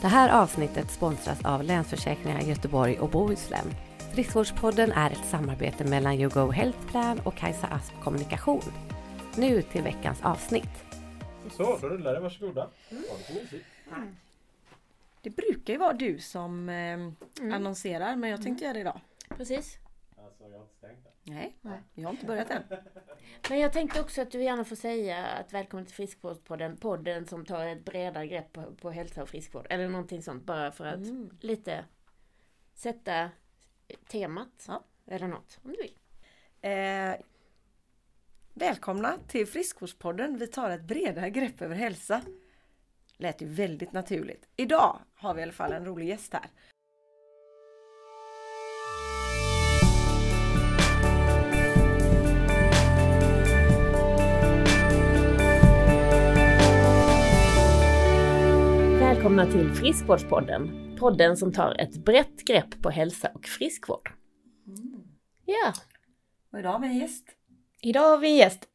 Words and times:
Det 0.00 0.08
här 0.08 0.42
avsnittet 0.42 0.90
sponsras 0.90 1.44
av 1.44 1.62
Länsförsäkringar 1.62 2.40
Göteborg 2.40 2.98
och 2.98 3.10
Bohuslän. 3.10 3.66
Friskvårdspodden 4.14 4.92
är 4.92 5.10
ett 5.10 5.24
samarbete 5.24 5.84
mellan 5.84 6.14
YouGo 6.14 6.50
Health 6.50 6.86
Plan 6.86 7.20
och 7.24 7.36
Kajsa 7.36 7.66
Asp 7.66 7.94
Kommunikation. 8.02 8.62
Nu 9.36 9.62
till 9.62 9.82
veckans 9.82 10.22
avsnitt. 10.22 10.84
Så, 11.50 11.78
då 11.80 11.88
rullar 11.88 12.14
det. 12.14 12.20
Varsågoda. 12.20 12.68
Mm. 12.90 13.02
Mm. 13.96 14.16
Det 15.22 15.30
brukar 15.30 15.72
ju 15.72 15.78
vara 15.78 15.92
du 15.92 16.18
som 16.18 16.68
eh, 16.68 16.74
mm. 16.74 17.14
annonserar 17.52 18.16
men 18.16 18.30
jag 18.30 18.42
tänkte 18.42 18.64
mm. 18.64 18.76
göra 18.76 18.84
det 18.84 18.90
idag. 18.90 19.00
Precis. 19.36 19.78
Alltså, 20.54 20.56
jag 20.56 20.58
har 20.58 20.64
inte 20.64 20.76
stängt 20.76 21.04
det. 21.24 21.32
Nej, 21.32 21.56
nej, 21.60 21.80
jag 21.94 22.04
har 22.04 22.10
inte 22.10 22.26
börjat 22.26 22.50
än. 22.50 22.62
Men 23.50 23.58
jag 23.58 23.72
tänkte 23.72 24.00
också 24.00 24.22
att 24.22 24.30
du 24.30 24.42
gärna 24.42 24.64
får 24.64 24.76
säga 24.76 25.26
att 25.26 25.52
välkommen 25.52 25.86
till 25.86 25.94
Friskvårdspodden, 25.94 26.76
podden 26.76 27.26
som 27.26 27.44
tar 27.44 27.66
ett 27.66 27.84
bredare 27.84 28.26
grepp 28.26 28.52
på, 28.52 28.74
på 28.74 28.90
hälsa 28.90 29.22
och 29.22 29.28
friskvård. 29.28 29.66
Eller 29.70 29.88
någonting 29.88 30.22
sånt 30.22 30.44
bara 30.44 30.72
för 30.72 30.86
att 30.86 31.06
mm. 31.06 31.30
lite 31.40 31.84
sätta 32.74 33.30
temat. 34.08 34.64
Ja. 34.68 34.84
Eller 35.06 35.28
något, 35.28 35.58
om 35.62 35.72
du 35.72 35.76
vill. 35.76 35.98
Eh, 36.60 37.14
välkomna 38.54 39.18
till 39.28 39.46
Friskvårdspodden. 39.46 40.38
Vi 40.38 40.46
tar 40.46 40.70
ett 40.70 40.82
bredare 40.82 41.30
grepp 41.30 41.62
över 41.62 41.76
hälsa. 41.76 42.22
Lät 43.16 43.42
ju 43.42 43.46
väldigt 43.46 43.92
naturligt. 43.92 44.48
Idag 44.56 44.98
har 45.14 45.34
vi 45.34 45.40
i 45.40 45.42
alla 45.42 45.52
fall 45.52 45.72
en 45.72 45.84
rolig 45.84 46.08
gäst 46.08 46.32
här. 46.32 46.50
Välkomna 59.28 59.52
till 59.52 59.74
Friskvårdspodden. 59.74 60.96
Podden 60.98 61.36
som 61.36 61.52
tar 61.52 61.74
ett 61.80 61.96
brett 61.96 62.44
grepp 62.44 62.82
på 62.82 62.90
hälsa 62.90 63.30
och 63.34 63.44
friskvård. 63.44 64.12
Mm. 64.66 65.02
Ja. 65.44 65.72
Och 66.52 66.58
idag 66.58 66.72
har 66.72 66.78
vi 66.78 66.86
en 66.86 66.96
gäst. 66.96 67.24
Idag 67.82 68.00
har 68.00 68.18
vi 68.18 68.30
en 68.30 68.36
gäst. 68.36 68.68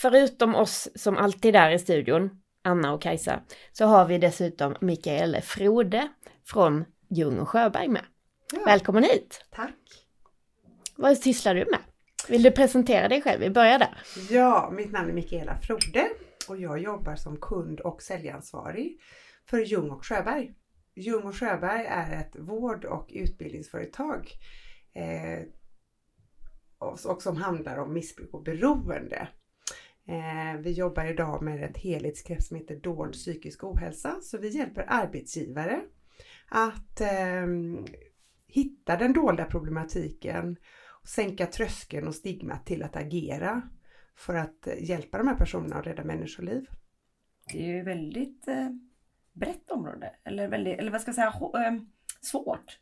Förutom 0.00 0.54
oss 0.54 0.88
som 0.94 1.16
alltid 1.16 1.56
är 1.56 1.70
i 1.70 1.78
studion, 1.78 2.30
Anna 2.64 2.92
och 2.92 3.02
Kajsa, 3.02 3.40
så 3.72 3.84
har 3.84 4.06
vi 4.06 4.18
dessutom 4.18 4.76
Mikaela 4.80 5.40
Frode 5.40 6.08
från 6.44 6.84
Ljung 7.10 7.38
och 7.38 7.48
Sjöberg 7.48 7.88
med. 7.88 8.04
Ja. 8.52 8.60
Välkommen 8.66 9.02
hit! 9.02 9.44
Tack! 9.50 9.76
Vad 10.96 11.18
sysslar 11.18 11.54
du 11.54 11.64
med? 11.70 11.80
Vill 12.28 12.42
du 12.42 12.50
presentera 12.50 13.08
dig 13.08 13.22
själv? 13.22 13.40
Vi 13.40 13.50
börjar 13.50 13.78
där. 13.78 13.98
Ja, 14.30 14.70
mitt 14.72 14.92
namn 14.92 15.08
är 15.08 15.14
Mikaela 15.14 15.58
Frode 15.62 16.08
och 16.48 16.56
jag 16.56 16.78
jobbar 16.78 17.16
som 17.16 17.36
kund 17.36 17.80
och 17.80 18.02
säljansvarig 18.02 19.00
för 19.50 19.58
Ljung 19.58 19.90
och 19.90 20.06
Sjöberg. 20.06 20.54
Ljung 20.94 21.22
och 21.22 21.36
Sjöberg 21.36 21.86
är 21.86 22.20
ett 22.20 22.36
vård 22.36 22.84
och 22.84 23.10
utbildningsföretag 23.14 24.30
eh, 24.92 25.46
och, 26.78 27.22
som 27.22 27.36
handlar 27.36 27.78
om 27.78 27.92
missbruk 27.92 28.34
och 28.34 28.42
beroende. 28.42 29.28
Eh, 30.08 30.60
vi 30.60 30.72
jobbar 30.72 31.04
idag 31.04 31.42
med 31.42 31.64
ett 31.64 31.76
helhetsgrepp 31.76 32.42
som 32.42 32.56
heter 32.56 32.76
dold 32.76 33.12
psykisk 33.12 33.64
ohälsa. 33.64 34.20
Så 34.22 34.38
vi 34.38 34.48
hjälper 34.48 34.84
arbetsgivare 34.88 35.80
att 36.48 37.00
eh, 37.00 37.46
hitta 38.46 38.96
den 38.96 39.12
dolda 39.12 39.44
problematiken, 39.44 40.56
och 41.06 41.08
sänka 41.08 41.46
tröskeln 41.46 42.08
och 42.08 42.14
stigmat 42.14 42.66
till 42.66 42.82
att 42.82 42.96
agera 42.96 43.62
för 44.16 44.34
att 44.34 44.68
hjälpa 44.78 45.18
de 45.18 45.28
här 45.28 45.36
personerna 45.36 45.76
att 45.76 45.86
rädda 45.86 46.04
människoliv. 46.04 46.66
Det 47.52 47.58
är 47.58 47.76
ju 47.76 47.82
väldigt 47.82 48.48
eh, 48.48 48.70
brett 49.36 49.70
område. 49.70 50.14
Eller, 50.24 50.48
väldigt, 50.48 50.78
eller 50.78 50.90
vad 50.90 51.00
ska 51.00 51.08
jag 51.08 51.14
säga, 51.14 51.66
ehm, 51.66 51.86
svårt. 52.20 52.78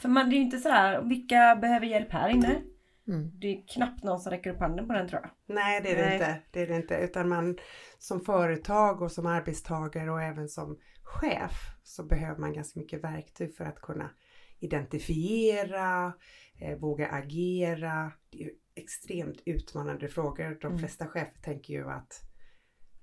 För 0.00 0.08
man, 0.08 0.30
det 0.30 0.34
är 0.34 0.38
ju 0.38 0.44
inte 0.44 0.58
sådär, 0.58 1.02
vilka 1.02 1.56
behöver 1.56 1.86
hjälp 1.86 2.12
här 2.12 2.28
inne? 2.28 2.62
Mm. 3.08 3.30
Det 3.40 3.46
är 3.46 3.66
knappt 3.66 4.04
någon 4.04 4.20
som 4.20 4.30
räcker 4.30 4.50
upp 4.50 4.60
handen 4.60 4.86
på 4.86 4.92
den 4.92 5.08
tror 5.08 5.20
jag. 5.22 5.56
Nej 5.56 5.80
det 5.82 5.90
är 5.90 5.96
det 5.96 6.02
Nej. 6.02 6.14
inte. 6.14 6.40
Det 6.50 6.62
är 6.62 6.66
det 6.66 6.76
inte. 6.76 6.94
Utan 6.94 7.28
man 7.28 7.58
som 7.98 8.20
företag 8.20 9.02
och 9.02 9.12
som 9.12 9.26
arbetstagare 9.26 10.10
och 10.10 10.22
även 10.22 10.48
som 10.48 10.78
chef 11.02 11.52
så 11.82 12.02
behöver 12.02 12.40
man 12.40 12.52
ganska 12.52 12.80
mycket 12.80 13.04
verktyg 13.04 13.56
för 13.56 13.64
att 13.64 13.80
kunna 13.80 14.10
identifiera, 14.58 16.12
eh, 16.58 16.78
våga 16.78 17.08
agera. 17.08 18.12
Det 18.30 18.44
är 18.44 18.50
extremt 18.74 19.42
utmanande 19.44 20.08
frågor. 20.08 20.58
De 20.60 20.66
mm. 20.66 20.78
flesta 20.78 21.06
chefer 21.06 21.42
tänker 21.42 21.74
ju 21.74 21.90
att 21.90 22.20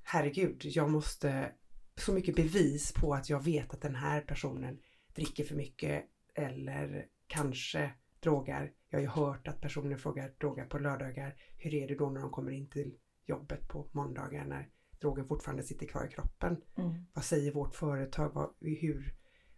herregud, 0.03 0.61
jag 0.63 0.89
måste 0.89 1.51
så 1.97 2.13
mycket 2.13 2.35
bevis 2.35 2.91
på 2.91 3.13
att 3.13 3.29
jag 3.29 3.43
vet 3.43 3.73
att 3.73 3.81
den 3.81 3.95
här 3.95 4.21
personen 4.21 4.79
dricker 5.15 5.43
för 5.43 5.55
mycket 5.55 6.05
eller 6.33 7.05
kanske 7.27 7.91
drogar. 8.19 8.71
Jag 8.89 8.97
har 8.97 9.01
ju 9.01 9.07
hört 9.07 9.47
att 9.47 9.61
personer 9.61 9.97
frågar 9.97 10.33
drogar 10.39 10.65
på 10.65 10.79
lördagar. 10.79 11.35
Hur 11.57 11.73
är 11.73 11.87
det 11.87 11.95
då 11.95 12.09
när 12.09 12.21
de 12.21 12.31
kommer 12.31 12.51
in 12.51 12.69
till 12.69 12.97
jobbet 13.25 13.67
på 13.67 13.87
måndagar 13.91 14.45
när 14.45 14.69
drogen 14.99 15.27
fortfarande 15.27 15.63
sitter 15.63 15.85
kvar 15.85 16.05
i 16.05 16.13
kroppen? 16.13 16.61
Mm. 16.77 17.05
Vad 17.13 17.23
säger 17.23 17.51
vårt 17.51 17.75
företag? 17.75 18.33
Vad, 18.33 18.49
hur, 18.59 19.15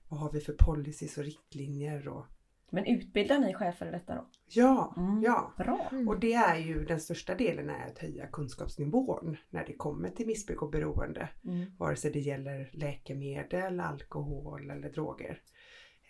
vad 0.07 0.19
har 0.19 0.31
vi 0.31 0.39
för 0.39 0.53
policies 0.53 1.17
och 1.17 1.23
riktlinjer? 1.23 2.07
Och, 2.07 2.25
men 2.71 2.85
utbildar 2.85 3.39
ni 3.39 3.53
chefer 3.53 3.87
i 3.87 3.91
detta 3.91 4.15
då? 4.15 4.29
Ja, 4.47 4.93
mm, 4.97 5.21
ja. 5.23 5.53
Bra. 5.57 5.89
Mm. 5.91 6.07
Och 6.07 6.19
det 6.19 6.33
är 6.33 6.57
ju 6.57 6.85
den 6.85 6.99
största 6.99 7.35
delen 7.35 7.69
är 7.69 7.87
att 7.87 7.99
höja 7.99 8.27
kunskapsnivån 8.27 9.37
när 9.49 9.65
det 9.65 9.73
kommer 9.73 10.09
till 10.09 10.27
missbruk 10.27 10.61
och 10.61 10.69
beroende. 10.69 11.29
Mm. 11.45 11.71
Vare 11.77 11.95
sig 11.95 12.11
det 12.11 12.19
gäller 12.19 12.69
läkemedel, 12.73 13.79
alkohol 13.79 14.69
eller 14.69 14.89
droger. 14.89 15.41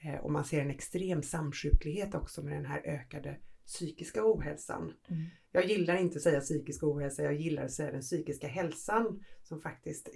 Eh, 0.03 0.15
och 0.15 0.31
man 0.31 0.43
ser 0.43 0.61
en 0.61 0.69
extrem 0.69 1.23
samsjuklighet 1.23 2.15
också 2.15 2.43
med 2.43 2.53
den 2.53 2.65
här 2.65 2.81
ökade 2.85 3.37
psykiska 3.65 4.21
ohälsan. 4.23 4.93
Mm. 5.09 5.25
Jag 5.51 5.65
gillar 5.65 5.95
inte 5.95 6.15
att 6.15 6.21
säga 6.21 6.39
psykisk 6.39 6.83
ohälsa, 6.83 7.23
jag 7.23 7.33
gillar 7.33 7.63
att 7.63 7.71
säga 7.71 7.91
den 7.91 8.01
psykiska 8.01 8.47
hälsan 8.47 9.23
som 9.49 9.61
faktiskt 9.61 10.09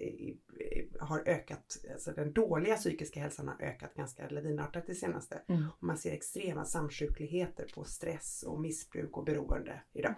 har 1.00 1.24
ökat, 1.26 1.78
alltså 1.94 2.12
den 2.12 2.34
dåliga 2.34 2.76
psykiska 2.76 3.20
hälsan 3.20 3.48
har 3.48 3.62
ökat 3.62 3.94
ganska 3.94 4.30
lavinartat 4.30 4.84
det 4.88 4.96
senaste. 4.96 5.42
Mm. 5.50 5.68
Och 5.78 5.84
man 5.84 5.98
ser 5.98 6.12
extrema 6.12 6.66
samsjukligheter 6.66 7.68
på 7.76 7.84
stress 7.84 8.44
och 8.48 8.62
missbruk 8.62 9.18
och 9.18 9.26
beroende 9.26 9.82
idag. 9.94 10.16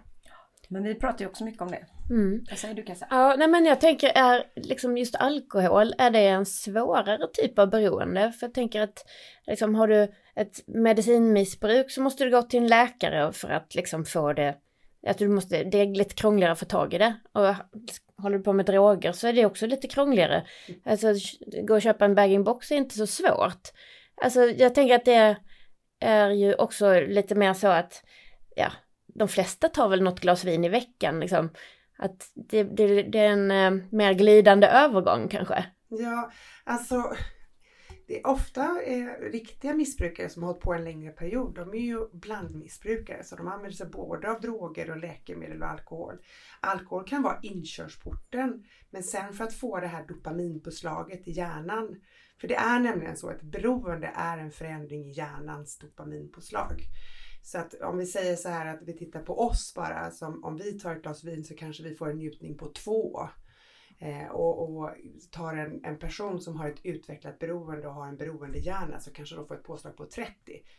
Men 0.68 0.82
vi 0.82 0.94
pratar 0.94 1.24
ju 1.24 1.26
också 1.26 1.44
mycket 1.44 1.62
om 1.62 1.70
det. 1.70 1.86
Mm. 2.10 2.44
Vad 2.50 2.58
säger 2.58 2.74
du 2.74 2.82
Kajsa? 2.82 3.06
Ja, 3.10 3.34
nej 3.38 3.48
men 3.48 3.64
jag 3.64 3.80
tänker 3.80 4.08
är 4.08 4.44
liksom 4.56 4.98
just 4.98 5.14
alkohol, 5.14 5.94
är 5.98 6.10
det 6.10 6.26
en 6.26 6.46
svårare 6.46 7.28
typ 7.32 7.58
av 7.58 7.70
beroende? 7.70 8.32
För 8.32 8.46
jag 8.46 8.54
tänker 8.54 8.80
att 8.80 9.04
liksom 9.46 9.74
har 9.74 9.88
du 9.88 10.12
ett 10.34 10.66
medicinmissbruk 10.66 11.90
så 11.90 12.02
måste 12.02 12.24
du 12.24 12.30
gå 12.30 12.42
till 12.42 12.62
en 12.62 12.68
läkare 12.68 13.32
för 13.32 13.48
att 13.48 13.74
liksom 13.74 14.04
få 14.04 14.32
det, 14.32 14.56
att 15.06 15.18
du 15.18 15.28
måste, 15.28 15.64
det 15.64 15.78
är 15.78 15.86
lite 15.86 16.14
krångligare 16.14 16.52
att 16.52 16.58
få 16.58 16.64
tag 16.64 16.94
i 16.94 16.98
det. 16.98 17.16
Och 17.32 17.54
håller 18.22 18.38
du 18.38 18.44
på 18.44 18.52
med 18.52 18.66
droger 18.66 19.12
så 19.12 19.26
är 19.28 19.32
det 19.32 19.46
också 19.46 19.66
lite 19.66 19.88
krångligare. 19.88 20.46
Alltså 20.84 21.14
gå 21.62 21.74
och 21.74 21.82
köpa 21.82 22.04
en 22.04 22.14
bag-in-box 22.14 22.72
är 22.72 22.76
inte 22.76 22.94
så 22.94 23.06
svårt. 23.06 23.68
Alltså 24.22 24.40
jag 24.40 24.74
tänker 24.74 24.94
att 24.94 25.04
det 25.04 25.36
är 26.00 26.30
ju 26.30 26.54
också 26.54 27.00
lite 27.00 27.34
mer 27.34 27.54
så 27.54 27.68
att, 27.68 28.02
ja, 28.56 28.72
de 29.06 29.28
flesta 29.28 29.68
tar 29.68 29.88
väl 29.88 30.02
något 30.02 30.20
glas 30.20 30.44
vin 30.44 30.64
i 30.64 30.68
veckan 30.68 31.20
liksom. 31.20 31.50
Att 31.98 32.30
det, 32.34 32.62
det, 32.62 33.02
det 33.02 33.18
är 33.18 33.30
en 33.30 33.50
eh, 33.50 33.84
mer 33.90 34.12
glidande 34.12 34.66
övergång 34.66 35.28
kanske. 35.28 35.64
Ja, 35.88 36.30
alltså 36.64 37.02
det 38.06 38.20
är 38.20 38.26
ofta 38.26 38.82
eh, 38.82 39.06
riktiga 39.20 39.74
missbrukare 39.74 40.28
som 40.28 40.42
har 40.42 40.50
hållit 40.50 40.62
på 40.62 40.74
en 40.74 40.84
längre 40.84 41.10
period. 41.10 41.54
De 41.54 41.74
är 41.74 41.78
ju 41.78 42.08
blandmissbrukare 42.12 43.24
så 43.24 43.36
de 43.36 43.48
använder 43.48 43.76
sig 43.76 43.86
både 43.86 44.30
av 44.30 44.40
droger 44.40 44.90
och 44.90 44.96
läkemedel 44.96 45.62
och 45.62 45.68
alkohol. 45.68 46.18
Alkohol 46.60 47.04
kan 47.04 47.22
vara 47.22 47.38
inkörsporten 47.42 48.64
men 48.90 49.02
sen 49.02 49.32
för 49.32 49.44
att 49.44 49.54
få 49.54 49.80
det 49.80 49.86
här 49.86 50.06
dopaminpåslaget 50.06 51.28
i 51.28 51.30
hjärnan. 51.30 52.00
För 52.40 52.48
det 52.48 52.54
är 52.54 52.80
nämligen 52.80 53.16
så 53.16 53.28
att 53.28 53.42
beroende 53.42 54.12
är 54.14 54.38
en 54.38 54.50
förändring 54.50 55.04
i 55.04 55.12
hjärnans 55.12 55.78
dopaminpåslag. 55.78 56.82
Så 57.42 57.58
att 57.58 57.74
om 57.74 57.98
vi 57.98 58.06
säger 58.06 58.36
så 58.36 58.48
här 58.48 58.66
att 58.66 58.82
vi 58.82 58.92
tittar 58.92 59.22
på 59.22 59.40
oss 59.40 59.72
bara, 59.76 60.10
som 60.10 60.44
om 60.44 60.56
vi 60.56 60.78
tar 60.78 60.96
ett 60.96 61.02
glas 61.02 61.24
vin 61.24 61.44
så 61.44 61.54
kanske 61.54 61.82
vi 61.82 61.94
får 61.94 62.10
en 62.10 62.16
njutning 62.16 62.58
på 62.58 62.72
två. 62.72 63.28
Eh, 63.98 64.26
och, 64.26 64.78
och, 64.78 64.90
tar 65.30 65.56
en, 65.56 65.84
en 65.84 65.98
person 65.98 66.40
som 66.40 66.56
har 66.56 66.68
ett 66.68 66.80
utvecklat 66.82 67.38
beroende 67.38 67.88
och 67.88 67.94
har 67.94 68.08
en 68.08 68.16
beroendehjärna 68.16 69.00
så 69.00 69.12
kanske 69.12 69.36
de 69.36 69.46
får 69.46 69.54
ett 69.54 69.62
påslag 69.62 69.96
på 69.96 70.06
30. 70.06 70.32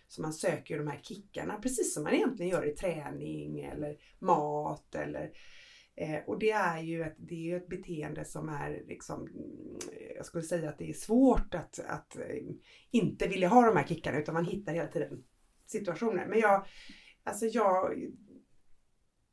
Så 0.08 0.22
man 0.22 0.34
söker 0.34 0.74
ju 0.74 0.84
de 0.84 0.92
här 0.92 1.00
kickarna 1.04 1.60
precis 1.62 1.94
som 1.94 2.04
man 2.04 2.14
egentligen 2.14 2.52
gör 2.52 2.68
i 2.69 2.75
träning 2.75 3.60
eller 3.60 3.98
mat 4.19 4.96
eller 4.96 5.31
eh, 5.96 6.19
och 6.28 6.40
det 6.40 6.52
är 6.52 6.81
ju 6.81 7.04
ett, 7.04 7.16
det 7.18 7.52
är 7.52 7.58
ett 7.58 7.68
beteende 7.68 8.25
som 8.25 8.50
är 8.50 8.84
liksom, 8.88 9.30
jag 10.16 10.25
skulle 10.25 10.44
säga 10.44 10.69
att 10.69 10.78
det 10.78 10.90
är 10.90 10.94
svårt 10.94 11.54
att, 11.54 11.80
att 11.88 12.18
eh, 12.18 12.44
inte 12.92 13.28
vilja 13.28 13.48
ha 13.48 13.66
de 13.66 13.78
här 13.78 13.88
kickarna 13.88 14.19
utan 14.19 14.34
man 14.34 14.46
hittar 14.46 14.74
hela 14.74 14.88
tiden 14.88 15.24
situationer. 15.66 16.28
Men 16.28 16.40
jag, 16.40 16.66
alltså 17.24 17.46
jag 17.46 17.94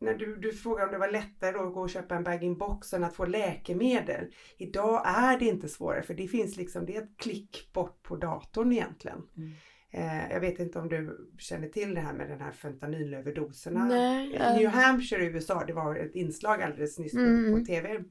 när 0.05 0.15
du, 0.15 0.37
du 0.37 0.53
frågar 0.53 0.85
om 0.87 0.93
det 0.93 0.99
var 0.99 1.11
lättare 1.11 1.57
att 1.57 1.75
gå 1.75 1.81
och 1.81 1.91
köpa 1.91 2.15
en 2.15 2.25
bag-in-box 2.25 2.93
än 2.93 3.05
att 3.05 3.17
få 3.17 3.25
läkemedel. 3.27 4.35
Idag 4.59 5.03
är 5.07 5.39
det 5.39 5.45
inte 5.45 5.69
svårare 5.69 6.03
för 6.03 6.15
det 6.15 6.29
finns 6.29 6.57
liksom, 6.57 6.87
det 6.87 6.97
är 6.97 7.03
ett 7.03 7.17
klick 7.17 7.71
bort 7.73 8.03
på 8.03 8.17
datorn 8.17 8.73
egentligen. 8.73 9.23
Mm. 9.37 9.53
Eh, 9.91 10.31
jag 10.33 10.41
vet 10.41 10.59
inte 10.59 10.79
om 10.79 10.89
du 10.89 11.31
känner 11.39 11.69
till 11.69 11.95
det 11.95 12.01
här 12.01 12.13
med 12.13 12.29
den 12.29 12.41
här 12.41 12.53
fentanylöverdoserna. 12.53 13.85
Nej. 13.85 14.57
New 14.59 14.69
Hampshire 14.69 15.25
i 15.25 15.27
USA, 15.27 15.65
det 15.67 15.73
var 15.73 15.97
ett 15.97 16.15
inslag 16.15 16.63
alldeles 16.63 16.99
nyss 16.99 17.13
på, 17.13 17.19
Mm. 17.21 17.61
på 17.61 17.67
TV. 17.67 18.05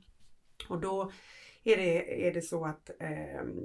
Och 0.69 0.81
då 0.81 1.11
är 1.63 1.77
det, 1.77 2.27
är 2.27 2.33
det 2.33 2.41
så 2.41 2.65
att 2.65 2.89
ehm, 2.99 3.59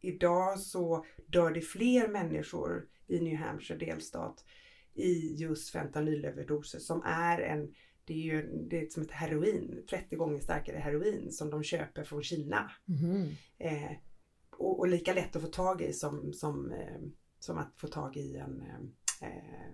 idag 0.00 0.58
så 0.58 1.04
dör 1.26 1.50
det 1.50 1.60
fler 1.60 2.08
människor 2.08 2.86
i 3.06 3.20
New 3.20 3.36
Hampshire 3.36 3.78
delstat 3.86 4.44
i 4.96 5.34
just 5.38 5.70
fentanylöverdoser 5.70 6.78
som 6.78 7.02
är 7.04 7.40
en 7.40 7.74
det 8.06 8.14
är 8.14 8.34
ju 8.34 8.66
det 8.70 8.82
är 8.82 8.86
som 8.88 9.02
ett 9.02 9.10
heroin, 9.10 9.84
30 9.90 10.16
gånger 10.16 10.40
starkare 10.40 10.78
heroin 10.78 11.32
som 11.32 11.50
de 11.50 11.62
köper 11.62 12.04
från 12.04 12.22
Kina. 12.22 12.70
Mhm. 12.84 13.30
Eh, 13.58 13.92
och, 14.50 14.78
och 14.78 14.88
lika 14.88 15.14
lätt 15.14 15.36
att 15.36 15.42
få 15.42 15.48
tag 15.48 15.82
i 15.82 15.92
som, 15.92 16.32
som, 16.32 16.72
eh, 16.72 17.00
som 17.38 17.58
att 17.58 17.72
få 17.76 17.86
tag 17.86 18.16
i 18.16 18.36
en, 18.36 18.60
eh, 18.60 19.28
eh, 19.28 19.70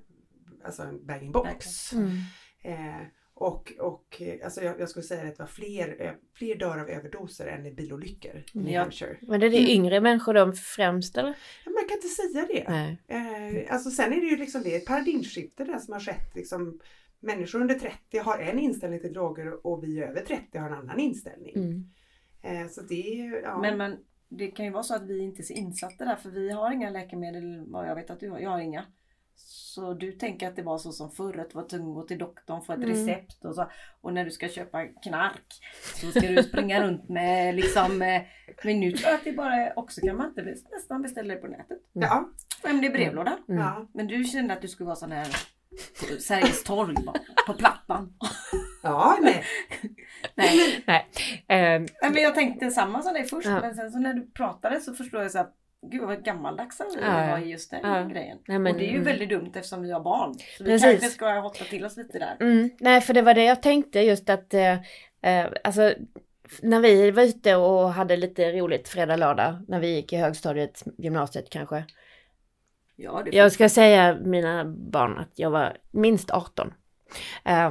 alltså 0.64 0.82
en 0.82 1.06
bag-in-box. 1.06 1.92
Mm. 1.92 2.16
Eh, 2.64 3.06
och 3.34 3.72
och 3.78 4.22
eh, 4.22 4.44
alltså 4.44 4.62
jag, 4.62 4.80
jag 4.80 4.88
skulle 4.88 5.02
säga 5.02 5.28
att 5.28 5.36
det 5.36 5.42
var 5.42 5.46
fler, 5.46 6.16
fler 6.34 6.54
dör 6.54 6.78
av 6.78 6.88
överdoser 6.88 7.46
än 7.46 7.66
i 7.66 7.72
bilolyckor 7.72 8.44
i 8.54 8.58
New 8.58 8.72
Ja. 8.72 8.80
Hampshire. 8.80 9.18
Men 9.22 9.40
det 9.40 9.46
är 9.46 9.50
det 9.50 9.70
yngre 9.70 10.00
människor 10.00 10.34
de 10.34 10.52
främst 10.52 11.16
eller? 11.16 11.34
Men 11.64 11.71
man 11.82 11.88
kan 11.88 11.96
inte 11.96 12.08
säga 12.08 12.46
det. 12.46 12.64
Nej. 12.68 12.98
Eh, 13.08 13.74
alltså 13.74 13.90
sen 13.90 14.12
är 14.12 14.20
det 14.20 14.26
ju 14.26 14.36
liksom 14.36 14.62
det 14.62 14.86
paradigmskifte 14.86 15.64
där 15.64 15.78
som 15.78 15.92
har 15.92 16.00
skett. 16.00 16.34
Liksom, 16.34 16.80
människor 17.20 17.60
under 17.60 17.74
30 17.74 18.18
har 18.18 18.38
en 18.38 18.58
inställning 18.58 19.00
till 19.00 19.12
droger 19.12 19.66
och 19.66 19.84
vi 19.84 20.02
över 20.02 20.20
30 20.20 20.58
har 20.58 20.66
en 20.66 20.74
annan 20.74 21.00
inställning. 21.00 21.54
Mm. 21.54 21.84
Eh, 22.42 22.68
så 22.68 22.82
det 22.82 23.20
är 23.20 23.42
ja. 23.42 23.58
Men, 23.60 23.78
men 23.78 23.96
det 24.28 24.46
kan 24.46 24.64
ju 24.64 24.72
vara 24.72 24.82
så 24.82 24.94
att 24.94 25.06
vi 25.06 25.18
inte 25.18 25.42
är 25.42 25.44
så 25.44 25.52
insatta 25.52 26.04
där 26.04 26.16
för 26.16 26.30
vi 26.30 26.50
har 26.50 26.72
inga 26.72 26.90
läkemedel 26.90 27.64
vad 27.66 27.88
jag 27.88 27.94
vet 27.94 28.10
att 28.10 28.20
du 28.20 28.30
har. 28.30 28.38
Jag 28.38 28.50
har 28.50 28.60
inga. 28.60 28.84
Så 29.36 29.94
du 29.94 30.12
tänker 30.12 30.48
att 30.48 30.56
det 30.56 30.62
var 30.62 30.78
så 30.78 30.92
som 30.92 31.10
förr 31.10 31.38
att 31.38 31.50
du 31.50 31.54
var 31.54 31.68
tvungen 31.68 31.88
att 31.88 31.94
gå 31.94 32.02
till 32.02 32.18
doktorn 32.18 32.62
få 32.62 32.72
ett 32.72 32.78
Mm. 32.78 32.90
recept 32.90 33.44
och 33.44 33.54
så. 33.54 33.70
Och 34.00 34.12
när 34.12 34.24
du 34.24 34.30
ska 34.30 34.48
köpa 34.48 34.86
knark 34.86 35.60
så 36.00 36.10
ska 36.10 36.20
du 36.20 36.42
springa 36.42 36.82
runt 36.86 37.08
med 37.08 37.54
liksom. 37.54 38.02
eh, 38.02 38.22
Men 38.64 38.80
nu 38.80 38.92
tror 38.92 39.10
jag 39.10 39.14
att 39.18 39.24
det 39.24 39.32
bara 39.32 39.72
också 39.76 40.00
kan 40.00 40.16
man 40.16 40.28
inte 40.28 40.42
nästan 40.72 41.02
beställa 41.02 41.34
det 41.34 41.40
på 41.40 41.46
nätet. 41.46 41.78
ja, 41.92 42.28
hem 42.64 42.80
det 42.80 42.86
i 42.86 42.90
brevlådan. 42.90 43.38
Mm. 43.48 43.60
ja. 43.60 43.88
Men 43.94 44.06
du 44.06 44.24
kände 44.24 44.54
att 44.54 44.62
du 44.62 44.68
skulle 44.68 44.86
vara 44.86 44.96
sån 44.96 45.12
här 45.12 45.28
på 46.00 46.20
Sergels 46.20 46.64
torg 46.64 46.94
bara, 47.06 47.20
på 47.46 47.54
Plattan. 47.54 48.14
ja 48.82 49.18
nej. 49.22 49.44
Nej. 50.34 50.84
Nej. 50.86 51.06
Nej, 51.48 51.86
men 52.12 52.22
jag 52.22 52.34
tänkte 52.34 52.70
samma 52.70 53.02
som 53.02 53.12
dig 53.14 53.24
först 53.24 53.48
Ja. 53.48 53.60
men 53.60 53.74
sen 53.74 53.90
så 53.90 53.98
när 53.98 54.14
du 54.14 54.30
pratade 54.30 54.80
så 54.80 54.94
förstod 54.94 55.22
jag 55.24 55.30
så 55.30 55.38
att 55.38 55.54
Gud 55.82 56.02
vad 56.02 56.24
gammaldags 56.24 56.80
vi 56.80 57.00
Ja, 57.02 57.26
var 57.26 57.38
i 57.38 57.50
just 57.50 57.70
den 57.70 57.80
Ja. 57.82 58.04
grejen. 58.04 58.38
Nej, 58.48 58.58
men- 58.58 58.72
och 58.72 58.78
det 58.78 58.84
är 58.84 58.88
ju 58.88 58.94
mm. 58.94 59.04
väldigt 59.04 59.28
dumt 59.28 59.52
eftersom 59.54 59.82
vi 59.82 59.92
har 59.92 60.00
barn. 60.00 60.34
Så 60.34 60.64
vi 60.64 60.70
Precis. 60.70 60.90
kanske 60.90 61.08
ska 61.08 61.40
hotta 61.40 61.64
till 61.64 61.84
oss 61.84 61.96
lite 61.96 62.18
där. 62.18 62.36
Mm, 62.40 62.70
nej, 62.80 63.00
för 63.00 63.14
det 63.14 63.22
var 63.22 63.34
det 63.34 63.44
jag 63.44 63.62
tänkte 63.62 64.00
just 64.00 64.30
att, 64.30 64.54
eh, 64.54 64.72
eh, 65.22 65.46
alltså 65.64 65.94
när 66.62 66.80
vi 66.80 67.10
var 67.10 67.22
ute 67.22 67.56
och 67.56 67.92
hade 67.92 68.16
lite 68.16 68.52
roligt 68.52 68.88
fredag, 68.88 69.16
lördag, 69.16 69.64
när 69.68 69.80
vi 69.80 69.94
gick 69.94 70.12
i 70.12 70.16
högstadiet, 70.16 70.82
gymnasiet 70.98 71.50
kanske. 71.50 71.84
Ja, 72.96 73.22
det 73.24 73.36
Jag 73.36 73.52
ska 73.52 73.68
säga 73.68 74.16
mina 74.24 74.64
barn 74.64 75.18
att 75.18 75.38
jag 75.38 75.50
var 75.50 75.76
minst 75.90 76.30
18. 76.30 76.74
Eh, 77.44 77.70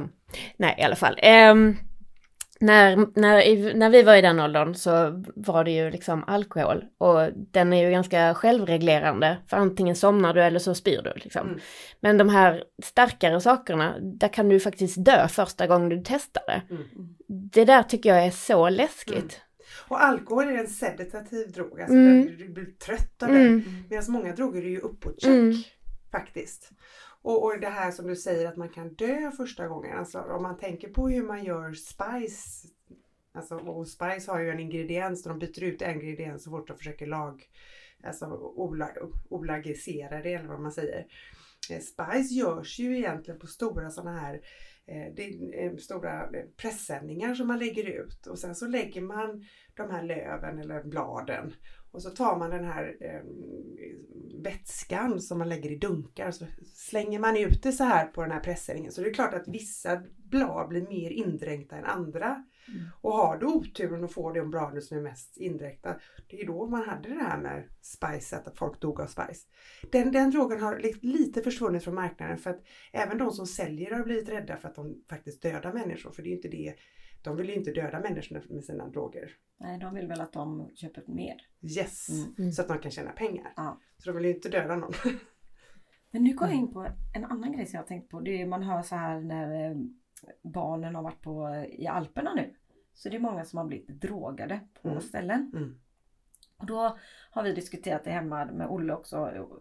nej, 0.56 0.74
i 0.78 0.82
alla 0.82 0.96
fall. 0.96 1.18
När, 2.62 2.96
när, 3.20 3.74
när 3.74 3.90
vi 3.90 4.02
var 4.02 4.16
i 4.16 4.20
den 4.20 4.40
åldern 4.40 4.74
så 4.74 5.22
var 5.36 5.64
det 5.64 5.70
ju 5.70 5.90
liksom 5.90 6.24
alkohol 6.26 6.84
och 6.98 7.28
den 7.34 7.72
är 7.72 7.84
ju 7.84 7.90
ganska 7.90 8.34
självreglerande 8.34 9.36
för 9.46 9.56
antingen 9.56 9.96
somnar 9.96 10.34
du 10.34 10.42
eller 10.42 10.58
så 10.58 10.74
spyr 10.74 11.02
du 11.02 11.12
liksom. 11.16 11.46
Mm. 11.48 11.60
Men 12.00 12.18
de 12.18 12.28
här 12.28 12.64
starkare 12.82 13.40
sakerna, 13.40 13.94
där 14.00 14.28
kan 14.28 14.48
du 14.48 14.60
faktiskt 14.60 15.04
dö 15.04 15.28
första 15.28 15.66
gången 15.66 15.88
du 15.88 16.02
testar 16.04 16.42
det. 16.46 16.62
Mm. 16.74 16.84
Det 17.28 17.64
där 17.64 17.82
tycker 17.82 18.14
jag 18.14 18.26
är 18.26 18.30
så 18.30 18.68
läskigt. 18.68 19.40
Och 19.88 20.02
alkohol 20.04 20.44
är 20.48 20.58
en 20.58 20.66
sedativ 20.68 21.52
drog. 21.52 21.80
Alltså 21.80 21.94
Mm. 21.96 22.26
du, 22.26 22.36
du 22.36 22.48
blir 22.48 22.64
trött 22.86 23.22
av 23.22 23.28
den. 23.28 23.36
Mm, 23.46 23.84
Medan 23.90 24.04
många 24.08 24.32
droger 24.34 24.62
är 24.62 24.68
ju 24.70 24.78
uppåtcheck. 24.78 25.24
mm, 25.24 25.54
Faktiskt. 26.12 26.70
Och, 27.22 27.44
och 27.44 27.60
det 27.60 27.68
här 27.68 27.90
som 27.90 28.06
du 28.06 28.16
säger 28.16 28.48
att 28.48 28.56
man 28.56 28.68
kan 28.68 28.94
dö 28.94 29.30
första 29.30 29.68
gången. 29.68 29.98
Alltså 29.98 30.20
om 30.20 30.42
man 30.42 30.58
tänker 30.58 30.88
på 30.88 31.08
hur 31.08 31.22
man 31.22 31.44
gör 31.44 31.72
spice. 31.72 32.68
Alltså, 33.34 33.56
och 33.56 33.88
spice 33.88 34.30
har 34.30 34.40
ju 34.40 34.50
en 34.50 34.60
ingrediens 34.60 35.26
och 35.26 35.28
de 35.28 35.38
byter 35.38 35.62
ut 35.62 35.82
en 35.82 36.00
ingrediens 36.00 36.44
så 36.44 36.50
fort 36.50 36.68
de 36.68 36.78
försöker 36.78 37.06
lag, 37.06 37.42
alltså 38.04 38.26
olag, 38.56 38.90
olagisera 39.28 40.22
det 40.22 40.34
eller 40.34 40.48
vad 40.48 40.60
man 40.60 40.72
säger. 40.72 41.06
Eh, 41.70 41.80
spice 41.80 42.34
görs 42.34 42.78
ju 42.78 42.98
egentligen 42.98 43.40
på 43.40 43.46
stora 43.46 43.90
sådana 43.90 44.20
här 44.20 44.34
eh, 44.86 45.14
det 45.16 45.24
är 45.24 45.64
eh, 45.64 45.76
stora 45.76 46.22
eh, 46.22 46.44
pressändningar 46.56 47.34
som 47.34 47.46
man 47.46 47.58
lägger 47.58 47.84
ut 47.84 48.26
och 48.26 48.38
sen 48.38 48.54
så 48.54 48.66
lägger 48.66 49.00
man 49.00 49.44
de 49.74 49.90
här 49.90 50.02
löven 50.02 50.58
eller 50.58 50.82
bladen 50.82 51.54
och 51.92 52.02
så 52.02 52.10
tar 52.10 52.38
man 52.38 52.50
den 52.50 52.64
här 52.64 52.96
eh, 53.00 53.20
vätskan 54.42 55.20
som 55.20 55.38
man 55.38 55.48
lägger 55.48 55.70
i 55.70 55.76
dunkar 55.76 56.30
så 56.30 56.46
slänger 56.74 57.18
man 57.18 57.36
ut 57.36 57.62
det 57.62 57.72
så 57.72 57.84
här 57.84 58.06
på 58.06 58.22
den 58.22 58.30
här 58.30 58.40
pressändningen. 58.40 58.92
Så 58.92 59.00
det 59.00 59.08
är 59.08 59.14
klart 59.14 59.34
att 59.34 59.48
vissa 59.48 60.02
blad 60.16 60.68
blir 60.68 60.88
mer 60.88 61.10
indränkta 61.10 61.76
än 61.76 61.84
andra. 61.84 62.44
Mm. 62.68 62.88
Och 63.00 63.12
har 63.12 63.38
du 63.38 63.46
oturen 63.46 64.04
att 64.04 64.12
få 64.12 64.32
de 64.32 64.50
bladen 64.50 64.82
som 64.82 64.98
är 64.98 65.02
mest 65.02 65.36
indränkta, 65.36 65.96
det 66.28 66.40
är 66.40 66.46
då 66.46 66.66
man 66.66 66.82
hade 66.82 67.08
det 67.08 67.24
här 67.24 67.38
med 67.38 67.68
spice, 67.80 68.36
att 68.36 68.58
folk 68.58 68.80
dog 68.80 69.00
av 69.00 69.06
spice. 69.06 69.48
Den, 69.92 70.12
den 70.12 70.30
drogen 70.30 70.60
har 70.60 70.78
li- 70.78 70.98
lite 71.02 71.42
försvunnit 71.42 71.84
från 71.84 71.94
marknaden 71.94 72.38
för 72.38 72.50
att 72.50 72.60
även 72.92 73.18
de 73.18 73.30
som 73.30 73.46
säljer 73.46 73.90
har 73.90 74.04
blivit 74.04 74.28
rädda 74.28 74.56
för 74.56 74.68
att 74.68 74.74
de 74.74 75.04
faktiskt 75.10 75.42
dödar 75.42 75.72
människor. 75.72 76.10
För 76.10 76.22
det 76.22 76.28
är 76.28 76.30
ju 76.30 76.36
inte 76.36 76.48
det, 76.48 76.74
de 77.22 77.36
vill 77.36 77.48
ju 77.48 77.54
inte 77.54 77.72
döda 77.72 78.00
människorna 78.00 78.40
med 78.50 78.64
sina 78.64 78.88
droger. 78.88 79.30
Nej, 79.58 79.78
de 79.78 79.94
vill 79.94 80.06
väl 80.08 80.20
att 80.20 80.32
de 80.32 80.70
köper 80.74 81.02
mer. 81.06 81.36
Yes, 81.62 82.08
Mm. 82.08 82.34
Mm. 82.38 82.52
så 82.52 82.62
att 82.62 82.68
de 82.68 82.78
kan 82.78 82.90
tjäna 82.90 83.10
pengar. 83.12 83.52
Ja. 83.56 83.80
Så 83.98 84.10
de 84.10 84.16
vill 84.16 84.24
ju 84.26 84.34
inte 84.34 84.48
döda 84.48 84.76
någon. 84.76 84.92
Men 86.10 86.24
nu 86.24 86.34
går 86.34 86.48
jag 86.48 86.56
in 86.56 86.72
på 86.72 86.86
en 87.14 87.24
annan 87.24 87.52
grej 87.52 87.66
som 87.66 87.76
jag 87.76 87.82
har 87.82 87.88
tänkt 87.88 88.08
på. 88.10 88.20
Det 88.20 88.42
är 88.42 88.46
man 88.46 88.62
hör 88.62 88.82
så 88.82 88.96
här 88.96 89.20
när 89.20 89.70
eh, 89.70 89.76
barnen 90.42 90.94
har 90.94 91.02
varit 91.02 91.20
på, 91.22 91.48
eh, 91.48 91.64
i 91.80 91.86
Alperna 91.86 92.34
nu. 92.34 92.54
Så 92.94 93.08
det 93.08 93.16
är 93.16 93.20
många 93.20 93.44
som 93.44 93.56
har 93.58 93.64
blivit 93.66 93.88
drogade 94.00 94.60
på 94.82 94.88
Mm. 94.88 95.00
ställen. 95.00 95.52
Mm. 95.56 95.78
Och 96.56 96.66
då 96.66 96.98
har 97.30 97.42
vi 97.42 97.52
diskuterat 97.52 98.04
det 98.04 98.10
hemma 98.10 98.44
med 98.44 98.66
Olle 98.70 98.92
också. 98.94 99.18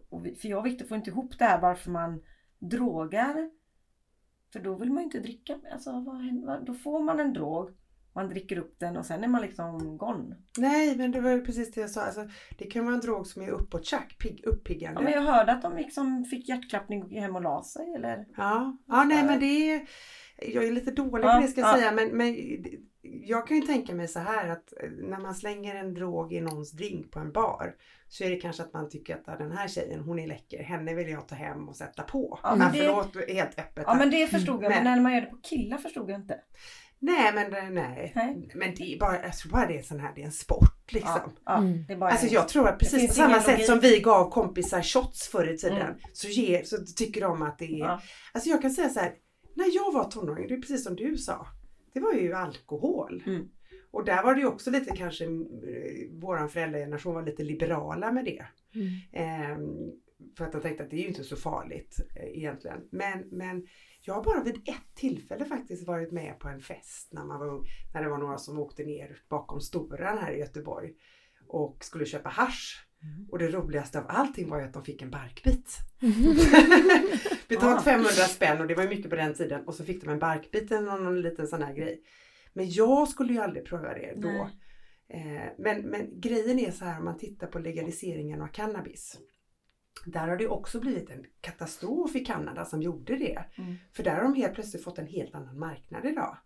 Och 0.10 0.26
vi, 0.26 0.36
för 0.36 0.48
jag 0.50 0.60
och 0.60 0.66
Victor 0.66 0.86
får 0.86 0.98
inte 0.98 1.10
ihop 1.10 1.40
det 1.40 1.46
här 1.46 1.62
varför 1.62 1.92
man 1.92 2.22
drogar. 2.60 3.50
För 4.54 4.60
då 4.60 4.76
vill 4.76 4.92
man 4.92 4.98
ju 4.98 5.04
inte 5.04 5.20
dricka. 5.20 5.60
Alltså, 5.72 5.92
vad, 5.92 6.16
händer- 6.16 6.62
då 6.66 6.74
får 6.74 7.04
man 7.04 7.20
en 7.20 7.34
drog. 7.34 7.70
Man 8.14 8.30
dricker 8.30 8.58
upp 8.58 8.80
den 8.80 8.98
och 8.98 9.06
sen 9.06 9.24
är 9.24 9.28
man 9.28 9.42
liksom 9.42 9.98
gone. 9.98 10.36
Nej, 10.58 10.98
men 10.98 11.12
det 11.12 11.22
var 11.22 11.32
ju 11.32 11.46
precis 11.46 11.72
det 11.72 11.82
jag 11.82 11.90
sa. 11.90 12.02
Alltså, 12.02 12.28
det 12.58 12.66
kan 12.66 12.86
vara 12.86 12.96
en 12.96 13.02
drog 13.02 13.28
som 13.28 13.42
är 13.42 13.50
uppåt 13.50 13.94
pigg, 14.20 14.44
uppiggande. 14.46 15.00
Ja, 15.02 15.04
men 15.04 15.14
jag 15.14 15.32
hörde 15.34 15.52
att 15.52 15.62
de 15.62 15.78
liksom 15.78 16.26
fick 16.26 16.50
hjärtklappning 16.50 17.04
och 17.04 17.10
gick 17.10 17.20
hem 17.20 17.36
och 17.36 17.42
la 17.42 17.64
sig. 17.64 17.94
Eller? 17.96 18.26
Ja, 18.38 18.78
ja 18.88 19.04
nej 19.04 19.24
men 19.24 19.40
det 19.40 19.46
är, 19.46 19.88
jag 20.42 20.64
är 20.64 20.72
lite 20.72 20.92
dålig 20.92 21.26
på 21.26 21.40
det 21.42 21.48
ska 21.48 21.62
jag 21.62 21.70
ja. 21.70 21.78
säga 21.78 21.92
men, 21.92 22.18
men 22.18 22.36
jag 23.04 23.48
kan 23.48 23.58
ju 23.58 23.64
tänka 23.64 23.96
mig 23.96 24.08
så 24.08 24.20
här 24.20 24.50
att 24.50 24.74
eh, 24.84 24.90
när 24.90 25.20
man 25.20 25.36
slänger 25.36 25.76
en 25.76 25.94
drog 25.94 26.34
i 26.34 26.42
någons 26.42 26.72
drink 26.72 27.12
på 27.12 27.20
en 27.20 27.32
bar 27.32 27.76
så 28.08 28.24
är 28.24 28.30
det 28.30 28.36
kanske 28.36 28.64
att 28.64 28.74
man 28.74 28.90
tycker 28.90 29.16
att 29.16 29.30
"Ah, 29.30 29.36
den 29.38 29.52
här 29.52 29.68
tjejen 29.68 30.00
hon 30.00 30.20
är 30.20 30.28
läcker, 30.28 30.64
henne 30.64 30.94
vill 30.94 31.10
jag 31.10 31.28
ta 31.28 31.36
hem 31.36 31.70
och 31.70 31.76
sätta 31.76 32.04
på. 32.04 32.40
Ja, 32.44 32.50
men 32.50 32.60
men 32.60 32.72
det- 32.72 32.78
förlåt, 32.80 33.30
helt 33.30 33.60
öppet. 33.60 33.84
Ja 33.88 33.92
här. 33.92 34.00
men 34.00 34.10
det 34.12 34.28
förstod 34.28 34.64
jag. 34.64 34.70
Men 34.70 34.84
Men- 34.84 34.94
när 34.96 35.02
man 35.02 35.14
gör 35.14 35.22
det 35.22 35.28
på 35.28 35.38
killar 35.44 35.78
förstod 35.78 36.10
jag 36.10 36.20
inte. 36.20 36.40
Nej 37.00 37.32
men 37.34 37.52
det- 37.52 37.70
nej. 37.70 38.12
Nej. 38.16 38.52
Men 38.56 38.76
det 38.76 38.94
är 38.94 39.00
bara, 39.00 39.24
jag 39.24 39.34
tror 39.38 39.52
bara 39.52 39.66
det 39.68 39.78
är 39.78 39.82
sån 39.82 40.00
här, 40.00 40.12
det 40.16 40.22
är 40.22 40.26
en 40.26 40.32
sport 40.32 40.92
liksom. 40.94 41.12
Ja, 41.26 41.32
ja, 41.46 41.58
Mm. 41.58 41.86
det 41.88 41.94
är 41.94 41.98
bara 41.98 42.10
Alltså 42.12 42.28
jag 42.28 42.48
tror 42.48 42.68
att 42.68 42.80
precis 42.80 43.08
på 43.08 43.14
samma 43.14 43.40
sätt 43.42 43.52
logik. 43.54 43.66
som 43.66 43.80
vi 43.80 44.00
gav 44.00 44.30
kompisar 44.30 44.82
shots 44.82 45.28
förr 45.28 45.54
i 45.54 45.58
tiden 45.58 45.78
Mm. 45.82 45.96
så, 46.14 46.28
ger, 46.28 46.64
så 46.64 46.78
tycker 46.98 47.22
de 47.22 47.42
att 47.42 47.60
det 47.60 47.66
är 47.66 47.80
Ja. 47.80 48.02
Alltså 48.32 48.50
jag 48.50 48.62
kan 48.62 48.72
säga 48.72 48.90
så 48.90 49.00
här, 49.00 49.12
när 49.54 49.76
jag 49.76 49.94
var 49.94 50.04
tonåring, 50.04 50.48
det 50.48 50.54
är 50.54 50.62
precis 50.62 50.84
som 50.84 50.96
du 50.96 51.18
sa, 51.18 51.48
det 51.94 52.00
var 52.00 52.14
ju 52.14 52.34
alkohol. 52.34 53.24
Mm. 53.26 53.50
Och 53.92 54.06
där 54.06 54.24
var 54.24 54.36
det 54.36 54.42
ju 54.42 54.48
också 54.48 54.72
lite 54.72 54.96
kanske, 54.96 55.26
eh, 55.26 55.32
våran 56.12 56.50
föräldrageneration 56.50 57.14
var 57.14 57.24
lite 57.24 57.44
liberala 57.44 58.12
med 58.12 58.26
det. 58.26 58.46
Mm. 58.76 58.88
Ehm, 59.12 59.92
för 60.38 60.46
att 60.46 60.52
de 60.52 60.62
tänkte 60.62 60.84
att 60.84 60.90
det 60.90 60.96
är 60.96 61.02
ju 61.02 61.08
inte 61.08 61.24
så 61.24 61.36
farligt 61.36 62.00
eh, 62.16 62.38
egentligen. 62.38 62.88
Men, 62.92 63.28
men 63.32 63.68
jag 64.02 64.14
har 64.14 64.24
bara 64.24 64.44
vid 64.44 64.56
ett 64.56 64.96
tillfälle 64.96 65.46
faktiskt 65.46 65.88
varit 65.88 66.12
med 66.12 66.40
på 66.40 66.48
en 66.48 66.62
fest 66.62 67.14
när 67.14 67.26
man 67.26 67.40
var 67.40 67.62
när 67.94 68.04
det 68.04 68.10
var 68.10 68.18
några 68.18 68.38
som 68.38 68.60
åkte 68.60 68.84
ner 68.84 69.22
bakom 69.30 69.62
Storan 69.62 70.18
här 70.18 70.32
i 70.32 70.40
Göteborg 70.40 70.94
och 71.48 71.84
skulle 71.84 72.06
köpa 72.06 72.30
hasch. 73.02 73.30
Och 73.32 73.40
det 73.40 73.48
roligaste 73.50 74.00
av 74.00 74.06
allting 74.10 74.50
var 74.50 74.60
ju 74.60 74.66
att 74.66 74.74
de 74.74 74.84
fick 74.84 75.02
en 75.02 75.12
barkbit. 75.12 75.78
Betalt 77.48 77.80
Ah. 77.80 77.84
500 77.84 78.10
spänn 78.12 78.62
och 78.62 78.68
det 78.68 78.76
var 78.76 78.84
ju 78.84 78.90
mycket 78.90 79.10
på 79.10 79.16
den 79.16 79.34
tiden 79.34 79.68
och 79.68 79.76
så 79.76 79.84
fick 79.84 80.04
de 80.04 80.10
en 80.10 80.20
barkbit 80.20 80.72
eller 80.72 80.82
någon, 80.82 81.04
någon 81.04 81.22
liten 81.22 81.48
sån 81.48 81.62
här 81.62 81.74
grej. 81.74 82.02
Men 82.54 82.70
jag 82.70 83.08
skulle 83.08 83.34
ju 83.34 83.40
aldrig 83.40 83.66
pröva 83.66 83.94
det 83.94 84.14
då. 84.16 84.50
Eh, 85.14 85.50
men, 85.58 85.82
men 85.82 86.20
grejen 86.20 86.60
är 86.60 86.72
så 86.72 86.86
här 86.86 87.00
om 87.00 87.06
man 87.06 87.18
tittar 87.18 87.48
på 87.48 87.60
legaliseringen 87.60 88.42
av 88.42 88.48
cannabis. 88.48 89.20
Där 90.06 90.28
har 90.28 90.38
det 90.38 90.48
också 90.48 90.80
blivit 90.80 91.10
en 91.10 91.26
katastrof 91.42 92.16
i 92.16 92.20
Kanada 92.26 92.66
som 92.66 92.82
gjorde 92.82 93.16
det. 93.16 93.44
Mm. 93.58 93.76
För 93.94 94.04
där 94.04 94.16
har 94.16 94.24
de 94.24 94.34
helt 94.34 94.54
plötsligt 94.54 94.84
fått 94.84 95.00
en 95.00 95.08
helt 95.08 95.36
annan 95.36 95.60
marknad 95.60 96.06
idag. 96.06 96.38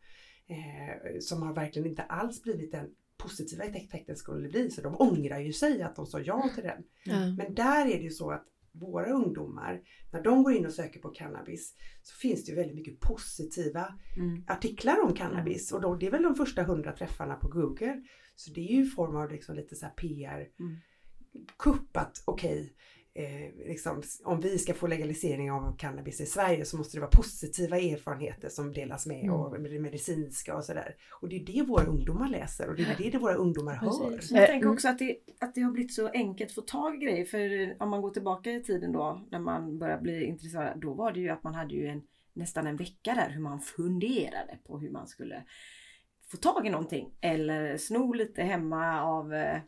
Eh, 0.48 1.20
som 1.20 1.42
har 1.42 1.54
verkligen 1.54 1.90
inte 1.90 2.04
alls 2.04 2.44
blivit 2.44 2.72
den 2.72 2.90
positiva 3.18 3.64
effekten 3.64 4.16
skulle 4.16 4.50
bli. 4.50 4.72
Så 4.72 4.82
de 4.82 4.96
ångrar 5.02 5.40
ju 5.40 5.54
sig 5.54 5.82
att 5.82 5.96
de 5.96 6.06
sa 6.06 6.20
ja 6.20 6.50
till 6.56 6.64
den. 6.64 6.84
Ja. 7.06 7.20
Men 7.38 7.54
där 7.56 7.86
är 7.86 7.98
det 7.98 8.04
ju 8.04 8.10
så 8.10 8.32
att 8.32 8.46
våra 8.72 9.10
ungdomar, 9.12 9.82
när 10.12 10.22
de 10.24 10.44
går 10.44 10.54
in 10.54 10.66
och 10.66 10.74
söker 10.74 11.00
på 11.00 11.10
cannabis 11.10 11.74
så 12.02 12.16
finns 12.16 12.46
det 12.46 12.50
ju 12.52 12.56
väldigt 12.56 12.76
mycket 12.76 13.00
positiva 13.00 13.94
Mm. 14.18 14.44
artiklar 14.48 15.02
om 15.04 15.14
cannabis 15.14 15.72
och 15.72 15.82
då, 15.82 15.96
det 15.96 16.08
är 16.08 16.12
väl 16.12 16.24
de 16.24 16.36
första 16.36 16.64
hundra 16.64 16.92
träffarna 16.92 17.36
på 17.36 17.48
Google. 17.48 18.04
Så 18.36 18.52
det 18.52 18.62
är 18.62 18.72
ju 18.74 18.82
i 18.86 18.90
form 18.90 19.16
av 19.16 19.32
liksom 19.32 19.56
lite 19.56 19.76
så 19.76 19.86
här 19.86 19.94
PR 19.94 20.48
Mm. 20.60 20.76
kupp 21.60 21.98
att 21.98 22.24
okej, 22.26 22.74
eh, 23.16 23.68
liksom, 23.68 24.02
om 24.24 24.40
vi 24.40 24.58
ska 24.58 24.74
få 24.74 24.88
legalisering 24.88 25.52
av 25.52 25.78
cannabis 25.78 26.22
i 26.22 26.26
Sverige 26.26 26.66
så 26.66 26.78
måste 26.78 26.98
det 26.98 27.02
vara 27.02 27.12
positiva 27.12 27.78
erfarenheter 27.78 28.50
som 28.50 28.74
delas 28.74 29.06
med 29.06 29.24
Mm. 29.24 29.36
och 29.36 29.62
det 29.62 29.80
medicinska 29.80 30.56
och 30.56 30.64
sådär. 30.64 30.96
Och 31.22 31.30
det 31.30 31.36
är 31.36 31.46
det 31.46 31.62
våra 31.62 31.86
ungdomar 31.86 32.30
läser 32.30 32.70
och 32.70 32.76
det 32.76 32.84
är 32.84 33.12
det 33.12 33.18
våra 33.18 33.36
ungdomar 33.36 33.76
hör. 33.76 34.20
Jag 34.32 34.42
Eh, 34.44 34.48
tänker 34.48 34.66
mm. 34.66 34.74
också 34.74 34.88
att 34.90 35.00
det, 35.00 35.18
att 35.40 35.56
det 35.56 35.62
har 35.62 35.72
blivit 35.72 35.94
så 35.94 36.08
enkelt 36.08 36.50
att 36.50 36.56
få 36.56 36.62
tag 36.62 36.96
i 36.96 37.06
grejer. 37.06 37.26
För 37.26 37.76
om 37.84 37.90
man 37.90 38.02
går 38.02 38.10
tillbaka 38.10 38.52
i 38.52 38.64
tiden 38.64 38.92
då 38.92 39.28
när 39.32 39.40
man 39.40 39.80
började 39.80 40.02
bli 40.02 40.26
intresserad. 40.26 40.80
Då 40.82 40.94
var 40.94 41.12
det 41.12 41.20
ju 41.20 41.30
att 41.30 41.44
man 41.44 41.54
hade 41.56 41.74
ju 41.74 41.88
en, 41.88 42.02
nästan 42.34 42.68
en 42.68 42.78
vecka 42.78 43.14
där 43.16 43.30
hur 43.30 43.42
man 43.42 43.60
funderade 43.60 44.58
på 44.68 44.80
hur 44.80 44.92
man 44.92 45.08
skulle 45.08 45.44
få 46.32 46.38
tag 46.38 46.68
i 46.68 46.70
någonting. 46.70 47.14
Eller 47.22 47.78
sno 47.78 48.14
lite 48.14 48.44
hemma 48.44 49.02
av 49.02 49.34
eh, 49.34 49.60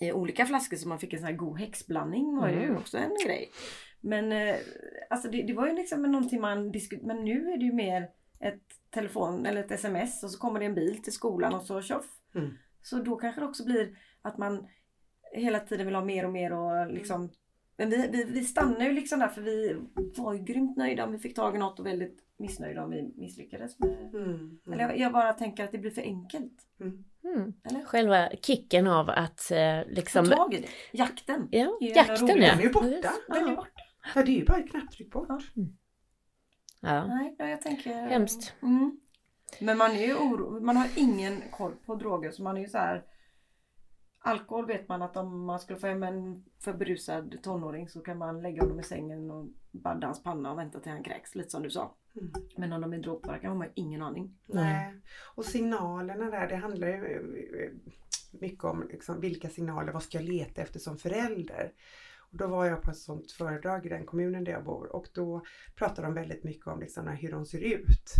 i 0.00 0.12
olika 0.12 0.46
flaskor 0.46 0.76
så 0.76 0.88
man 0.88 0.98
fick 0.98 1.12
en 1.12 1.18
sån 1.18 1.26
här 1.28 1.34
god 1.36 1.58
häxblandning 1.58 2.36
var 2.36 2.48
ju 2.48 2.62
Mm. 2.62 2.76
också 2.76 2.98
en 2.98 3.16
grej. 3.26 3.50
Men 4.00 4.32
eh, 4.32 4.56
alltså 5.10 5.28
det, 5.30 5.42
det 5.42 5.52
var 5.52 5.66
ju 5.66 5.74
liksom 5.74 6.02
någonting 6.02 6.40
man 6.40 6.72
diskuterade. 6.72 7.06
Men 7.06 7.24
nu 7.24 7.52
är 7.52 7.56
det 7.58 7.64
ju 7.64 7.72
mer 7.72 8.08
ett 8.40 8.62
telefon 8.90 9.46
eller 9.46 9.64
ett 9.64 9.70
sms 9.70 10.24
och 10.24 10.30
så 10.30 10.38
kommer 10.38 10.60
det 10.60 10.66
en 10.66 10.74
bil 10.74 11.02
till 11.02 11.12
skolan 11.12 11.54
och 11.54 11.62
så 11.62 11.82
tjoff. 11.82 12.06
Mm. 12.34 12.50
Så 12.82 12.96
då 13.02 13.16
kanske 13.16 13.40
det 13.40 13.46
också 13.46 13.64
blir 13.64 13.96
att 14.22 14.38
man 14.38 14.66
hela 15.32 15.60
tiden 15.60 15.86
vill 15.86 15.94
ha 15.94 16.04
mer 16.04 16.24
och 16.24 16.32
mer 16.32 16.52
och 16.52 16.92
liksom 16.92 17.30
Men 17.76 17.90
vi, 17.90 18.08
vi, 18.12 18.24
vi 18.24 18.44
stannar 18.44 18.86
ju 18.86 18.92
liksom 18.92 19.18
där 19.18 19.28
för 19.28 19.40
vi 19.42 19.76
var 20.16 20.32
ju 20.34 20.38
grymt 20.44 20.76
nöjda 20.76 21.04
om 21.04 21.12
vi 21.12 21.18
fick 21.18 21.34
tag 21.36 21.56
i 21.56 21.58
något 21.58 21.80
och 21.80 21.86
väldigt 21.86 22.18
missnöjda 22.40 22.84
om 22.84 22.90
vi 22.90 23.14
misslyckades 23.16 23.78
med 23.78 23.90
Mm, 23.90 24.14
mm, 24.14 24.60
Eller 24.72 24.94
jag, 24.94 25.12
bara 25.12 25.32
tänker 25.32 25.64
att 25.64 25.72
det 25.72 25.78
blir 25.78 25.90
för 25.90 26.02
enkelt. 26.02 26.66
mm. 26.80 27.04
Mm. 27.24 27.52
Eller? 27.64 27.84
Själva 27.84 28.28
kicken 28.42 28.86
av 28.86 29.10
att 29.10 29.50
eh, 29.50 29.82
Få 29.82 29.88
liksom... 29.90 30.24
tag 30.26 30.54
i 30.54 30.60
det. 30.60 30.68
Jakten. 30.98 31.48
Ja, 31.50 31.78
är 31.80 31.96
jakten 31.96 32.28
ja. 32.28 32.34
Den 32.34 32.58
är 32.58 32.62
ju 32.62 32.70
borta. 32.72 33.12
Den 33.28 33.48
är 33.48 33.56
borta. 33.56 33.80
Ja, 34.14 34.22
det 34.22 34.30
är 34.30 34.36
ju 34.36 34.44
bara 34.44 34.58
ett 34.58 34.70
knapptryck 34.70 35.10
bort. 35.10 35.26
Ja. 35.28 35.40
Ja. 36.80 37.06
Nej, 37.06 37.34
ja, 37.38 37.48
jag 37.48 37.62
tänker... 37.62 37.94
Hemskt. 37.94 38.54
Mm. 38.62 39.00
Men 39.60 39.78
man 39.78 39.90
är 39.90 40.06
ju 40.06 40.14
oro... 40.14 40.60
Man 40.60 40.76
har 40.76 40.88
ingen 40.96 41.42
koll 41.50 41.72
på 41.86 41.94
droger 41.94 42.30
så 42.30 42.42
man 42.42 42.56
är 42.56 42.60
ju 42.60 42.68
så 42.68 42.78
här... 42.78 43.04
Alkohol 44.22 44.66
vet 44.66 44.88
man 44.88 45.02
att 45.02 45.16
om 45.16 45.44
man 45.44 45.60
skulle 45.60 45.78
få 45.78 45.86
hem 45.86 46.02
en 46.02 46.44
för 46.58 46.72
berusad 46.72 47.38
tonåring 47.42 47.88
så 47.88 48.00
kan 48.00 48.18
man 48.18 48.42
lägga 48.42 48.62
honom 48.62 48.80
i 48.80 48.82
sängen 48.82 49.30
och 49.30 49.46
badda 49.70 50.06
hans 50.06 50.22
panna 50.22 50.52
och 50.52 50.58
vänta 50.58 50.80
till 50.80 50.92
han 50.92 51.02
kräks. 51.02 51.34
Lite 51.34 51.50
som 51.50 51.62
du 51.62 51.70
sa. 51.70 51.94
Mm. 52.16 52.32
Men 52.56 52.72
om 52.72 52.80
de 52.80 52.92
är 52.92 52.98
drogpåverkade 52.98 53.48
har 53.48 53.56
man 53.56 53.66
ju 53.66 53.72
ingen 53.74 54.02
aning. 54.02 54.38
Nej. 54.46 54.94
Och 55.34 55.44
signalerna 55.44 56.30
där, 56.30 56.48
det 56.48 56.56
handlar 56.56 56.88
ju 56.88 56.94
eh, 56.94 57.70
mycket 58.40 58.64
om 58.64 58.88
liksom, 58.90 59.20
vilka 59.20 59.48
signaler, 59.48 59.92
vad 59.92 60.02
ska 60.02 60.18
jag 60.18 60.28
leta 60.28 60.62
efter 60.62 60.78
som 60.78 60.98
förälder? 60.98 61.72
Och 62.32 62.36
då 62.36 62.46
var 62.46 62.66
jag 62.66 62.82
på 62.82 62.90
ett 62.90 62.96
sånt 62.96 63.32
föredrag 63.32 63.86
i 63.86 63.88
den 63.88 64.06
kommunen 64.06 64.44
där 64.44 64.52
jag 64.52 64.64
bor 64.64 64.96
och 64.96 65.06
då 65.14 65.42
pratade 65.76 66.06
de 66.06 66.14
väldigt 66.14 66.44
mycket 66.44 66.66
om 66.66 66.80
liksom, 66.80 67.08
hur 67.08 67.30
de 67.30 67.46
ser 67.46 67.60
ut. 67.60 68.14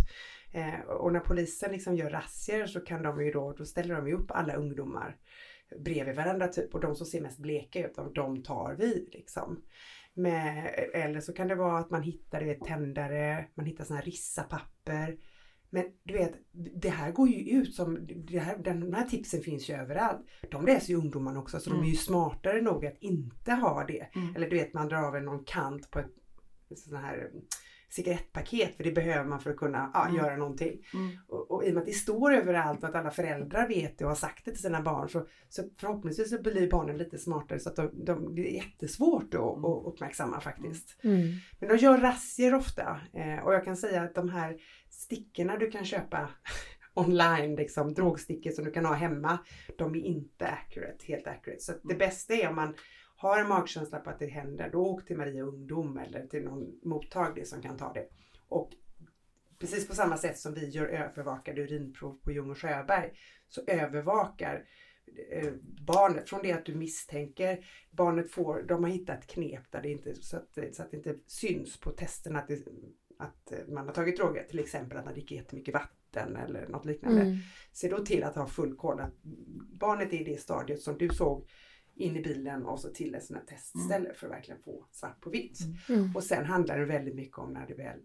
Eh, 0.53 0.79
och 0.79 1.13
när 1.13 1.19
polisen 1.19 1.71
liksom 1.71 1.95
gör 1.95 2.09
razzior 2.09 2.65
så 2.65 2.79
kan 2.79 3.03
de 3.03 3.25
ju 3.25 3.31
då, 3.31 3.53
då 3.53 3.65
ställer 3.65 3.95
de 3.95 4.07
ju 4.07 4.13
upp 4.13 4.31
alla 4.31 4.53
ungdomar 4.53 5.17
bredvid 5.79 6.15
varandra 6.15 6.47
typ 6.47 6.73
och 6.73 6.81
de 6.81 6.95
som 6.95 7.05
ser 7.05 7.21
mest 7.21 7.39
bleka 7.39 7.87
ut, 7.87 7.95
de, 7.95 8.13
de 8.13 8.43
tar 8.43 8.75
vi 8.79 9.09
liksom. 9.11 9.63
Med, 10.13 10.73
eller 10.93 11.19
så 11.21 11.33
kan 11.33 11.47
det 11.47 11.55
vara 11.55 11.79
att 11.79 11.89
man 11.89 12.01
hittar 12.01 12.39
du 12.39 12.45
vet, 12.45 12.65
tändare, 12.65 13.45
man 13.55 13.65
hittar 13.65 13.83
såna 13.83 13.99
här 13.99 14.05
rissapapper. 14.05 15.17
Men 15.69 15.85
du 16.03 16.13
vet, 16.13 16.33
det 16.81 16.89
här 16.89 17.11
går 17.11 17.29
ju 17.29 17.59
ut 17.59 17.75
som, 17.75 18.07
det 18.27 18.39
här, 18.39 18.57
den, 18.57 18.79
de 18.79 18.93
här 18.93 19.07
tipsen 19.07 19.41
finns 19.41 19.69
ju 19.69 19.73
överallt. 19.73 20.27
De 20.51 20.65
läser 20.65 20.89
ju 20.89 20.99
ungdomarna 20.99 21.39
också 21.39 21.59
så 21.59 21.69
de 21.69 21.83
är 21.83 21.87
ju 21.87 21.95
smartare 21.95 22.61
nog 22.61 22.85
att 22.85 22.97
inte 22.99 23.51
ha 23.51 23.85
det. 23.87 24.07
Mm. 24.15 24.35
Eller 24.35 24.49
du 24.49 24.55
vet 24.55 24.73
man 24.73 24.87
drar 24.87 25.03
av 25.03 25.23
någon 25.23 25.43
kant 25.43 25.91
på 25.91 25.99
ett 25.99 26.11
sån 26.75 26.97
här 26.97 27.31
cigarettpaket 27.93 28.77
för 28.77 28.83
det 28.83 28.91
behöver 28.91 29.29
man 29.29 29.39
för 29.39 29.49
att 29.49 29.57
kunna 29.57 29.91
ja, 29.93 30.03
Mm. 30.03 30.15
göra 30.15 30.37
någonting. 30.37 30.85
Mm. 30.93 31.17
Och, 31.27 31.51
och 31.51 31.65
i 31.65 31.69
och 31.69 31.73
med 31.73 31.81
att 31.81 31.87
det 31.87 31.93
står 31.93 32.33
överallt 32.33 32.83
och 32.83 32.89
att 32.89 32.95
alla 32.95 33.11
föräldrar 33.11 33.67
vet 33.67 33.97
det 33.97 34.03
och 34.03 34.09
har 34.11 34.15
sagt 34.15 34.45
det 34.45 34.51
till 34.51 34.61
sina 34.61 34.81
barn 34.81 35.09
så, 35.09 35.27
så 35.49 35.63
förhoppningsvis 35.79 36.29
så 36.29 36.41
blir 36.41 36.69
barnen 36.69 36.97
lite 36.97 37.17
smartare 37.17 37.59
så 37.59 37.69
att 37.69 37.75
de, 37.75 38.05
de, 38.05 38.35
det 38.35 38.51
är 38.51 38.55
jättesvårt 38.55 39.33
att, 39.33 39.41
att 39.41 39.85
uppmärksamma 39.85 40.41
faktiskt. 40.41 40.99
Mm. 41.03 41.21
Men 41.59 41.69
de 41.69 41.77
gör 41.77 41.97
razzior 41.97 42.53
ofta 42.53 42.99
eh, 43.13 43.45
och 43.45 43.53
jag 43.53 43.63
kan 43.63 43.77
säga 43.77 44.01
att 44.01 44.15
de 44.15 44.29
här 44.29 44.57
stickorna 44.89 45.57
du 45.57 45.71
kan 45.71 45.85
köpa 45.85 46.29
online, 46.93 47.55
liksom 47.55 47.93
drogstickor 47.93 48.51
som 48.51 48.65
du 48.65 48.71
kan 48.71 48.85
ha 48.85 48.93
hemma, 48.93 49.37
de 49.77 49.95
är 49.95 49.99
inte 49.99 50.47
accurate, 50.47 51.05
helt 51.07 51.27
accurate. 51.27 51.61
Så 51.61 51.73
det 51.83 51.95
bästa 51.95 52.33
är 52.33 52.49
om 52.49 52.55
man 52.55 52.75
har 53.21 53.39
en 53.39 53.47
magkänsla 53.47 53.99
på 53.99 54.09
att 54.09 54.19
det 54.19 54.27
händer, 54.27 54.69
då 54.71 54.79
åk 54.79 55.05
till 55.05 55.17
Maria 55.17 55.43
Ungdom 55.43 55.97
eller 55.97 56.27
till 56.27 56.43
någon 56.43 56.79
mottagning 56.83 57.45
som 57.45 57.61
kan 57.61 57.77
ta 57.77 57.93
det. 57.93 58.07
Och 58.47 58.71
precis 59.59 59.87
på 59.87 59.95
samma 59.95 60.17
sätt 60.17 60.39
som 60.39 60.53
vi 60.53 60.69
gör 60.69 60.85
övervakade 60.85 61.61
urinprov 61.61 62.19
på 62.23 62.31
Ljung 62.31 62.49
och 62.49 62.57
Sjöberg 62.57 63.11
så 63.47 63.61
övervakar 63.67 64.65
eh, 65.31 65.53
barnet 65.87 66.29
från 66.29 66.41
det 66.43 66.51
att 66.51 66.65
du 66.65 66.75
misstänker 66.75 67.65
barnet 67.91 68.31
får, 68.31 68.63
de 68.63 68.83
har 68.83 68.91
hittat 68.91 69.27
knep 69.27 69.71
där 69.71 69.81
det 69.81 69.89
inte, 69.89 70.15
så 70.15 70.37
att, 70.37 70.75
så 70.75 70.83
att 70.83 70.91
det 70.91 70.97
inte 70.97 71.15
syns 71.27 71.79
på 71.79 71.91
testen 71.91 72.35
att, 72.35 72.47
det, 72.47 72.67
att 73.19 73.53
man 73.67 73.87
har 73.87 73.93
tagit 73.93 74.17
droger, 74.17 74.43
till 74.43 74.59
exempel 74.59 74.97
att 74.97 75.05
man 75.05 75.13
dricker 75.13 75.35
jättemycket 75.35 75.73
vatten 75.73 76.35
eller 76.35 76.67
något 76.67 76.85
liknande. 76.85 77.21
Mm. 77.21 77.37
Se 77.71 77.89
då 77.89 78.05
till 78.05 78.23
att 78.23 78.35
ha 78.35 78.47
full 78.47 78.75
koll 78.75 78.99
att 78.99 79.13
barnet 79.79 80.13
är 80.13 80.21
i 80.21 80.23
det 80.23 80.41
stadiet 80.41 80.81
som 80.81 80.97
du 80.97 81.09
såg 81.09 81.47
in 82.01 82.17
i 82.17 82.21
bilen 82.21 82.65
och 82.65 82.79
så 82.79 82.89
till 82.89 83.15
ett 83.15 83.25
sånt 83.25 83.39
här 83.39 83.45
testställe 83.45 84.13
för 84.13 84.27
att 84.27 84.33
verkligen 84.33 84.61
få 84.61 84.85
svart 84.91 85.21
på 85.21 85.29
vitt. 85.29 85.59
Mm. 85.89 86.15
Och 86.15 86.23
sen 86.23 86.45
handlar 86.45 86.79
det 86.79 86.85
väldigt 86.85 87.15
mycket 87.15 87.37
om 87.37 87.53
när 87.53 87.67
det 87.67 87.73
väl, 87.73 87.99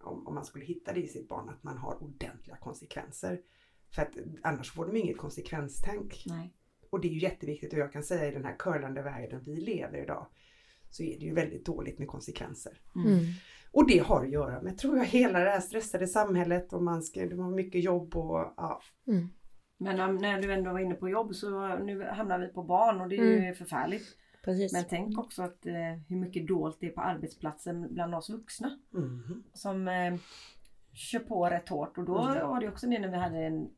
om, 0.00 0.26
om 0.26 0.34
man 0.34 0.44
skulle 0.44 0.64
hitta 0.64 0.92
det 0.92 1.00
i 1.00 1.08
sitt 1.08 1.28
barn, 1.28 1.48
att 1.48 1.62
man 1.62 1.78
har 1.78 2.02
ordentliga 2.02 2.56
konsekvenser. 2.56 3.40
För 3.90 4.02
att 4.02 4.12
annars 4.42 4.72
får 4.72 4.86
de 4.86 4.96
inget 4.96 5.18
konsekvenstänk. 5.18 6.24
Nej. 6.26 6.54
Och 6.90 7.00
det 7.00 7.08
är 7.08 7.12
ju 7.12 7.18
jätteviktigt 7.18 7.72
och 7.72 7.78
jag 7.78 7.92
kan 7.92 8.02
säga 8.02 8.28
i 8.28 8.34
den 8.34 8.44
här 8.44 8.56
curlande 8.58 9.02
världen 9.02 9.42
vi 9.44 9.56
lever 9.56 10.02
idag 10.02 10.26
så 10.90 11.02
är 11.02 11.18
det 11.18 11.24
ju 11.24 11.34
väldigt 11.34 11.66
dåligt 11.66 11.98
med 11.98 12.08
konsekvenser. 12.08 12.80
Mm. 12.94 13.24
Och 13.70 13.88
det 13.88 13.98
har 13.98 14.24
att 14.24 14.30
göra 14.30 14.62
med, 14.62 14.78
tror 14.78 14.96
jag, 14.96 15.04
hela 15.04 15.38
det 15.38 15.50
här 15.50 15.60
stressade 15.60 16.06
samhället 16.06 16.72
och 16.72 16.82
man 16.82 17.02
ska, 17.02 17.26
de 17.26 17.38
har 17.38 17.50
mycket 17.50 17.84
jobb 17.84 18.16
och 18.16 18.54
ja. 18.56 18.82
Mm. 19.06 19.28
Men 19.78 20.16
när 20.16 20.42
du 20.42 20.52
ändå 20.52 20.72
var 20.72 20.78
inne 20.80 20.94
på 20.94 21.08
jobb 21.08 21.34
så 21.34 21.76
nu 21.78 22.04
hamnar 22.04 22.38
vi 22.38 22.48
på 22.48 22.62
barn 22.62 23.00
och 23.00 23.08
det 23.08 23.16
är 23.16 23.24
ju 23.24 23.38
Mm. 23.38 23.54
förfärligt. 23.54 24.16
Precis. 24.44 24.72
Men 24.72 24.84
tänk 24.88 25.18
också 25.18 25.42
att 25.42 25.66
eh, 25.66 25.74
hur 26.08 26.16
mycket 26.16 26.46
dolt 26.48 26.76
det 26.80 26.86
är 26.86 26.90
på 26.90 27.00
arbetsplatsen 27.00 27.94
bland 27.94 28.14
oss 28.14 28.30
vuxna. 28.30 28.78
mhm. 28.90 29.44
Som 29.52 29.88
eh, 29.88 30.14
kör 30.92 31.18
på 31.18 31.50
rätt 31.50 31.68
hårt. 31.68 31.98
Och 31.98 32.04
då 32.04 32.18
Mm. 32.18 32.48
var 32.48 32.60
det 32.60 32.68
också 32.68 32.86
det 32.86 32.98
när 32.98 33.08
vi 33.08 33.16
hade 33.16 33.38
en 33.38 33.68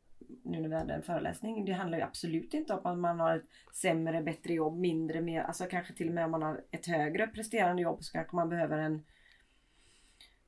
nu 0.43 0.61
när 0.61 0.69
vi 0.69 0.75
hade 0.75 0.93
en 0.93 1.01
föreläsning. 1.01 1.65
Det 1.65 1.71
handlar 1.71 1.97
ju 1.97 2.03
absolut 2.03 2.53
inte 2.53 2.73
om 2.73 2.85
att 2.85 2.97
man 2.97 3.19
har 3.19 3.35
ett 3.37 3.45
sämre, 3.75 4.21
bättre 4.21 4.53
jobb, 4.53 4.77
mindre, 4.79 5.21
mer, 5.21 5.41
alltså 5.41 5.65
kanske 5.65 5.93
till 5.93 6.07
och 6.07 6.13
med 6.13 6.25
om 6.25 6.31
man 6.31 6.41
har 6.41 6.61
ett 6.71 6.85
högre 6.87 7.27
presterande 7.27 7.81
jobb 7.81 8.03
så 8.03 8.11
kanske 8.11 8.35
man 8.35 8.49
behöver 8.49 8.77
en 8.77 9.03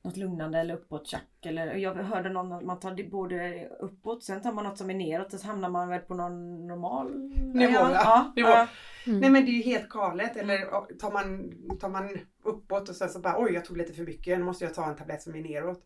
något 0.02 0.16
lugnande 0.16 0.58
eller 0.58 0.74
uppåt 0.74 1.06
tjack 1.06 1.46
eller 1.46 1.74
jag 1.74 1.94
hörde 1.94 2.30
någon 2.30 2.52
att 2.52 2.64
man 2.64 2.80
tar 2.80 2.94
det 2.94 3.04
både 3.04 3.68
uppåt 3.80 4.24
sen 4.24 4.42
tar 4.42 4.52
man 4.52 4.64
något 4.64 4.78
som 4.78 4.90
är 4.90 4.94
neråt 4.94 5.34
och 5.34 5.40
så 5.40 5.46
hamnar 5.46 5.70
man 5.70 5.88
väl 5.88 6.00
på 6.00 6.14
någon 6.14 6.66
normal 6.66 7.32
Nivå, 7.54 7.72
ja. 7.72 7.90
ja, 7.92 8.32
Nivå. 8.36 8.48
ja. 8.48 8.68
Mm. 9.06 9.20
Nej 9.20 9.30
men 9.30 9.44
det 9.44 9.50
är 9.50 9.52
ju 9.52 9.62
helt 9.62 9.88
galet. 9.88 10.36
Eller 10.36 10.58
tar 10.94 11.12
man, 11.12 11.52
tar 11.80 11.88
man 11.88 12.18
uppåt 12.44 12.88
och 12.88 12.96
sen 12.96 13.08
så 13.08 13.18
bara 13.18 13.34
oj 13.38 13.52
jag 13.52 13.64
tog 13.64 13.76
lite 13.76 13.92
för 13.92 14.02
mycket, 14.02 14.38
nu 14.38 14.44
måste 14.44 14.64
jag 14.64 14.74
ta 14.74 14.88
en 14.88 14.96
tablett 14.96 15.22
som 15.22 15.34
är 15.34 15.40
neråt. 15.40 15.82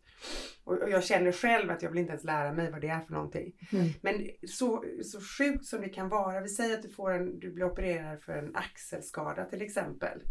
Och, 0.63 0.73
och 0.73 0.89
jag 0.89 1.03
känner 1.03 1.31
själv 1.31 1.71
att 1.71 1.81
jag 1.81 1.89
vill 1.89 1.99
inte 1.99 2.11
ens 2.11 2.23
lära 2.23 2.53
mig 2.53 2.71
vad 2.71 2.81
det 2.81 2.87
är 2.87 2.99
för 2.99 3.13
någonting. 3.13 3.53
Mm. 3.71 3.87
Men 4.01 4.27
så, 4.47 4.83
så 5.03 5.19
sjukt 5.21 5.65
som 5.65 5.81
det 5.81 5.89
kan 5.89 6.09
vara, 6.09 6.41
vi 6.41 6.49
säger 6.49 6.73
att 6.73 6.83
du, 6.83 6.89
får 6.89 7.11
en, 7.11 7.39
du 7.39 7.51
blir 7.51 7.65
opererad 7.65 8.21
för 8.21 8.33
en 8.33 8.55
axelskada 8.55 9.45
till 9.45 9.61
exempel. 9.61 10.21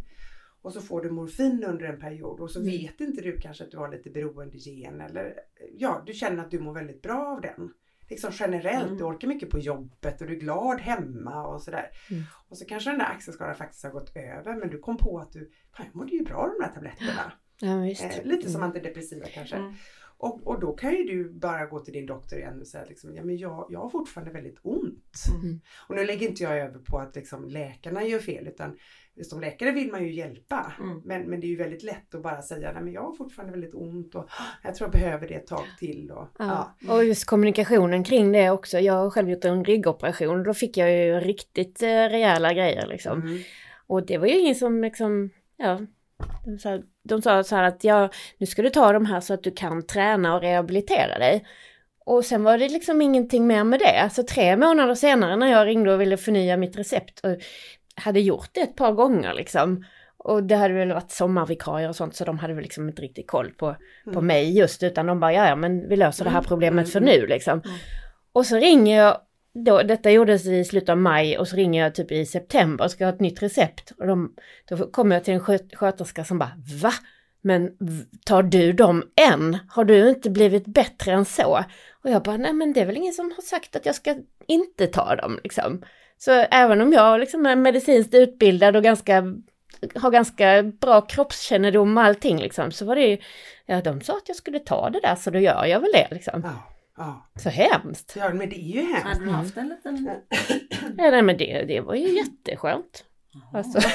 Och 0.67 0.73
så 0.73 0.81
får 0.81 1.01
du 1.01 1.11
morfin 1.11 1.65
under 1.69 1.87
en 1.87 2.01
period 2.01 2.41
och 2.41 2.51
så 2.51 2.59
Mm. 2.61 2.71
vet 2.71 3.01
inte 3.01 3.23
du 3.23 3.37
kanske 3.41 3.65
att 3.65 3.71
du 3.71 3.77
har 3.77 3.89
lite 3.93 4.11
beroendegen 4.11 5.01
eller 5.01 5.35
ja, 5.77 6.03
du 6.07 6.13
känner 6.13 6.43
att 6.45 6.51
du 6.51 6.59
mår 6.59 6.75
väldigt 6.75 7.03
bra 7.03 7.27
av 7.27 7.41
den. 7.41 7.73
Liksom 8.09 8.31
generellt, 8.35 8.87
Mm. 8.87 8.99
du 8.99 9.05
orkar 9.05 9.29
mycket 9.29 9.51
på 9.51 9.59
jobbet 9.59 10.21
och 10.21 10.27
du 10.27 10.33
är 10.37 10.41
glad 10.41 10.81
hemma 10.81 11.47
och 11.47 11.63
sådär. 11.63 11.89
Mm. 12.11 12.23
Och 12.49 12.59
så 12.59 12.65
kanske 12.65 12.91
den 12.91 12.99
där 12.99 13.07
axelskadan 13.07 13.55
faktiskt 13.55 13.85
har 13.85 13.91
gått 13.91 14.17
över 14.17 14.57
men 14.57 14.71
du 14.71 14.79
kom 14.79 14.97
på 14.97 15.19
att 15.19 15.33
du, 15.33 15.51
fan 15.77 15.87
jag 15.87 15.97
mådde 15.97 16.13
ju 16.13 16.25
bra 16.25 16.37
av 16.37 16.49
de 16.49 16.59
där 16.67 16.73
tabletterna. 16.75 17.33
Ja, 17.61 17.81
visst. 17.81 18.05
Eh, 18.05 18.25
lite 18.25 18.51
som 18.51 18.61
Mm. 18.61 18.69
antidepressiva 18.71 19.27
kanske. 19.27 19.57
Mm. 19.57 19.75
Och, 20.19 20.47
och 20.47 20.61
då 20.61 20.73
kan 20.73 20.91
ju 20.93 21.05
du 21.05 21.31
bara 21.31 21.67
gå 21.67 21.81
till 21.81 21.93
din 21.93 22.07
doktor 22.07 22.39
igen 22.39 22.61
och 22.61 22.67
säga 22.67 22.85
liksom, 22.85 23.15
ja 23.15 23.25
men 23.25 23.37
jag, 23.37 23.67
jag 23.71 23.81
har 23.81 23.89
fortfarande 23.91 24.33
väldigt 24.33 24.59
ont. 24.63 25.15
Mm. 25.43 25.61
Och 25.89 25.95
nu 25.95 26.05
lägger 26.05 26.29
inte 26.29 26.43
jag 26.43 26.59
över 26.59 26.79
på 26.79 26.99
att 26.99 27.17
liksom 27.17 27.45
läkarna 27.49 28.05
gör 28.05 28.19
fel 28.19 28.47
utan 28.49 28.77
som 29.23 29.41
läkare 29.41 29.71
vill 29.71 29.91
man 29.93 30.05
ju 30.05 30.13
hjälpa. 30.13 30.73
Mm. 30.81 31.03
Men, 31.05 31.23
men 31.23 31.41
det 31.41 31.47
är 31.47 31.49
ju 31.49 31.57
väldigt 31.57 31.83
lätt 31.83 32.15
att 32.15 32.23
bara 32.23 32.43
säga, 32.43 32.73
nej 32.73 32.83
men 32.83 32.93
jag 32.93 33.03
har 33.03 33.13
fortfarande 33.13 33.53
väldigt 33.53 33.75
ont 33.75 34.15
och 34.15 34.29
jag 34.63 34.75
tror 34.75 34.87
jag 34.87 35.01
behöver 35.01 35.29
det 35.29 35.35
ett 35.35 35.47
tag 35.47 35.65
till. 35.79 36.11
Och, 36.11 36.29
ja. 36.39 36.75
Ja. 36.81 36.95
Och 36.95 37.05
just 37.05 37.25
kommunikationen 37.25 38.05
kring 38.05 38.33
det 38.33 38.51
också. 38.51 38.79
Jag 38.79 38.95
har 38.95 39.11
själv 39.11 39.31
gjort 39.31 39.45
en 39.45 39.65
ryggoperation 39.65 40.39
och 40.39 40.45
då 40.45 40.55
fick 40.55 40.77
jag 40.77 40.93
ju 40.93 41.21
riktigt 41.21 41.83
eh, 41.83 41.87
rejäla 41.87 42.53
grejer 42.53 42.87
liksom. 42.87 43.23
Mm. 43.23 43.39
Och 43.87 44.07
det 44.07 44.19
var 44.19 44.27
ju 44.27 44.39
ingen 44.39 44.55
som 44.55 44.83
liksom, 44.83 45.31
ja, 45.57 45.81
de 46.45 46.59
sa, 46.59 46.81
de 47.03 47.23
sa 47.23 47.45
så 47.45 47.57
här 47.57 47.63
att 47.63 47.85
ja, 47.85 48.09
nu 48.39 48.47
ska 48.47 48.63
du 48.63 48.71
ta 48.71 48.93
de 48.93 49.07
här 49.07 49.21
så 49.21 49.35
att 49.35 49.43
du 49.43 49.51
kan 49.51 49.87
träna 49.87 50.35
och 50.35 50.41
rehabilitera 50.41 51.19
dig. 51.19 51.45
Och 52.05 52.25
sen 52.25 52.43
var 52.43 52.59
det 52.59 52.69
liksom 52.69 53.03
ingenting 53.03 53.47
mer 53.47 53.65
med 53.65 53.81
det. 53.81 54.01
Alltså 54.01 54.23
tre 54.23 54.57
månader 54.57 54.95
senare 54.95 55.37
när 55.37 55.51
jag 55.51 55.67
ringde 55.67 55.95
och 55.95 56.01
ville 56.01 56.17
förnya 56.17 56.57
mitt 56.57 56.79
recept 56.79 57.21
och 57.21 57.31
hade 57.97 58.21
gjort 58.21 58.49
det 58.53 58.61
ett 58.61 58.77
par 58.77 58.93
gånger 58.93 59.35
liksom. 59.35 59.85
Och 60.19 60.43
det 60.43 60.57
hade 60.57 60.75
väl 60.75 60.93
varit 60.93 61.11
sommarvikarier 61.11 61.89
och 61.89 61.97
sånt 61.97 62.15
så 62.17 62.25
de 62.25 62.39
hade 62.39 62.55
väl 62.55 62.63
liksom 62.63 62.89
inte 62.89 63.03
riktigt 63.03 63.27
koll 63.27 63.51
på, 63.51 63.77
på 64.05 64.11
Mm. 64.11 64.27
mig 64.27 64.59
just 64.59 64.83
utan 64.83 65.07
de 65.07 65.21
bara 65.21 65.33
ja, 65.33 65.49
ja 65.49 65.57
men 65.57 65.89
vi 65.89 65.97
löser 65.97 66.25
det 66.25 66.31
här 66.31 66.39
Mm, 66.39 66.49
problemet 66.49 66.93
för 66.93 66.99
mm, 67.01 67.11
nu 67.21 67.27
liksom. 67.27 67.61
Mm. 67.65 67.77
Och 68.33 68.47
så 68.47 68.57
ringer 68.57 69.03
jag 69.05 69.21
då, 69.55 69.83
detta 69.83 70.11
gjordes 70.11 70.47
i 70.47 70.65
slutet 70.65 70.89
av 70.89 70.99
maj 70.99 71.39
och 71.39 71.49
så 71.49 71.57
ringer 71.57 71.83
jag 71.83 71.95
typ 71.95 72.13
i 72.13 72.27
september 72.27 72.85
och 72.85 72.91
ska 72.91 73.05
ha 73.05 73.13
ett 73.13 73.21
nytt 73.21 73.43
recept. 73.43 73.93
Och 73.99 74.07
de, 74.07 74.35
då 74.69 74.77
kommer 74.91 75.17
jag 75.17 75.25
till 75.25 75.35
en 75.35 75.41
skö- 75.41 75.77
sköterska 75.77 76.25
som 76.25 76.39
bara 76.39 76.53
va? 76.83 76.93
Men 77.41 77.71
tar 78.27 78.43
du 78.43 78.73
dem 78.73 79.03
än? 79.31 79.59
Har 79.69 79.85
du 79.85 80.09
inte 80.09 80.31
blivit 80.31 80.67
bättre 80.67 81.13
än 81.13 81.25
så? 81.25 81.65
Och 82.05 82.11
jag 82.11 82.23
bara 82.23 82.37
nej 82.37 82.53
men 82.53 82.73
det 82.73 82.81
är 82.81 82.87
väl 82.87 82.97
ingen 82.97 83.13
som 83.13 83.33
har 83.37 83.43
sagt 83.43 83.77
att 83.77 83.87
jag 83.87 83.95
ska 83.95 84.15
inte 84.47 84.87
ta 84.87 85.17
dem 85.17 85.41
liksom. 85.45 85.83
Så 86.19 86.33
även 86.33 86.81
om 86.81 86.93
jag 86.93 87.21
liksom 87.21 87.47
är 87.47 87.57
medicinskt 87.57 88.15
utbildad 88.15 88.77
och 88.77 88.83
ganska 88.83 89.25
har 89.95 90.11
ganska 90.11 90.63
bra 90.63 91.01
kroppskännedom 91.01 91.97
och 91.97 92.03
allting 92.03 92.39
liksom 92.39 92.73
så 92.73 92.85
var 92.85 92.97
det 92.97 93.07
ju, 93.07 93.19
ja 93.67 93.81
de 93.81 94.01
sa 94.01 94.17
att 94.17 94.29
jag 94.29 94.37
skulle 94.37 94.59
ta 94.59 94.91
det 94.91 95.01
där 95.01 95.15
så 95.15 95.31
då 95.31 95.39
gör 95.39 95.65
jag 95.65 95.81
väl 95.81 95.91
det 95.93 96.09
liksom. 96.11 96.43
Ja, 96.45 96.77
ja. 96.97 97.27
Så 97.43 97.49
hemskt. 97.49 98.15
ja, 98.17 98.35
men 98.35 98.49
det 98.49 98.57
är 98.57 98.75
ju 98.75 98.81
hemskt. 98.81 99.07
Hade 99.07 99.25
du 99.25 99.31
haft 99.31 99.57
en 99.57 99.69
liten... 99.69 100.11
Ja, 100.99 101.11
nej, 101.11 101.23
men 101.23 101.37
det, 101.37 101.65
det 101.69 101.81
var 101.81 101.95
ju 101.95 102.17
jätteskönt. 102.17 103.05
Alltså. 103.53 103.79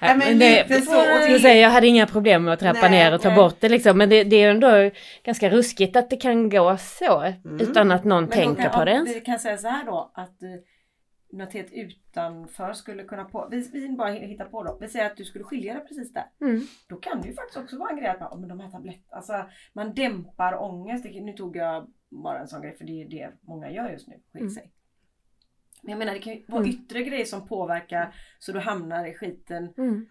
Nej, 0.00 0.16
men 0.18 0.38
det, 0.38 0.62
lite 0.68 0.80
så. 0.80 0.94
jag, 0.94 1.22
ska 1.24 1.38
säga, 1.38 1.54
jag 1.62 1.70
hade 1.70 1.86
inga 1.86 2.06
problem 2.06 2.44
med 2.44 2.54
att 2.54 2.60
trappa 2.60 2.80
Nej, 2.80 2.90
ner 2.90 3.14
och 3.14 3.20
ta 3.22 3.28
nej. 3.28 3.36
bort 3.36 3.56
det 3.60 3.68
liksom, 3.68 3.98
men 3.98 4.08
det, 4.08 4.24
det 4.24 4.36
är 4.36 4.50
ändå 4.50 4.90
ganska 5.24 5.50
ruskigt 5.50 5.96
att 5.96 6.10
det 6.10 6.16
kan 6.16 6.48
gå 6.50 6.76
så 6.76 7.20
Mm. 7.44 7.60
utan 7.60 7.90
att 7.92 8.04
någon 8.04 8.22
Men 8.24 8.32
tänker 8.32 8.62
kan, 8.62 8.72
på 8.72 8.84
det 8.84 8.90
ens. 8.90 9.16
Vi 9.16 9.20
kan 9.20 9.38
säga 9.38 9.56
så 9.58 9.68
här 9.68 9.84
då 9.86 10.12
att 10.14 10.42
eh, 10.42 10.48
något 11.32 11.52
helt 11.54 11.72
utanför 11.72 12.72
skulle 12.72 13.02
kunna 13.04 13.24
på... 13.24 13.48
Vi, 13.50 13.70
vi 13.72 13.88
bara 13.88 14.10
hittar 14.10 14.44
på 14.44 14.62
då. 14.64 14.78
Vi 14.80 14.88
säger 14.88 15.06
att 15.06 15.16
du 15.16 15.24
skulle 15.24 15.44
skilja 15.44 15.74
dig 15.74 15.82
precis 15.88 16.12
där. 16.12 16.24
Mm. 16.40 16.60
Då 16.88 16.96
kan 16.96 17.20
det 17.20 17.28
ju 17.28 17.34
faktiskt 17.34 17.58
också 17.58 17.78
vara 17.78 17.90
en 17.90 17.96
grej 17.96 18.08
att 18.08 18.20
man, 18.20 18.28
"Ja, 18.32 18.36
men 18.38 18.48
de 18.48 18.60
här 18.60 18.70
tabletterna, 18.70 19.16
alltså 19.16 19.32
man 19.72 19.94
dämpar 19.94 20.62
ångest. 20.62 21.04
Nu 21.04 21.32
tog 21.32 21.56
jag 21.56 21.86
bara 22.24 22.38
en 22.40 22.48
sån 22.48 22.62
grej 22.62 22.76
för 22.76 22.84
det 22.84 23.02
är 23.02 23.08
det 23.08 23.30
många 23.42 23.70
gör 23.70 23.88
just 23.90 24.08
nu, 24.08 24.14
skiljer 24.32 24.40
Mm. 24.40 24.54
Men 25.84 25.90
jag 25.90 25.98
menar 25.98 26.12
det 26.14 26.18
kan 26.20 26.32
ju 26.32 26.44
vara 26.48 26.62
Mm. 26.62 26.70
yttre 26.74 27.02
grejer 27.02 27.24
som 27.24 27.48
påverkar 27.48 28.14
så 28.38 28.52
du 28.52 28.58
hamnar 28.58 29.06
i 29.06 29.14
skiten. 29.14 29.72
Mm. 29.78 30.06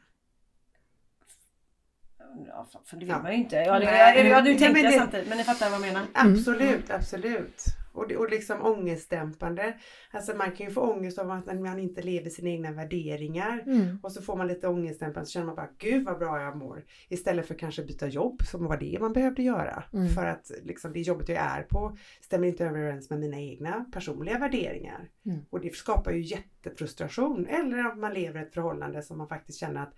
Ja, 2.47 2.67
för- 2.85 2.95
det 2.97 3.05
vill 3.05 3.07
Ja. 3.09 3.21
man 3.21 3.31
ju 3.31 3.37
inte. 3.37 3.55
Ja, 3.55 3.79
det, 3.79 3.85
Nej, 3.85 4.17
ja, 4.17 4.23
ja, 4.29 4.41
nu 4.41 4.49
nej, 4.49 4.59
tänkte 4.59 4.73
men 4.83 4.91
jag 4.91 5.01
samtidigt 5.01 5.29
men 5.29 5.37
ni 5.37 5.43
fattar 5.43 5.69
vad 5.69 5.79
jag 5.79 5.85
menar. 5.93 6.03
Absolut, 6.13 6.89
absolut. 6.89 7.63
Och, 7.93 8.11
och 8.11 8.29
liksom 8.29 8.61
ångestdämpande. 8.61 9.77
Alltså 10.11 10.35
man 10.35 10.51
kan 10.51 10.67
ju 10.67 10.73
få 10.73 10.81
ångest 10.81 11.19
av 11.19 11.31
att 11.31 11.59
man 11.59 11.79
inte 11.79 12.01
lever 12.01 12.29
sina 12.29 12.49
egna 12.49 12.71
värderingar. 12.71 13.63
Mm. 13.65 13.99
Och 14.03 14.11
så 14.11 14.21
får 14.21 14.35
man 14.35 14.47
lite 14.47 14.67
ångestdämpande 14.67 15.25
så 15.25 15.31
känner 15.31 15.45
man 15.45 15.55
bara 15.55 15.69
gud 15.77 16.05
vad 16.05 16.19
bra 16.19 16.41
jag 16.41 16.57
mår. 16.57 16.85
Istället 17.09 17.47
för 17.47 17.55
kanske 17.55 17.83
byta 17.83 18.07
jobb 18.07 18.41
som 18.41 18.65
var 18.65 18.77
det 18.77 18.97
man 19.01 19.13
behövde 19.13 19.43
göra. 19.43 19.83
Mm. 19.93 20.07
För 20.09 20.25
att 20.25 20.51
liksom, 20.63 20.93
det 20.93 21.01
jobbet 21.01 21.29
jag 21.29 21.37
är 21.37 21.63
på 21.63 21.97
stämmer 22.21 22.47
inte 22.47 22.65
överens 22.65 23.09
med 23.09 23.19
mina 23.19 23.39
egna 23.39 23.85
personliga 23.93 24.39
värderingar. 24.39 25.09
Mm. 25.25 25.39
Och 25.49 25.61
det 25.61 25.75
skapar 25.75 26.11
ju 26.11 26.21
jättefrustration. 26.21 27.45
Eller 27.47 27.77
att 27.85 27.97
man 27.97 28.13
lever 28.13 28.41
ett 28.43 28.53
förhållande 28.53 29.01
som 29.01 29.17
man 29.17 29.27
faktiskt 29.27 29.59
känner 29.59 29.83
att 29.83 29.93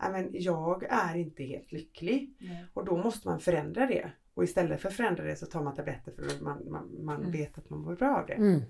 "Nej, 0.00 0.12
men 0.12 0.28
jag 0.32 0.84
är 0.90 1.16
inte 1.16 1.42
helt 1.42 1.72
lycklig. 1.72 2.36
Och 2.74 2.84
då 2.84 2.96
måste 2.96 3.28
man 3.28 3.40
förändra 3.40 3.86
det. 3.86 4.10
Och 4.36 4.44
istället 4.44 4.80
för 4.80 4.88
att 4.88 4.94
förändra 4.94 5.24
det 5.24 5.36
så 5.36 5.46
tar 5.46 5.62
man 5.62 5.74
tabletter 5.74 6.12
för 6.12 6.26
att 6.26 6.40
man, 6.40 6.70
man, 6.70 7.04
man 7.04 7.16
Mm. 7.20 7.32
vet 7.32 7.58
att 7.58 7.70
man 7.70 7.80
mår 7.80 7.94
bra 7.94 8.16
av 8.16 8.26
det. 8.26 8.32
Mm. 8.32 8.62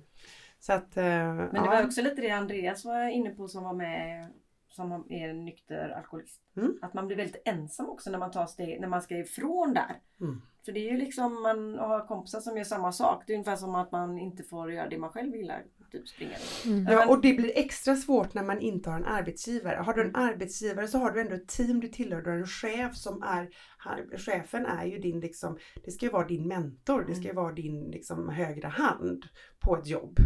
Så 0.59 0.73
att, 0.73 0.97
eh, 0.97 1.05
Men 1.05 1.37
det 1.37 1.51
ja. 1.55 1.67
var 1.67 1.85
också 1.85 2.03
lite 2.03 2.21
det 2.21 2.31
Andreas 2.31 2.85
var 2.85 3.09
inne 3.09 3.31
på 3.31 3.49
som 3.49 3.65
var 3.65 3.75
med 3.75 4.31
som 4.69 5.07
är 5.09 5.29
en 5.29 5.45
nykter 5.45 5.89
alkoholist. 5.89 6.41
Mm. 6.57 6.79
Att 6.83 6.95
man 6.95 7.07
blir 7.07 7.17
väldigt 7.17 7.43
ensam 7.45 7.89
också 7.89 8.11
när 8.11 8.19
man 8.19 8.31
tar 8.31 8.47
steg, 8.47 8.81
när 8.81 8.89
man 8.89 9.03
ska 9.03 9.19
ifrån 9.19 9.75
där. 9.75 10.01
Mm. 10.21 10.43
För 10.65 10.73
det 10.73 10.81
är 10.81 10.93
ju 10.93 10.99
liksom 10.99 11.43
man 11.43 11.79
har 11.79 12.07
kompisar 12.07 12.41
som 12.41 12.57
gör 12.57 12.65
samma 12.65 12.93
sak. 12.93 13.23
Det 13.27 13.33
är 13.33 13.35
ungefär 13.35 13.57
som 13.57 13.75
att 13.75 13.93
man 13.93 14.19
inte 14.19 14.43
får 14.43 14.73
göra 14.73 14.89
det 14.89 14.99
man 14.99 15.11
själv 15.11 15.37
gillar. 15.37 15.63
Typ 15.93 16.09
springa. 16.09 16.37
Mm. 16.67 16.87
Ja, 16.93 17.09
och 17.09 17.21
det 17.21 17.33
blir 17.35 17.53
extra 17.55 17.97
svårt 17.97 18.35
när 18.35 18.43
man 18.43 18.61
inte 18.61 18.91
har 18.91 18.97
en 18.97 19.05
arbetsgivare. 19.05 19.77
Har 19.77 19.95
du 19.95 20.03
en 20.03 20.17
arbetsgivare 20.17 20.89
så 20.89 20.99
har 20.99 21.11
du 21.11 21.21
ändå 21.21 21.35
ett 21.35 21.49
team 21.49 21.81
du 21.81 21.89
tillhör. 21.89 22.23
Du 22.23 22.31
har 22.31 22.37
en 22.37 22.47
chef 22.47 22.97
som 22.97 23.23
är, 23.23 23.49
han, 23.87 24.19
chefen 24.19 24.67
är 24.67 24.85
ju 24.87 24.99
din 24.99 25.21
liksom, 25.21 25.59
det 25.85 25.91
ska 25.91 26.07
ju 26.07 26.13
vara 26.13 26.27
din 26.27 26.49
mentor. 26.49 27.05
Det 27.09 27.15
ska 27.15 27.25
ju 27.25 27.35
vara 27.35 27.53
din 27.53 27.91
liksom 27.91 28.29
högra 28.29 28.69
hand 28.69 29.25
på 29.61 29.77
ett 29.77 29.87
jobb. 29.87 30.19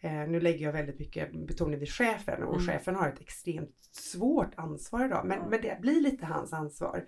Eh, 0.00 0.12
nu 0.28 0.40
lägger 0.40 0.66
jag 0.66 0.72
väldigt 0.72 0.98
mycket 0.98 1.46
betoning 1.46 1.78
vid 1.78 1.88
chefen 1.88 2.42
och 2.42 2.54
Mm. 2.54 2.66
chefen 2.66 2.94
har 2.96 3.08
ett 3.08 3.20
extremt 3.20 3.76
svårt 3.92 4.52
ansvar 4.56 5.04
idag. 5.06 5.26
Men, 5.26 5.38
Ja. 5.38 5.48
men 5.48 5.60
det 5.62 5.78
blir 5.80 6.00
lite 6.00 6.26
hans 6.26 6.52
ansvar. 6.52 7.04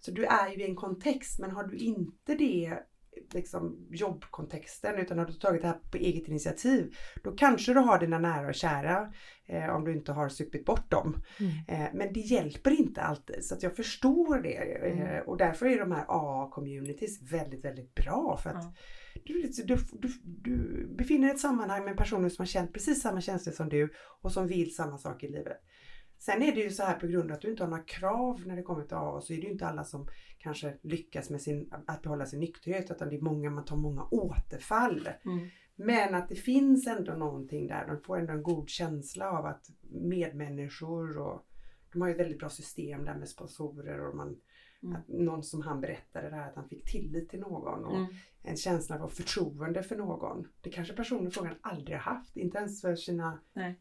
Så 0.00 0.10
du 0.10 0.24
är 0.24 0.50
ju 0.50 0.62
i 0.62 0.68
en 0.68 0.76
kontext 0.76 1.38
men 1.40 1.50
har 1.50 1.64
du 1.64 1.76
inte 1.76 2.34
det 2.34 2.78
liksom 3.32 3.86
jobbkontexten 3.90 4.98
utan 4.98 5.18
har 5.18 5.26
du 5.26 5.32
tagit 5.32 5.62
det 5.62 5.68
här 5.68 5.78
på 5.90 5.96
eget 5.96 6.28
initiativ 6.28 6.94
då 7.24 7.32
kanske 7.32 7.74
du 7.74 7.80
har 7.80 7.98
dina 7.98 8.18
nära 8.18 8.48
och 8.48 8.54
kära 8.54 9.12
eh, 9.46 9.68
om 9.76 9.84
du 9.84 9.92
inte 9.92 10.12
har 10.12 10.28
supit 10.28 10.64
bort 10.64 10.90
dem. 10.90 11.22
Mm. 11.40 11.52
Eh, 11.68 11.88
men 11.94 12.12
det 12.12 12.20
hjälper 12.20 12.70
inte 12.80 13.02
alltid 13.02 13.44
så 13.44 13.54
att 13.54 13.62
jag 13.62 13.76
förstår 13.76 14.38
det 14.42 14.56
eh, 14.56 15.00
Mm. 15.00 15.26
och 15.26 15.36
därför 15.36 15.66
är 15.66 15.78
de 15.78 15.92
här 15.92 16.04
AA-communities 16.04 17.30
väldigt, 17.30 17.64
väldigt 17.64 17.94
bra 17.94 18.36
för 18.42 18.50
att 18.50 18.64
Ja. 19.14 19.22
du, 19.24 19.42
du, 19.64 19.76
du, 19.92 20.08
du 20.24 20.86
befinner 20.98 21.20
dig 21.20 21.28
i 21.30 21.34
ett 21.34 21.40
sammanhang 21.40 21.84
med 21.84 21.96
personer 21.96 22.28
som 22.28 22.42
har 22.42 22.46
känt 22.46 22.72
precis 22.72 23.02
samma 23.02 23.20
känslor 23.20 23.52
som 23.52 23.68
du 23.68 23.92
och 24.20 24.32
som 24.32 24.46
vill 24.46 24.74
samma 24.74 24.98
sak 24.98 25.22
i 25.24 25.28
livet. 25.28 25.60
Sen 26.18 26.42
är 26.42 26.52
det 26.54 26.60
ju 26.60 26.70
så 26.70 26.82
här 26.82 26.94
på 26.94 27.06
grund 27.06 27.30
av 27.30 27.34
att 27.34 27.42
du 27.42 27.50
inte 27.50 27.62
har 27.62 27.70
några 27.70 27.82
krav 27.82 28.46
när 28.46 28.56
det 28.56 28.62
kommer 28.62 28.84
till 28.84 28.96
AA 28.96 29.20
så 29.20 29.32
är 29.32 29.36
det 29.36 29.42
ju 29.42 29.52
inte 29.52 29.66
alla 29.66 29.84
som 29.84 30.08
kanske 30.42 30.74
lyckas 30.82 31.30
med 31.30 31.40
sin, 31.42 31.72
att 31.86 32.02
behålla 32.02 32.26
sin 32.26 32.40
nykterhet 32.40 32.90
utan 32.90 33.08
det 33.08 33.16
är 33.16 33.20
många, 33.20 33.50
man 33.50 33.64
tar 33.64 33.76
många 33.76 34.04
återfall. 34.10 35.08
Mm. 35.24 35.48
Men 35.76 36.14
att 36.14 36.28
det 36.28 36.34
finns 36.34 36.86
ändå 36.86 37.12
någonting 37.12 37.66
där, 37.66 37.86
de 37.86 38.00
får 38.00 38.18
ändå 38.18 38.32
en 38.32 38.42
god 38.42 38.68
känsla 38.68 39.30
av 39.30 39.46
att 39.46 39.70
medmänniskor 39.90 41.18
och 41.18 41.46
de 41.92 42.00
har 42.02 42.08
ju 42.08 42.14
ett 42.14 42.20
väldigt 42.20 42.38
bra 42.38 42.48
system 42.50 43.04
där 43.04 43.14
med 43.14 43.28
sponsorer 43.28 44.06
och 44.08 44.16
man, 44.16 44.36
Mm. 44.82 44.96
att 44.96 45.08
någon 45.08 45.42
som 45.42 45.62
han 45.62 45.80
berättade 45.80 46.30
där 46.30 46.38
att 46.48 46.54
han 46.56 46.68
fick 46.68 46.90
tillit 46.90 47.28
till 47.28 47.40
någon 47.40 47.84
och 47.84 47.96
Mm. 47.96 48.14
en 48.42 48.56
känsla 48.56 49.02
av 49.02 49.08
förtroende 49.08 49.82
för 49.82 49.96
någon. 49.96 50.48
Det 50.60 50.70
kanske 50.70 50.94
personer 50.94 51.28
i 51.28 51.30
frågan 51.30 51.54
aldrig 51.60 51.96
har 51.96 52.14
haft, 52.14 52.36
inte 52.36 52.58
ens 52.58 52.80
för 52.80 52.96
sina 52.96 53.38
Nej. 53.52 53.80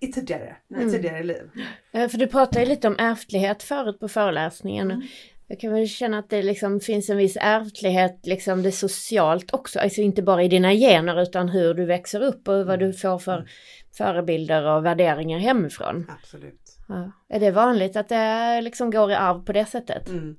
i 0.00 0.06
tidigare, 0.12 0.56
Nej. 0.68 0.86
i 0.86 0.90
tidigare 0.90 1.22
liv. 1.22 1.50
Eh, 1.92 2.08
För 2.08 2.18
du 2.18 2.26
pratade 2.26 2.60
ju 2.64 2.68
lite 2.68 2.88
om 2.88 2.96
ärftlighet 2.98 3.62
förut 3.62 4.00
på 4.00 4.08
föreläsningen. 4.08 5.02
Mm. 5.48 5.54
Jag 5.54 5.60
kan 5.60 5.72
väl 5.72 5.88
känna 5.88 6.18
att 6.18 6.30
det 6.30 6.42
liksom 6.42 6.80
finns 6.80 7.10
en 7.10 7.16
viss 7.16 7.36
ärftlighet, 7.40 8.26
liksom 8.26 8.62
det 8.62 8.72
socialt 8.72 9.54
också. 9.54 9.78
Alltså 9.78 10.00
inte 10.00 10.22
bara 10.22 10.42
i 10.42 10.48
dina 10.48 10.72
gener 10.72 11.22
utan 11.22 11.48
hur 11.48 11.74
du 11.74 11.84
växer 11.84 12.22
upp 12.22 12.48
och 12.48 12.66
vad 12.66 12.78
du 12.78 12.92
får 12.92 13.18
för 13.18 13.48
förebilder 13.96 14.66
och 14.66 14.84
värderingar 14.84 15.38
hemifrån. 15.38 16.06
Absolut. 16.08 16.78
Ja. 16.88 17.12
Är 17.28 17.40
det 17.40 17.50
vanligt 17.50 17.96
att 17.96 18.08
det 18.08 18.60
liksom 18.60 18.90
går 18.90 19.10
i 19.10 19.14
arv 19.14 19.44
på 19.44 19.52
det 19.52 19.66
sättet? 19.66 20.08
Mm. 20.08 20.36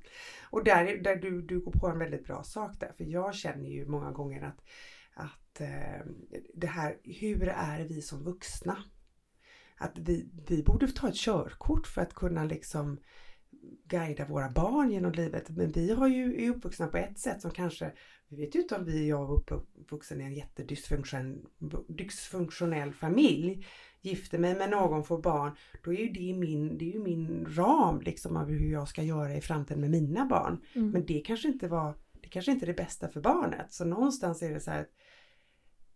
Och 0.50 0.64
där, 0.64 1.02
där 1.02 1.16
du, 1.16 1.42
du 1.42 1.60
går 1.60 1.72
på 1.72 1.86
en 1.86 1.98
väldigt 1.98 2.24
bra 2.26 2.42
sak 2.42 2.80
där, 2.80 2.92
för 2.96 3.04
jag 3.04 3.34
känner 3.34 3.68
ju 3.68 3.86
många 3.86 4.10
gånger 4.10 4.42
att, 4.42 4.58
att 5.14 5.60
eh, 5.60 6.06
det 6.54 6.66
här, 6.66 6.96
hur 7.04 7.48
är 7.48 7.84
vi 7.88 8.02
som 8.02 8.24
vuxna? 8.24 8.76
Att 9.76 9.92
vi, 9.98 10.30
vi 10.48 10.62
borde 10.62 10.92
ta 10.92 11.08
ett 11.08 11.14
körkort 11.14 11.86
för 11.86 12.00
att 12.02 12.14
kunna 12.14 12.44
liksom 12.44 13.00
guida 13.84 14.24
våra 14.24 14.50
barn 14.50 14.90
genom 14.90 15.12
livet. 15.12 15.50
Men 15.50 15.72
vi 15.72 15.92
har 15.92 16.08
ju, 16.08 16.44
är 16.44 16.50
uppvuxna 16.50 16.86
på 16.86 16.96
ett 16.96 17.18
sätt 17.18 17.42
som 17.42 17.50
kanske, 17.50 17.92
vi 18.28 18.36
vet 18.36 18.54
ju 18.54 18.60
inte 18.60 18.76
om 18.76 18.84
vi, 18.84 19.08
jag 19.08 19.26
var 19.26 19.34
uppvuxen 19.34 20.20
i 20.20 20.24
en 20.24 20.34
jättedysfunktionell 20.34 22.92
familj 22.92 23.66
gifter 24.00 24.38
mig 24.38 24.54
med 24.54 24.70
någon, 24.70 25.04
får 25.04 25.22
barn, 25.22 25.56
då 25.84 25.92
är 25.92 25.98
ju 25.98 26.08
det 26.08 26.38
min, 26.38 26.78
det 26.78 26.84
är 26.84 26.92
ju 26.92 27.02
min 27.02 27.46
ram 27.48 28.00
liksom 28.00 28.36
av 28.36 28.48
hur 28.48 28.72
jag 28.72 28.88
ska 28.88 29.02
göra 29.02 29.36
i 29.36 29.40
framtiden 29.40 29.80
med 29.80 29.90
mina 29.90 30.26
barn. 30.26 30.60
Mm. 30.74 30.90
Men 30.90 31.06
det 31.06 31.20
kanske 31.20 31.48
inte 31.48 31.68
var, 31.68 31.94
det 32.22 32.28
kanske 32.28 32.52
inte 32.52 32.64
är 32.64 32.66
det 32.66 32.74
bästa 32.74 33.08
för 33.08 33.20
barnet. 33.20 33.72
Så 33.72 33.84
någonstans 33.84 34.42
är 34.42 34.54
det 34.54 34.60
så 34.60 34.70
här 34.70 34.80
att 34.80 34.90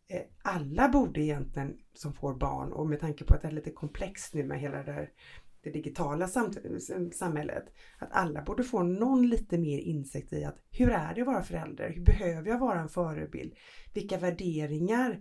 eh, 0.09 0.23
alla 0.43 0.89
borde 0.89 1.21
egentligen 1.21 1.77
som 1.95 2.15
får 2.15 2.35
barn 2.35 2.73
och 2.73 2.87
med 2.87 3.01
tanke 3.01 3.25
på 3.25 3.35
att 3.35 3.43
det 3.43 3.49
är 3.49 3.53
lite 3.53 3.71
komplext 3.71 4.35
nu 4.35 4.45
med 4.45 4.61
hela 4.61 4.83
det 4.83 4.93
här 4.93 5.11
det 5.65 5.71
digitala 5.71 6.29
sam 6.29 6.53
samhället. 7.13 7.65
Att 7.99 8.09
alla 8.13 8.43
borde 8.43 8.65
få 8.65 8.83
någon 8.83 9.29
lite 9.29 9.59
mer 9.59 9.79
insikt 9.79 10.33
i 10.33 10.45
att 10.45 10.59
hur 10.71 10.91
är 10.91 11.15
det 11.15 11.21
att 11.21 11.27
vara 11.27 11.43
förälder? 11.43 11.93
Hur 11.97 12.05
behöver 12.05 12.49
jag 12.51 12.59
vara 12.59 12.81
en 12.81 12.89
förebild? 12.89 13.55
Vilka 13.95 14.19
värderingar 14.19 15.21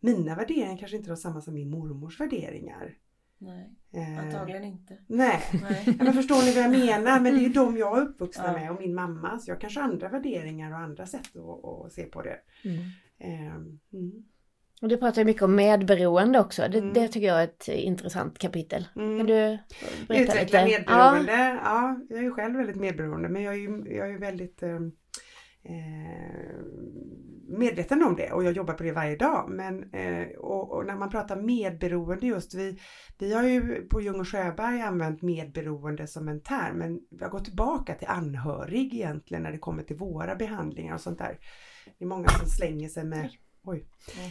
mina 0.00 0.34
värderingar 0.34 0.76
kanske 0.78 0.96
inte 0.96 1.08
var 1.10 1.16
samma 1.16 1.40
som 1.40 1.54
min 1.54 1.70
mormors 1.70 2.20
värderingar. 2.20 2.94
Nej, 3.38 3.74
Eh, 3.92 4.18
antagligen 4.18 4.64
inte. 4.64 4.98
nej, 5.06 5.40
Nej. 5.62 5.82
Ja, 5.86 6.04
men 6.04 6.12
förstår 6.12 6.44
ni 6.44 6.54
vad 6.54 6.64
jag 6.64 6.70
menar? 6.70 7.20
Men 7.20 7.34
det 7.34 7.40
är 7.40 7.42
ju 7.42 7.48
de 7.48 7.76
jag 7.76 7.98
är 7.98 8.02
uppvuxna 8.02 8.44
Ja. 8.46 8.52
med 8.52 8.70
och 8.70 8.80
min 8.80 8.94
mamma. 8.94 9.38
Så 9.38 9.50
jag 9.50 9.60
kanske 9.60 9.80
har 9.80 9.88
andra 9.88 10.08
värderingar 10.08 10.72
och 10.72 10.78
andra 10.78 11.06
sätt 11.06 11.36
att, 11.36 11.64
att 11.86 11.92
se 11.92 12.02
på 12.04 12.22
det. 12.22 12.38
Mm. 12.64 12.78
Eh, 13.18 13.54
mm. 13.92 14.24
Och 14.82 14.88
du 14.88 14.96
pratar 14.96 15.20
ju 15.22 15.24
mycket 15.26 15.42
om 15.42 15.54
medberoende 15.54 16.40
också. 16.40 16.68
Det, 16.68 16.78
Mm. 16.78 16.92
det 16.92 17.08
tycker 17.08 17.26
jag 17.26 17.40
är 17.40 17.44
ett 17.44 17.68
intressant 17.68 18.38
kapitel. 18.38 18.88
Mm. 18.96 19.18
Kan 19.18 19.26
du 19.26 19.58
berätta 20.08 20.22
Utveckla 20.32 20.64
lite? 20.64 20.78
medberoende. 20.78 21.60
Ja. 21.64 22.00
jag 22.08 22.18
är 22.18 22.22
ju 22.22 22.30
själv 22.30 22.56
väldigt 22.56 22.76
medberoende 22.76 23.28
men 23.28 23.42
jag 23.42 23.54
är 23.54 23.58
ju, 23.58 23.84
jag 23.96 24.10
är 24.10 24.18
väldigt 24.18 24.62
eh, 24.62 24.74
eh, 25.62 26.62
medveten 27.48 28.02
om 28.02 28.16
det 28.16 28.32
och 28.32 28.44
jag 28.44 28.52
jobbar 28.52 28.74
på 28.74 28.82
det 28.82 28.92
varje 28.92 29.16
dag. 29.16 29.50
Men, 29.50 29.92
eh, 29.94 30.28
och, 30.38 30.72
och 30.72 30.86
när 30.86 30.96
man 30.96 31.10
pratar 31.10 31.36
medberoende 31.36 32.26
just, 32.26 32.54
vi, 32.54 32.78
vi 33.18 33.34
har 33.34 33.42
ju 33.42 33.88
på 33.88 34.00
Ljung 34.00 34.20
och 34.20 34.28
Sjöberg 34.28 34.80
använt 34.80 35.22
medberoende 35.22 36.06
som 36.06 36.28
en 36.28 36.40
term 36.40 36.78
men 36.78 37.00
vi 37.10 37.24
har 37.24 37.30
gått 37.30 37.44
tillbaka 37.44 37.94
till 37.94 38.08
anhörig 38.08 38.94
egentligen 38.94 39.42
när 39.42 39.52
det 39.52 39.58
kommer 39.58 39.82
till 39.82 39.96
våra 39.96 40.34
behandlingar 40.34 40.94
och 40.94 41.00
sånt 41.00 41.18
där. 41.18 41.38
Det 41.98 42.04
är 42.04 42.08
många 42.08 42.28
som 42.28 42.48
slänger 42.48 42.88
sig 42.88 43.04
med 43.04 43.28
Oj. 43.64 43.84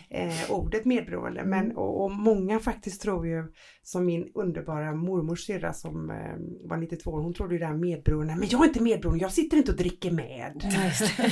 Eh, 0.09 0.51
ordet 0.51 0.85
medberoende. 0.85 1.45
Men, 1.45 1.77
och, 1.77 2.03
och 2.03 2.11
många 2.11 2.59
faktiskt 2.59 3.01
tror 3.01 3.27
ju, 3.27 3.43
som 3.83 4.05
min 4.05 4.31
underbara 4.33 4.95
mormors 4.95 5.45
syrra 5.45 5.73
som 5.73 6.09
eh, 6.09 6.69
var 6.69 6.77
92 6.77 7.11
år, 7.11 7.21
hon 7.21 7.33
trodde 7.33 7.53
ju 7.53 7.59
det 7.59 7.65
här 7.65 7.77
medberoende, 7.77 8.35
men 8.35 8.49
jag 8.49 8.63
är 8.63 8.67
inte 8.67 8.83
medberoende, 8.83 9.23
jag 9.23 9.31
sitter 9.31 9.57
inte 9.57 9.71
och 9.71 9.77
dricker 9.77 10.11
med. 10.11 10.61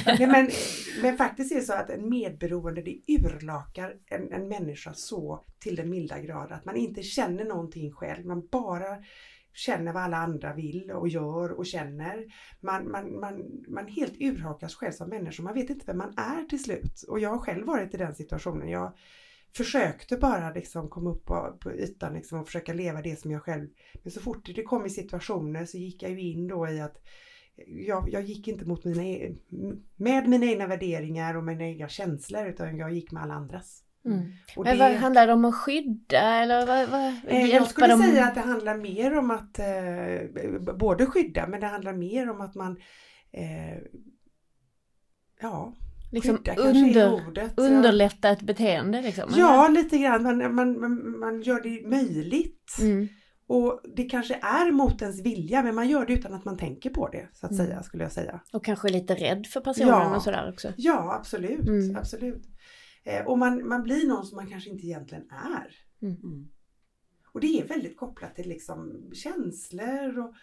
Nej, 0.07 0.27
men, 0.27 0.49
men 1.01 1.17
faktiskt 1.17 1.51
är 1.51 1.55
det 1.55 1.61
så 1.61 1.73
att 1.73 1.89
en 1.89 2.09
medberoende 2.09 2.81
det 2.81 2.99
urlakar 3.07 3.93
en, 4.09 4.31
en 4.31 4.47
människa 4.47 4.93
så 4.93 5.45
till 5.59 5.75
den 5.75 5.89
milda 5.89 6.19
grad 6.19 6.51
att 6.51 6.65
man 6.65 6.75
inte 6.75 7.03
känner 7.03 7.45
någonting 7.45 7.91
själv, 7.91 8.25
man 8.25 8.47
bara 8.51 8.97
känner 9.55 9.93
vad 9.93 10.03
alla 10.03 10.17
andra 10.17 10.53
vill 10.53 10.91
och 10.91 11.07
gör 11.07 11.51
och 11.51 11.65
känner. 11.65 12.25
Man, 12.59 12.91
man, 12.91 13.19
man, 13.19 13.63
man 13.67 13.87
helt 13.87 14.13
urhakas 14.19 14.75
själv 14.75 14.91
som 14.91 15.09
människa, 15.09 15.43
man 15.43 15.53
vet 15.53 15.69
inte 15.69 15.85
vem 15.85 15.97
man 15.97 16.13
är 16.17 16.45
till 16.45 16.63
slut. 16.63 17.03
Och 17.07 17.19
jag 17.19 17.29
har 17.29 17.37
själv 17.37 17.65
varit 17.65 17.93
i 17.93 17.97
den 17.97 18.15
situationen. 18.15 18.69
Jag 18.69 18.93
försökte 19.55 20.17
bara 20.17 20.51
liksom 20.51 20.89
komma 20.89 21.09
upp 21.09 21.25
på, 21.25 21.57
på 21.59 21.73
ytan 21.73 22.13
liksom 22.13 22.39
och 22.39 22.45
försöka 22.45 22.73
leva 22.73 23.01
det 23.01 23.19
som 23.19 23.31
jag 23.31 23.43
själv... 23.43 23.67
Men 24.03 24.11
så 24.11 24.19
fort 24.19 24.49
det 24.55 24.63
kom 24.63 24.85
i 24.85 24.89
situationer 24.89 25.65
så 25.65 25.77
gick 25.77 26.03
jag 26.03 26.11
ju 26.11 26.21
in 26.21 26.47
då 26.47 26.67
i 26.67 26.81
att 26.81 27.01
jag, 27.67 28.09
jag 28.09 28.21
gick 28.21 28.47
inte 28.47 28.65
mot 28.65 28.85
mina, 28.85 29.03
e-, 29.03 29.35
med 29.95 30.29
mina 30.29 30.45
egna 30.45 30.67
värderingar 30.67 31.35
och 31.35 31.43
mina 31.43 31.63
egna 31.63 31.87
känslor 31.87 32.47
utan 32.47 32.77
jag 32.77 32.93
gick 32.93 33.11
med 33.11 33.23
alla 33.23 33.33
andras. 33.33 33.84
Mm. 34.05 34.19
Och 34.55 34.63
Men 34.63 34.77
det- 34.77 34.83
vad 34.83 34.93
handlar 34.95 35.27
det 35.27 35.33
om 35.33 35.45
att 35.45 35.55
skydda 35.55 36.21
eller 36.35 36.65
vad, 36.65 36.89
vad 36.89 37.11
Eh, 37.27 37.45
Jag 37.45 37.67
skulle 37.67 37.87
dem? 37.87 38.01
säga 38.03 38.25
att 38.25 38.35
det 38.35 38.41
handlar 38.41 38.77
mer 38.77 39.17
om 39.17 39.31
att 39.31 39.59
eh, 39.59 40.75
både 40.77 41.05
skydda 41.05 41.47
men 41.47 41.59
det 41.59 41.67
handlar 41.67 41.93
mer 41.93 42.29
om 42.29 42.41
att 42.41 42.55
man 42.55 42.77
eh, 43.31 43.77
Ja, 45.41 45.73
liksom 46.11 46.37
skydda 46.37 46.55
under, 46.55 47.27
ordet. 47.27 47.51
underlätta 47.59 48.29
ett 48.29 48.41
beteende 48.41 49.01
liksom? 49.01 49.29
Ja, 49.35 49.67
lite 49.67 49.97
grann. 49.97 50.23
Man, 50.23 50.55
man, 50.55 50.79
man, 50.79 51.19
man 51.19 51.41
gör 51.41 51.61
det 51.61 51.87
möjligt. 51.89 52.77
Mm. 52.81 53.07
Och 53.47 53.81
det 53.95 54.03
kanske 54.03 54.33
är 54.41 54.71
mot 54.71 55.01
ens 55.01 55.21
vilja 55.21 55.63
men 55.63 55.75
man 55.75 55.89
gör 55.89 56.05
det 56.05 56.13
utan 56.13 56.33
att 56.33 56.45
man 56.45 56.57
tänker 56.57 56.89
på 56.89 57.07
det 57.09 57.27
så 57.33 57.45
att 57.45 57.51
Mm. 57.51 57.65
säga 57.65 57.83
skulle 57.83 58.03
jag 58.03 58.11
säga. 58.11 58.39
Och 58.53 58.65
kanske 58.65 58.89
lite 58.89 59.15
rädd 59.15 59.45
för 59.47 59.61
personen 59.61 59.87
Ja. 59.89 60.15
och 60.15 60.21
sådär 60.21 60.49
också. 60.53 60.73
Ja, 60.77 61.13
absolut. 61.19 61.67
Mm. 61.67 61.95
absolut. 61.95 62.43
Eh, 63.05 63.25
och 63.25 63.37
man, 63.37 63.67
man 63.67 63.83
blir 63.83 64.07
någon 64.07 64.25
som 64.25 64.35
man 64.35 64.49
kanske 64.49 64.69
inte 64.69 64.85
egentligen 64.85 65.29
är. 65.29 65.75
Mm. 66.01 66.49
Och 67.31 67.41
det 67.41 67.61
är 67.61 67.67
väldigt 67.67 67.97
kopplat 67.97 68.35
till 68.35 68.49
liksom 68.49 69.09
känslor 69.13 70.19
och 70.19 70.33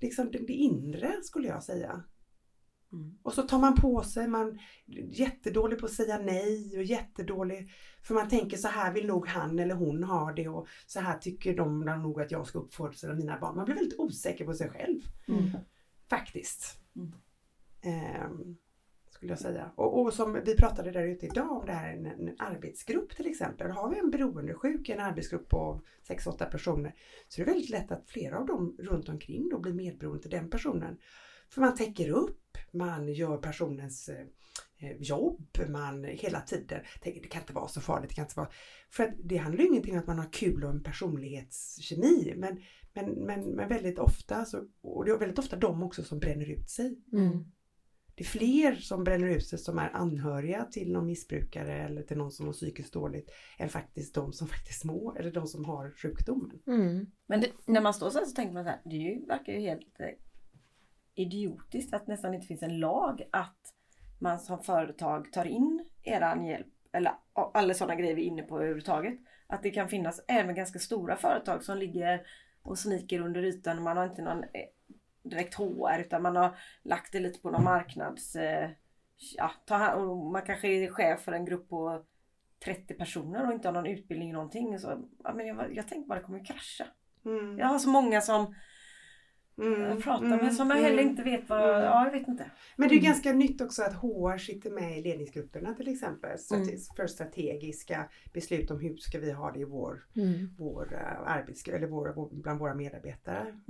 liksom 0.00 0.30
det, 0.30 0.38
det 0.38 0.52
inre 0.52 1.12
skulle 1.22 1.48
jag 1.48 1.62
säga. 1.62 2.04
Mm. 2.92 3.18
Och 3.22 3.32
så 3.32 3.42
tar 3.42 3.58
man 3.58 3.74
på 3.74 4.02
sig, 4.02 4.28
man 4.28 4.48
är 4.86 5.20
jättedålig 5.20 5.78
på 5.78 5.86
att 5.86 5.92
säga 5.92 6.18
nej 6.18 6.78
och 6.78 6.84
jättedålig 6.84 7.70
för 8.02 8.14
man 8.14 8.28
tänker 8.28 8.56
så 8.56 8.68
här 8.68 8.92
vill 8.92 9.06
nog 9.06 9.26
han 9.26 9.58
eller 9.58 9.74
hon 9.74 10.04
ha 10.04 10.32
det 10.32 10.48
och 10.48 10.68
så 10.86 11.00
här 11.00 11.18
tycker 11.18 11.56
de 11.56 11.80
nog 11.80 12.20
att 12.20 12.30
jag 12.30 12.46
ska 12.46 12.58
uppfostra 12.58 13.14
mina 13.14 13.38
barn. 13.38 13.56
Man 13.56 13.64
blir 13.64 13.74
väldigt 13.74 13.98
osäker 13.98 14.44
på 14.44 14.54
sig 14.54 14.70
själv 14.70 15.00
Mm. 15.28 15.50
faktiskt. 16.10 16.80
Mm. 16.96 17.12
Ehm, 17.82 18.56
skulle 19.18 19.32
jag 19.32 19.38
säga. 19.38 19.70
Och, 19.74 20.00
och 20.00 20.12
som 20.14 20.40
vi 20.44 20.56
pratade 20.56 20.90
där 20.90 21.06
ute 21.06 21.26
idag 21.26 21.52
om 21.52 21.66
det 21.66 21.72
här 21.72 21.92
en, 21.92 22.06
en 22.06 22.34
arbetsgrupp 22.38 23.16
till 23.16 23.26
exempel. 23.26 23.70
Har 23.70 23.90
vi 23.90 23.98
en 23.98 24.10
beroendesjuk 24.10 24.88
i 24.88 24.92
en 24.92 25.00
arbetsgrupp 25.00 25.48
på 25.48 25.80
6-8 26.08 26.50
personer 26.50 26.94
så 27.28 27.42
är 27.42 27.46
det 27.46 27.52
väldigt 27.52 27.70
lätt 27.70 27.92
att 27.92 28.10
flera 28.10 28.38
av 28.38 28.46
dem 28.46 28.76
runt 28.78 29.08
omkring 29.08 29.48
då 29.48 29.58
blir 29.58 29.72
medberoende 29.72 30.22
till 30.22 30.30
den 30.30 30.50
personen. 30.50 30.98
För 31.48 31.60
man 31.60 31.74
täcker 31.74 32.10
upp, 32.10 32.58
man 32.70 33.08
gör 33.08 33.36
personens 33.36 34.08
eh, 34.08 34.26
eh, 34.78 34.96
jobb, 34.98 35.58
man 35.68 36.04
hela 36.04 36.40
tiden 36.40 36.80
tänker 37.02 37.22
det 37.22 37.28
kan 37.28 37.42
inte 37.42 37.52
vara 37.52 37.68
så 37.68 37.80
farligt, 37.80 38.08
det 38.08 38.14
kan 38.14 38.24
inte 38.24 38.36
vara... 38.36 38.50
För 38.90 39.04
att 39.04 39.14
det 39.24 39.36
handlar 39.36 39.62
ju 39.62 39.68
ingenting 39.68 39.94
om 39.94 40.00
att 40.00 40.06
man 40.06 40.18
har 40.18 40.32
kul 40.32 40.64
och 40.64 40.70
en 40.70 40.82
personlighetskemi 40.82 42.34
men, 42.36 42.60
men, 42.94 43.10
men, 43.10 43.50
men 43.50 43.68
väldigt 43.68 43.98
ofta 43.98 44.44
så, 44.44 44.64
och 44.80 45.04
det 45.04 45.10
är 45.10 45.18
väldigt 45.18 45.38
ofta 45.38 45.56
de 45.56 45.82
också 45.82 46.02
som 46.02 46.18
bränner 46.18 46.50
ut 46.50 46.70
sig. 46.70 46.98
Mm. 47.12 47.44
Det 48.18 48.24
är 48.24 48.26
fler 48.26 48.74
som 48.74 49.04
bränner 49.04 49.28
ut 49.28 49.46
sig 49.46 49.58
som 49.58 49.78
är 49.78 49.90
anhöriga 49.96 50.64
till 50.64 50.92
någon 50.92 51.06
missbrukare 51.06 51.72
eller 51.72 52.02
till 52.02 52.16
någon 52.16 52.30
som 52.30 52.46
mår 52.46 52.52
psykiskt 52.52 52.92
dåligt 52.92 53.30
än 53.58 53.68
faktiskt 53.68 54.14
de 54.14 54.32
som 54.32 54.48
faktiskt 54.48 54.84
mår 54.84 55.20
eller 55.20 55.30
de 55.30 55.46
som 55.46 55.64
har 55.64 55.90
sjukdomen. 55.90 56.62
Mm. 56.66 57.06
Men 57.26 57.40
det, 57.40 57.48
när 57.66 57.80
man 57.80 57.94
står 57.94 58.10
så 58.10 58.18
här 58.18 58.26
så 58.26 58.34
tänker 58.34 58.54
man 58.54 58.64
så 58.64 58.70
här, 58.70 58.80
det 58.84 58.96
är 58.96 59.00
ju, 59.00 59.26
verkar 59.26 59.52
ju 59.52 59.60
helt 59.60 60.00
eh, 60.00 60.06
idiotiskt 61.14 61.94
att 61.94 62.06
nästan 62.06 62.34
inte 62.34 62.46
finns 62.46 62.62
en 62.62 62.78
lag 62.78 63.28
att 63.32 63.74
man 64.18 64.38
som 64.38 64.62
företag 64.62 65.32
tar 65.32 65.44
in 65.44 65.84
eran 66.02 66.44
hjälp 66.44 66.66
eller 66.92 67.12
alla 67.54 67.74
sådana 67.74 67.94
grejer 67.94 68.14
vi 68.14 68.22
är 68.22 68.26
inne 68.26 68.42
på 68.42 68.56
överhuvudtaget. 68.56 69.18
Att 69.46 69.62
det 69.62 69.70
kan 69.70 69.88
finnas 69.88 70.20
även 70.28 70.54
ganska 70.54 70.78
stora 70.78 71.16
företag 71.16 71.64
som 71.64 71.78
ligger 71.78 72.26
och 72.62 72.78
sniker 72.78 73.20
under 73.20 73.42
ytan 73.42 73.78
och 73.78 73.84
man 73.84 73.96
har 73.96 74.04
inte 74.04 74.22
någon 74.22 74.42
eh, 74.42 74.66
direkt 75.28 75.54
HR 75.54 75.98
utan 75.98 76.22
man 76.22 76.36
har 76.36 76.56
lagt 76.82 77.12
det 77.12 77.20
lite 77.20 77.40
på 77.40 77.50
någon 77.50 77.64
marknads... 77.64 78.36
Eh, 78.36 78.70
ja, 79.36 79.50
ta, 79.66 80.04
man 80.32 80.42
kanske 80.42 80.68
är 80.68 80.90
chef 80.90 81.20
för 81.20 81.32
en 81.32 81.44
grupp 81.44 81.68
på 81.68 82.04
30 82.64 82.94
personer 82.94 83.46
och 83.46 83.52
inte 83.52 83.68
har 83.68 83.72
någon 83.72 83.86
utbildning 83.86 84.30
i 84.30 84.32
någonting. 84.32 84.78
Så, 84.78 85.08
ja, 85.24 85.34
men 85.34 85.46
jag, 85.46 85.74
jag 85.74 85.88
tänker 85.88 86.08
bara 86.08 86.18
det 86.18 86.24
kommer 86.24 86.44
krascha. 86.44 86.86
Mm. 87.24 87.58
Jag 87.58 87.66
har 87.66 87.78
så 87.78 87.88
många 87.88 88.20
som 88.20 88.54
Mm. 89.58 89.80
jag 89.80 90.02
pratar 90.02 90.26
Mm. 90.26 90.38
med 90.44 90.54
som 90.54 90.70
jag 90.70 90.76
heller 90.76 90.98
Mm. 90.98 91.08
inte 91.10 91.22
vet 91.22 91.48
vad... 91.48 91.60
Mm. 91.70 91.82
Ja, 91.82 92.04
jag 92.04 92.12
vet 92.12 92.28
inte. 92.28 92.50
Men 92.76 92.88
det 92.88 92.94
är 92.94 92.98
Mm. 92.98 93.10
ganska 93.10 93.32
nytt 93.32 93.60
också 93.60 93.82
att 93.82 93.94
HR 93.94 94.38
sitter 94.38 94.70
med 94.70 94.98
i 94.98 95.02
ledningsgrupperna 95.02 95.74
till 95.74 95.88
exempel. 95.88 96.38
Strate- 96.38 96.62
Mm. 96.62 96.78
För 96.96 97.06
strategiska 97.06 98.08
beslut 98.32 98.70
om 98.70 98.80
hur 98.80 98.96
ska 98.96 99.18
vi 99.18 99.30
ha 99.32 99.52
det 99.52 99.60
i 99.60 99.64
vår, 99.64 100.06
Mm. 100.16 100.54
vår 100.58 100.92
uh, 100.92 101.30
arbetsgrupp 101.30 101.76
eller 101.76 101.86
vår, 101.88 102.28
bland 102.42 102.60
våra 102.60 102.74
medarbetare. 102.74 103.60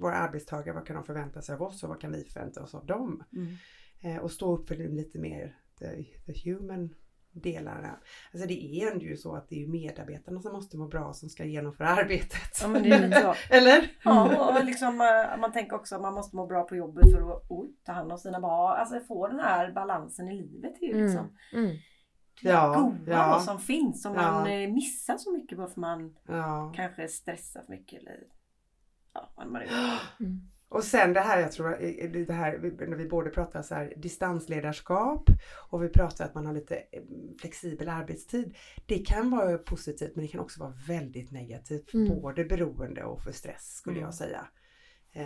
Våra 0.00 0.14
arbetstagare, 0.16 0.74
vad 0.74 0.86
kan 0.86 0.96
de 0.96 1.04
förvänta 1.04 1.42
sig 1.42 1.54
av 1.54 1.62
oss 1.62 1.82
och 1.82 1.88
vad 1.88 2.00
kan 2.00 2.12
vi 2.12 2.24
förvänta 2.24 2.62
oss 2.62 2.74
av 2.74 2.86
dem? 2.86 3.22
Eh, 4.00 4.16
och 4.16 4.30
stå 4.32 4.56
upp 4.56 4.68
för 4.68 4.74
lite 4.76 5.18
mer 5.18 5.56
the, 5.78 6.04
the 6.32 6.50
human 6.50 6.94
delarna. 7.40 7.98
Alltså 8.32 8.48
det 8.48 8.54
är 8.82 8.92
ändå 8.92 9.04
ju 9.04 9.16
så 9.16 9.34
att 9.36 9.48
det 9.48 9.54
är 9.54 9.58
ju 9.60 9.68
medarbetarna 9.68 10.40
som 10.40 10.52
måste 10.52 10.76
må 10.76 10.86
bra 10.88 11.12
som 11.12 11.28
ska 11.28 11.44
genomföra 11.44 11.88
arbetet. 11.88 12.58
Ja 12.62 12.68
men 12.68 12.82
det 12.82 12.88
är 12.90 13.20
så. 13.20 13.34
Eller? 13.54 13.90
Ja 14.04 14.48
och 14.58 14.64
liksom 14.64 15.00
eh, 15.00 15.40
man 15.40 15.52
tänker 15.52 15.76
också 15.76 15.94
att 15.94 16.00
man 16.02 16.14
måste 16.14 16.36
må 16.36 16.46
bra 16.46 16.62
på 16.64 16.76
jobbet 16.76 17.12
för 17.12 17.36
att 17.36 17.42
oj, 17.48 17.68
ta 17.84 17.92
hand 17.92 18.12
om 18.12 18.18
sina 18.18 18.40
barn. 18.40 18.80
Alltså 18.80 19.00
få 19.00 19.28
den 19.28 19.40
här 19.40 19.72
balansen 19.72 20.28
i 20.28 20.34
livet. 20.34 20.76
Det 20.80 20.86
är 20.86 20.94
ju 20.94 21.02
liksom 21.06 21.36
Mm. 21.52 21.64
Mm. 21.64 21.76
det 22.42 22.48
Ja, 22.48 22.74
goda 22.80 23.12
ja. 23.12 23.40
som 23.40 23.58
finns 23.58 24.02
som 24.02 24.14
Ja. 24.14 24.20
man 24.32 24.46
eh, 24.46 24.68
missar 24.70 25.16
så 25.18 25.32
mycket 25.32 25.58
bara 25.58 25.68
för 25.68 25.80
man 25.80 26.16
Ja. 26.28 26.72
kanske 26.76 27.08
stressar 27.08 27.62
för 27.62 27.72
mycket 27.72 28.00
eller 28.00 28.18
ja, 29.14 29.32
man 29.36 29.52
nu 29.52 29.66
Mm. 30.26 30.40
Och 30.68 30.84
sen 30.84 31.12
det 31.12 31.20
här, 31.20 31.40
jag 31.40 31.52
tror, 31.52 31.68
det 32.26 32.32
här 32.32 32.58
när 32.88 32.96
vi 32.96 33.08
både 33.08 33.30
pratar 33.30 33.62
så 33.62 33.74
här 33.74 33.92
distansledarskap 33.96 35.30
och 35.70 35.82
vi 35.84 35.88
pratar 35.88 36.24
att 36.24 36.34
man 36.34 36.46
har 36.46 36.52
lite 36.54 36.76
eh, 36.76 37.02
flexibel 37.40 37.88
arbetstid. 37.88 38.54
Det 38.86 38.98
kan 38.98 39.30
vara 39.30 39.58
positivt 39.58 40.16
men 40.16 40.24
det 40.24 40.30
kan 40.30 40.40
också 40.40 40.60
vara 40.60 40.72
väldigt 40.88 41.30
negativt 41.30 41.94
Mm. 41.94 42.20
både 42.20 42.44
beroende 42.44 43.04
och 43.04 43.22
för 43.22 43.32
stress 43.32 43.76
skulle 43.76 43.96
Mm. 43.96 44.04
jag 44.04 44.14
säga. 44.14 44.46
Eh, 45.12 45.24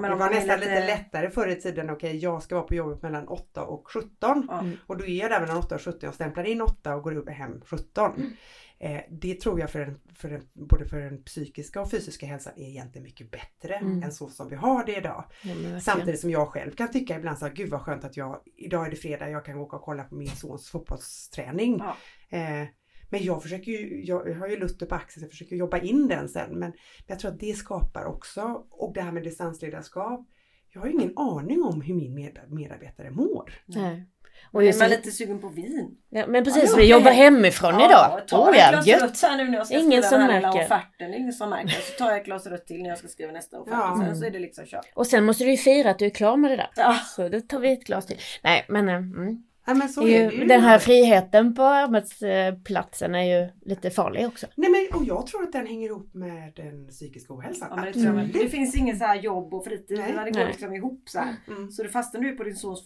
men 0.00 0.02
det 0.02 0.14
var 0.14 0.30
nästan 0.30 0.60
lite- 0.60 0.70
lite 0.74 0.86
lättare 0.86 1.30
förr 1.30 1.48
i 1.48 1.56
tiden, 1.60 1.90
okej 1.90 2.16
jag 2.16 2.42
ska 2.42 2.54
vara 2.54 2.66
på 2.66 2.74
jobbet 2.74 3.02
mellan 3.02 3.28
8 3.28 3.64
och 3.64 3.90
17 3.92 4.46
Ja. 4.48 4.60
Mm. 4.60 4.76
och 4.86 4.96
då 4.96 5.04
är 5.04 5.20
jag 5.20 5.30
där 5.30 5.40
mellan 5.40 5.56
8 5.56 5.74
och 5.74 5.80
17 5.80 6.08
och 6.08 6.14
stämplar 6.14 6.44
in 6.44 6.60
8 6.62 6.94
och 6.96 7.02
går 7.02 7.16
upp 7.16 7.28
hem 7.28 7.60
17. 7.64 8.32
Eh, 8.82 9.00
det 9.10 9.40
tror 9.40 9.60
jag 9.60 9.70
för 9.70 9.78
den, 9.78 10.00
för 10.14 10.30
den, 10.30 10.48
både 10.52 10.84
för 10.84 11.00
den 11.00 11.22
psykiska 11.22 11.80
och 11.80 11.90
fysiska 11.90 12.26
hälsan 12.26 12.52
är 12.56 12.68
egentligen 12.68 13.02
mycket 13.02 13.30
bättre 13.30 13.74
Mm. 13.74 14.02
än 14.02 14.12
så 14.12 14.28
som 14.28 14.48
vi 14.48 14.56
har 14.56 14.84
det 14.86 14.96
idag. 14.96 15.24
Ja. 15.42 15.80
Samtidigt 15.80 16.20
som 16.20 16.30
jag 16.30 16.48
själv 16.48 16.70
kan 16.70 16.90
tycka 16.90 17.16
ibland 17.16 17.38
så 17.38 17.46
här, 17.46 17.54
gud 17.54 17.70
vad 17.70 17.80
skönt 17.80 18.04
att 18.04 18.16
jag, 18.16 18.40
idag 18.56 18.86
är 18.86 18.90
det 18.90 18.96
fredag, 18.96 19.30
jag 19.30 19.44
kan 19.44 19.58
åka 19.58 19.76
och 19.76 19.82
kolla 19.82 20.04
på 20.04 20.14
min 20.14 20.28
sons 20.28 20.68
fotbollsträning. 20.68 21.78
Ja. 21.78 21.96
Eh, 22.38 22.68
men 23.10 23.24
jag 23.24 23.42
försöker 23.42 23.72
ju, 23.72 24.04
jag 24.04 24.34
har 24.34 24.48
ju 24.48 24.56
Luther 24.56 24.86
på 24.86 24.94
axeln, 24.94 25.20
så 25.20 25.24
jag 25.24 25.30
försöker 25.30 25.56
jobba 25.56 25.78
in 25.78 26.08
den 26.08 26.28
sen. 26.28 26.58
Men, 26.58 26.72
jag 27.06 27.18
tror 27.18 27.30
att 27.30 27.40
det 27.40 27.54
skapar 27.56 28.04
också, 28.04 28.66
och 28.70 28.94
det 28.94 29.02
här 29.02 29.12
med 29.12 29.22
distansledarskap, 29.22 30.26
jag 30.72 30.80
har 30.80 30.88
ju 30.88 30.92
ingen 30.94 31.18
aning 31.18 31.62
om 31.62 31.80
hur 31.80 31.94
min 31.94 32.14
med, 32.14 32.38
medarbetare 32.48 33.10
mår. 33.10 33.52
Nej. 33.66 34.06
Och 34.48 34.54
Och 34.54 34.62
är 34.62 34.66
just, 34.66 34.80
man 34.80 34.90
lite 34.90 35.10
sugen 35.10 35.38
på 35.38 35.48
vin? 35.48 35.96
ja, 36.10 36.26
men 36.26 36.44
precis, 36.44 36.70
Ja, 36.70 36.76
vi 36.76 36.90
jobbar 36.90 37.10
hemifrån 37.10 37.74
idag. 37.74 38.20
ta 38.28 38.48
Oh 38.50 38.56
ett 38.56 38.86
ja, 38.86 38.96
glas 38.96 39.02
rött 39.02 39.22
här 39.22 39.36
nu 39.36 39.50
när 39.50 39.58
jag 39.58 39.66
ska 39.66 39.78
Ingen 39.78 40.02
skriva 40.02 40.26
den 40.26 40.44
här 40.44 40.64
offerten. 40.64 41.14
Ingen 41.14 41.32
som 41.32 41.50
märker. 41.50 41.68
Så 41.80 41.98
tar 41.98 42.10
jag 42.10 42.20
ett 42.20 42.24
glas 42.24 42.46
rött 42.46 42.66
till 42.66 42.82
när 42.82 42.88
jag 42.88 42.98
ska 42.98 43.08
skriva 43.08 43.32
nästa 43.32 43.60
offert. 43.60 43.72
Ja. 43.72 44.02
Sen 44.06 44.16
så 44.16 44.24
är 44.24 44.30
det 44.30 44.38
liksom 44.38 44.66
kört. 44.66 44.86
Och 44.94 45.06
sen 45.06 45.24
måste 45.24 45.44
du 45.44 45.50
ju 45.50 45.56
fira 45.56 45.90
att 45.90 45.98
du 45.98 46.06
är 46.06 46.10
klar 46.10 46.36
med 46.36 46.50
det 46.50 46.56
där. 46.56 46.70
Ja. 46.76 46.94
Så 46.94 47.28
då 47.28 47.40
tar 47.40 47.60
vi 47.60 47.72
ett 47.72 47.84
glas 47.84 48.06
till. 48.06 48.18
Nej, 48.42 48.64
men 48.68 48.88
eh, 48.88 48.94
mm. 48.94 49.44
Ja, 49.66 49.74
men 49.74 49.88
så 49.88 50.02
är 50.02 50.28
det 50.28 50.34
ju, 50.34 50.44
den 50.44 50.60
här 50.60 50.78
friheten 50.78 51.54
på 51.54 51.62
arbetsplatsen 51.62 53.14
är 53.14 53.22
ju 53.40 53.48
lite 53.62 53.90
farlig 53.90 54.26
också. 54.26 54.46
Nej 54.54 54.70
men 54.70 55.00
och 55.00 55.06
jag 55.06 55.26
tror 55.26 55.42
att 55.42 55.52
den 55.52 55.66
hänger 55.66 55.88
ihop 55.88 56.14
med 56.14 56.52
den 56.56 56.88
psykiska 56.88 57.34
ohälsan. 57.34 57.68
Ja, 57.70 57.76
men 57.76 57.84
det, 57.84 57.90
Absolut. 57.90 58.32
det 58.32 58.48
finns 58.48 58.76
ingen 58.76 58.98
så 58.98 59.04
här 59.04 59.16
jobb 59.16 59.54
och 59.54 59.64
fritid. 59.64 59.98
Nej. 59.98 60.12
Det 60.12 60.30
går 60.30 60.40
Nej. 60.40 60.46
liksom 60.46 60.74
ihop 60.74 61.02
så 61.06 61.18
här. 61.18 61.34
Mm. 61.48 61.70
Så 61.70 61.82
det 61.82 61.88
fastnar 61.88 62.20
du 62.20 62.32
på 62.36 62.44
din 62.44 62.56
sons 62.56 62.84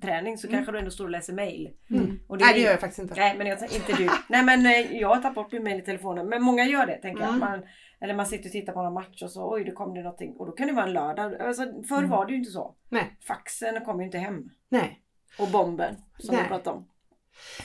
fotbollsträning 0.00 0.38
så 0.38 0.46
Mm. 0.46 0.58
kanske 0.58 0.72
du 0.72 0.78
ändå 0.78 0.90
står 0.90 1.04
och 1.04 1.10
läser 1.10 1.32
mail. 1.32 1.70
Mm. 1.90 2.18
Och 2.28 2.40
Nej 2.40 2.54
det 2.54 2.60
gör 2.60 2.70
jag 2.70 2.80
faktiskt 2.80 2.98
inte. 2.98 3.14
Nej 3.14 3.38
men 3.38 3.46
jag, 3.46 3.58
inte 3.62 3.92
du. 3.92 4.08
Nej 4.28 4.44
men 4.44 4.66
eh, 4.66 4.96
jag 5.00 5.08
har 5.08 5.22
tagit 5.22 5.34
bort 5.34 5.52
min 5.52 5.62
mail 5.64 5.80
i 5.80 5.84
telefonen. 5.84 6.28
Men 6.28 6.42
många 6.42 6.64
gör 6.64 6.86
det 6.86 6.96
tänker 6.96 7.22
Mm. 7.22 7.40
jag. 7.40 7.50
Man, 7.50 7.62
eller 8.00 8.14
man 8.14 8.26
sitter 8.26 8.44
och 8.48 8.52
tittar 8.52 8.72
på 8.72 8.82
någon 8.82 8.94
match 8.94 9.22
och 9.22 9.30
så 9.30 9.52
oj 9.54 9.64
det 9.64 9.72
kom 9.72 9.94
det 9.94 10.02
någonting. 10.02 10.32
Och 10.38 10.46
då 10.46 10.52
kan 10.52 10.66
det 10.66 10.72
vara 10.72 10.86
en 10.86 10.92
lördag. 10.92 11.34
Alltså, 11.40 11.62
förr 11.88 11.98
Mm. 11.98 12.10
var 12.10 12.26
det 12.26 12.32
ju 12.32 12.38
inte 12.38 12.50
så. 12.50 12.74
Nej. 12.88 13.16
Faxen 13.26 13.84
kom 13.84 13.98
ju 14.00 14.06
inte 14.06 14.18
hem. 14.18 14.44
Nej. 14.68 15.00
Och 15.38 15.48
bomben 15.48 15.94
som 16.18 16.34
Nej. 16.34 16.42
vi 16.44 16.48
pratade 16.48 16.76
om. 16.76 16.86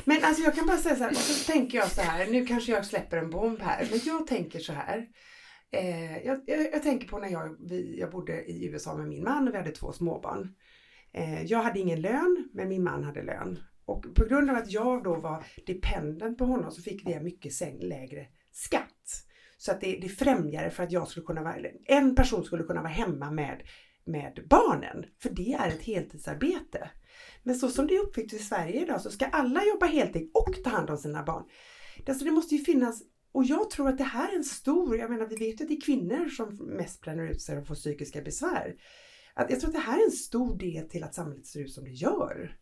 Men 0.05 0.17
alltså 0.23 0.43
jag 0.43 0.55
kan 0.55 0.65
bara 0.67 0.77
säga 0.77 0.95
så 0.95 1.03
här, 1.03 1.13
så 1.13 1.51
tänker 1.51 1.77
jag 1.77 1.87
så 1.91 2.01
här, 2.01 2.27
nu 2.27 2.45
kanske 2.45 2.71
jag 2.71 2.85
släpper 2.85 3.17
en 3.17 3.29
bomb 3.29 3.61
här, 3.61 3.87
men 3.91 3.99
jag 4.03 4.27
tänker 4.27 4.59
så 4.59 4.73
här. 4.73 5.07
Eh, 5.71 6.17
jag, 6.17 6.41
jag, 6.45 6.59
jag 6.73 6.83
tänker 6.83 7.07
på 7.07 7.17
när 7.19 7.29
jag, 7.29 7.55
vi, 7.69 7.99
jag 7.99 8.11
bodde 8.11 8.43
i 8.45 8.65
USA 8.65 8.95
med 8.95 9.07
min 9.07 9.23
man 9.23 9.47
och 9.47 9.53
vi 9.53 9.57
hade 9.57 9.71
två 9.71 9.91
småbarn. 9.91 10.55
Eh, 11.15 11.43
jag 11.43 11.63
hade 11.63 11.79
ingen 11.79 12.01
lön, 12.01 12.49
men 12.53 12.69
min 12.69 12.83
man 12.83 13.03
hade 13.03 13.23
lön. 13.23 13.59
Och 13.85 14.15
på 14.15 14.25
grund 14.25 14.49
av 14.49 14.55
att 14.55 14.71
jag 14.71 15.03
då 15.03 15.15
var 15.15 15.43
dependent 15.65 16.37
på 16.37 16.45
honom 16.45 16.71
så 16.71 16.81
fick 16.81 17.07
vi 17.07 17.19
mycket 17.19 17.83
lägre 17.83 18.27
skatt. 18.51 19.25
Så 19.57 19.71
att 19.71 19.81
det, 19.81 19.99
det 20.01 20.09
främjade 20.09 20.69
för 20.69 20.83
att 20.83 20.91
jag 20.91 21.07
skulle 21.07 21.25
kunna 21.25 21.43
vara, 21.43 21.55
en 21.85 22.15
person 22.15 22.43
skulle 22.43 22.63
kunna 22.63 22.81
vara 22.81 22.91
hemma 22.91 23.31
med, 23.31 23.61
med 24.05 24.45
barnen. 24.49 25.05
För 25.21 25.29
det 25.29 25.53
är 25.53 25.67
ett 25.67 25.81
heltidsarbete. 25.81 26.89
Men 27.43 27.55
så 27.55 27.69
som 27.69 27.87
det 27.87 27.95
är 27.95 28.03
uppbyggt 28.03 28.33
i 28.33 28.39
Sverige 28.39 28.81
idag 28.81 29.01
så 29.01 29.11
ska 29.11 29.25
alla 29.25 29.65
jobba 29.65 29.85
heltid 29.85 30.31
och 30.33 30.63
ta 30.63 30.69
hand 30.69 30.89
om 30.89 30.97
sina 30.97 31.23
barn. 31.23 31.43
Alltså 32.07 32.25
det 32.25 32.31
måste 32.31 32.55
ju 32.55 32.63
finnas, 32.63 33.01
och 33.31 33.43
jag 33.43 33.69
tror 33.69 33.89
att 33.89 33.97
det 33.97 34.03
här 34.03 34.31
är 34.31 34.35
en 34.35 34.43
stor, 34.43 34.97
jag 34.97 35.11
menar 35.11 35.25
vi 35.25 35.35
vet 35.35 35.59
ju 35.59 35.63
att 35.63 35.69
det 35.69 35.75
är 35.75 35.81
kvinnor 35.81 36.29
som 36.29 36.55
mest 36.55 37.01
bränner 37.01 37.29
ut 37.29 37.41
sig 37.41 37.57
och 37.57 37.67
får 37.67 37.75
psykiska 37.75 38.21
besvär. 38.21 38.75
Att 39.35 39.49
jag 39.49 39.59
tror 39.59 39.69
att 39.69 39.75
det 39.75 39.81
här 39.81 39.99
är 39.99 40.05
en 40.05 40.11
stor 40.11 40.57
del 40.57 40.89
till 40.89 41.03
att 41.03 41.15
samhället 41.15 41.45
ser 41.45 41.59
ut 41.59 41.73
som 41.73 41.83
det 41.83 41.91
gör. 41.91 42.57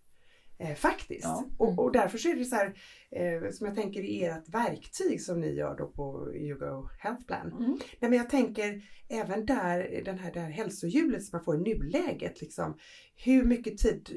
Eh, 0.57 0.75
faktiskt. 0.75 1.23
Ja. 1.23 1.45
Och, 1.57 1.79
och 1.79 1.91
därför 1.91 2.17
så 2.17 2.29
är 2.29 2.35
det 2.35 2.45
så 2.45 2.55
här, 2.55 2.73
eh, 3.11 3.51
som 3.51 3.67
jag 3.67 3.75
tänker 3.75 4.01
i 4.01 4.23
ert 4.23 4.49
verktyg 4.49 5.21
som 5.21 5.41
ni 5.41 5.53
gör 5.53 5.75
då 5.77 5.87
på 5.87 6.33
YouGo 6.35 6.89
Health 6.99 7.25
Plan. 7.25 7.51
Mm. 7.51 7.79
Nej, 7.99 8.09
men 8.09 8.13
jag 8.13 8.29
tänker 8.29 8.81
även 9.09 9.45
där, 9.45 10.01
den 10.05 10.19
här, 10.19 10.33
det 10.33 10.39
här 10.39 10.49
hälsohjulet 10.49 11.23
som 11.23 11.37
man 11.37 11.45
får 11.45 11.55
i 11.55 11.59
nuläget. 11.59 12.41
Liksom, 12.41 12.77
hur 13.15 13.43
mycket 13.43 13.77
tid, 13.77 14.09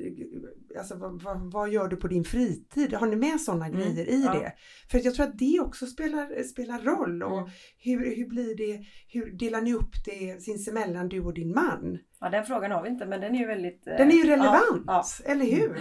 alltså 0.78 0.96
vad, 0.96 1.22
vad, 1.22 1.52
vad 1.52 1.70
gör 1.70 1.88
du 1.88 1.96
på 1.96 2.08
din 2.08 2.24
fritid? 2.24 2.94
Har 2.94 3.06
ni 3.06 3.16
med 3.16 3.40
sådana 3.40 3.66
Mm, 3.66 3.78
grejer 3.80 4.06
i 4.10 4.22
ja. 4.24 4.32
det? 4.32 4.52
För 4.90 4.98
jag 5.04 5.14
tror 5.14 5.26
att 5.26 5.38
det 5.38 5.60
också 5.60 5.86
spelar, 5.86 6.42
spelar 6.42 6.78
roll. 6.82 7.22
Och 7.22 7.38
Mm. 7.38 7.50
hur, 7.78 8.16
hur 8.16 8.26
blir 8.28 8.54
det, 8.56 8.84
hur 9.08 9.30
delar 9.32 9.60
ni 9.62 9.74
upp 9.74 9.90
det 10.04 10.42
sinsemellan 10.42 11.08
du 11.08 11.20
och 11.20 11.34
din 11.34 11.54
man? 11.54 11.98
Ja 12.20 12.28
den 12.30 12.44
frågan 12.44 12.70
har 12.70 12.82
vi 12.82 12.88
inte 12.88 13.06
men 13.06 13.20
den 13.20 13.34
är 13.34 13.38
ju 13.38 13.46
väldigt... 13.46 13.86
eh, 13.86 13.96
Den 13.96 14.08
är 14.10 14.14
ju 14.14 14.24
relevant, 14.24 14.82
Ja, 14.86 15.04
eller 15.24 15.44
hur? 15.44 15.78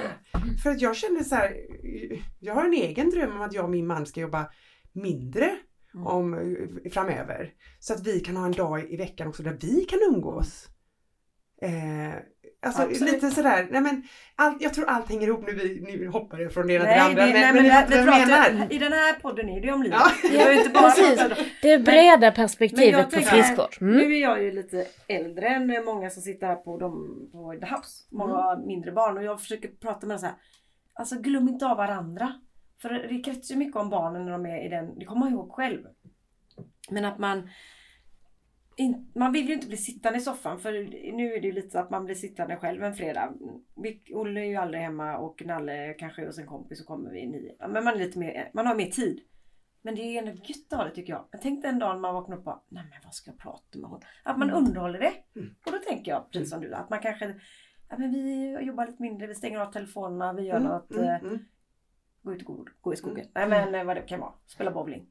För 0.64 0.70
att 0.70 0.82
jag 0.82 0.96
känner 0.96 1.24
så 1.24 1.36
här, 1.36 1.56
jag 2.40 2.54
har 2.56 2.66
en 2.66 2.74
egen 2.74 3.10
dröm 3.10 3.32
om 3.36 3.42
att 3.42 3.54
jag 3.54 3.64
och 3.66 3.72
min 3.72 3.88
man 3.88 4.06
ska 4.06 4.22
jobba 4.22 4.50
mindre 4.94 5.52
Mm. 5.94 6.08
om, 6.08 6.36
framöver. 6.92 7.54
Så 7.80 7.94
att 7.94 8.08
vi 8.08 8.20
kan 8.20 8.38
ha 8.38 8.46
en 8.46 8.52
dag 8.52 8.92
i 8.92 8.98
veckan 8.98 9.28
också 9.28 9.44
där 9.44 9.58
vi 9.62 9.86
kan 9.86 10.00
umgås. 10.14 10.68
Eh, 11.62 12.14
alltså 12.62 12.82
Absolut. 12.82 13.14
lite 13.14 13.32
sådär, 13.32 13.68
nej 13.72 13.82
men 13.82 14.04
allt, 14.36 14.62
jag 14.62 14.74
tror 14.74 14.86
allt 14.86 15.10
hänger 15.10 15.28
ihop 15.28 15.48
nu, 15.48 15.54
vi, 15.54 15.82
nu 15.82 16.08
hoppar 16.08 16.40
jag 16.40 16.54
från 16.54 16.68
det 16.68 16.74
ena 16.74 16.86
till 16.86 16.94
det 16.94 17.02
andra. 17.02 17.26
det, 17.26 17.32
men, 17.32 17.42
nej, 17.42 17.54
men, 17.54 17.64
men 17.64 17.90
det, 17.90 17.90
vi 17.90 17.96
jag 17.96 18.06
pratar, 18.06 18.54
menar. 18.54 18.74
I 18.74 18.78
den 18.78 18.92
här 18.92 19.14
podden 19.14 19.50
är 19.50 19.62
det 19.62 19.68
ju 19.68 19.74
om 19.74 19.84
livet. 19.84 20.00
Ja. 20.00 20.12
Vi 20.24 20.30
behöver 20.30 20.54
inte 20.54 20.70
bara 20.70 20.92
Precis. 20.92 21.22
Det 21.62 21.80
breda 21.80 22.32
perspektivet 22.32 23.12
på 23.12 23.20
friskvård. 23.20 23.78
Mm. 23.82 23.98
Nu 23.98 24.16
är 24.16 24.22
jag 24.22 24.44
ju 24.44 24.52
lite 24.52 24.86
äldre 25.08 25.48
än 25.48 25.86
många 25.86 26.10
som 26.10 26.22
sitter 26.22 26.48
här 26.48 26.56
på, 26.56 26.78
dem, 26.78 27.30
på 27.32 27.56
The 27.60 27.66
House. 27.76 28.08
Många 28.12 28.52
Mm. 28.54 28.68
mindre 28.68 28.92
barn 28.92 29.18
och 29.18 29.24
jag 29.24 29.42
försöker 29.42 29.68
prata 29.70 30.08
med 30.08 30.14
dem 30.14 30.20
så 30.20 30.26
här. 30.26 30.36
Alltså 30.94 31.16
glöm 31.20 31.48
inte 31.48 31.66
av 31.68 31.78
varandra. 31.78 32.34
För 32.82 32.90
det 32.90 33.22
kretsar 33.24 33.54
ju 33.56 33.60
mycket 33.60 33.76
om 33.76 33.90
barnen 33.90 34.26
när 34.26 34.32
de 34.32 34.46
är 34.46 34.66
i 34.66 34.70
den, 34.70 35.00
det 35.00 35.06
kommer 35.06 35.20
man 35.20 35.34
ihåg 35.34 35.52
själv. 35.52 35.80
Men 36.90 37.06
att 37.06 37.20
man 37.20 37.50
in, 38.76 39.12
man 39.16 39.32
vill 39.32 39.48
ju 39.48 39.54
inte 39.54 39.68
bli 39.68 39.78
sittande 39.78 40.20
i 40.20 40.22
soffan 40.22 40.60
för 40.60 40.72
nu 41.18 41.34
är 41.34 41.42
det 41.42 41.48
ju 41.48 41.54
lite 41.54 41.70
så 41.70 41.80
att 41.80 41.90
man 41.90 42.06
blir 42.06 42.16
sittande 42.16 42.58
själv 42.58 42.84
en 42.84 42.94
fredag. 42.94 43.34
Vi, 43.76 44.04
Olle 44.14 44.40
är 44.42 44.46
ju 44.46 44.56
aldrig 44.56 44.84
hemma 44.84 45.18
och 45.18 45.46
Nalle 45.46 45.94
kanske 45.94 46.22
är 46.22 46.26
hos 46.26 46.38
en 46.38 46.48
kompis 46.48 46.82
och 46.82 46.88
kommer 46.88 47.12
vid 47.12 47.30
nio. 47.30 47.56
Men 47.60 47.84
man, 47.84 47.88
är 47.88 47.96
lite 48.00 48.20
mer, 48.20 48.50
man 48.54 48.68
har 48.68 48.76
mer 48.76 48.90
tid. 48.92 49.20
Men 49.82 49.96
det 49.96 50.02
är 50.02 50.20
ändå 50.20 50.32
gött 50.32 50.74
att 50.74 50.78
ha 50.78 50.86
det 50.86 50.96
tycker 50.96 51.14
jag. 51.14 51.28
Men 51.32 51.42
tänk 51.42 51.62
den 51.62 51.80
dagen 51.80 52.02
man 52.02 52.14
vaknar 52.14 52.36
upp 52.36 52.40
och 52.40 52.46
bara, 52.46 52.62
nej 52.70 52.84
men 52.90 53.00
vad 53.04 53.14
ska 53.14 53.32
jag 53.32 53.40
prata 53.40 53.78
med 53.80 53.90
hon? 53.90 54.02
Att 54.24 54.38
man 54.40 54.52
underhåller 54.52 55.00
det. 55.00 55.40
Mm. 55.40 55.56
Och 55.66 55.72
då 55.72 55.78
tänker 55.78 56.12
jag 56.12 56.32
precis 56.32 56.50
som 56.50 56.62
du, 56.62 56.74
att 56.74 56.90
man 56.90 57.00
kanske, 57.00 57.36
ja 57.90 57.98
men 57.98 58.12
vi 58.12 58.52
jobbar 58.62 58.86
lite 58.88 59.02
mindre, 59.02 59.28
vi 59.28 59.36
stänger 59.36 59.60
av 59.60 59.72
telefonerna, 59.72 60.34
vi 60.34 60.42
gör 60.44 60.58
Mm, 60.58 60.68
något, 60.70 60.92
mm, 60.92 61.04
eh, 61.04 61.16
mm. 61.24 61.40
gå 62.22 62.34
ut 62.34 62.42
och 62.50 62.56
gå, 62.58 62.66
gå 62.82 62.94
i 62.94 62.96
skogen. 62.96 63.28
Mm. 63.36 63.50
Nej 63.50 63.62
men 63.62 63.76
eh, 63.76 63.86
vad 63.86 63.96
det 63.98 64.02
kan 64.02 64.20
vara, 64.20 64.34
spela 64.46 64.72
bowling. 64.72 65.08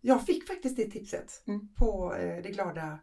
Jag 0.00 0.26
fick 0.26 0.46
faktiskt 0.46 0.76
det 0.76 0.84
tipset 0.90 1.44
Mm. 1.46 1.68
på 1.74 2.14
eh, 2.14 2.42
det 2.42 2.50
glada 2.50 2.98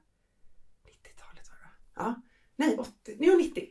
90-talet 0.86 1.50
var 1.50 1.58
det 1.58 1.64
va? 1.64 1.72
Ja. 1.96 2.22
Nej, 2.58 2.78
80, 2.78 2.92
nej 3.20 3.38
90. 3.38 3.68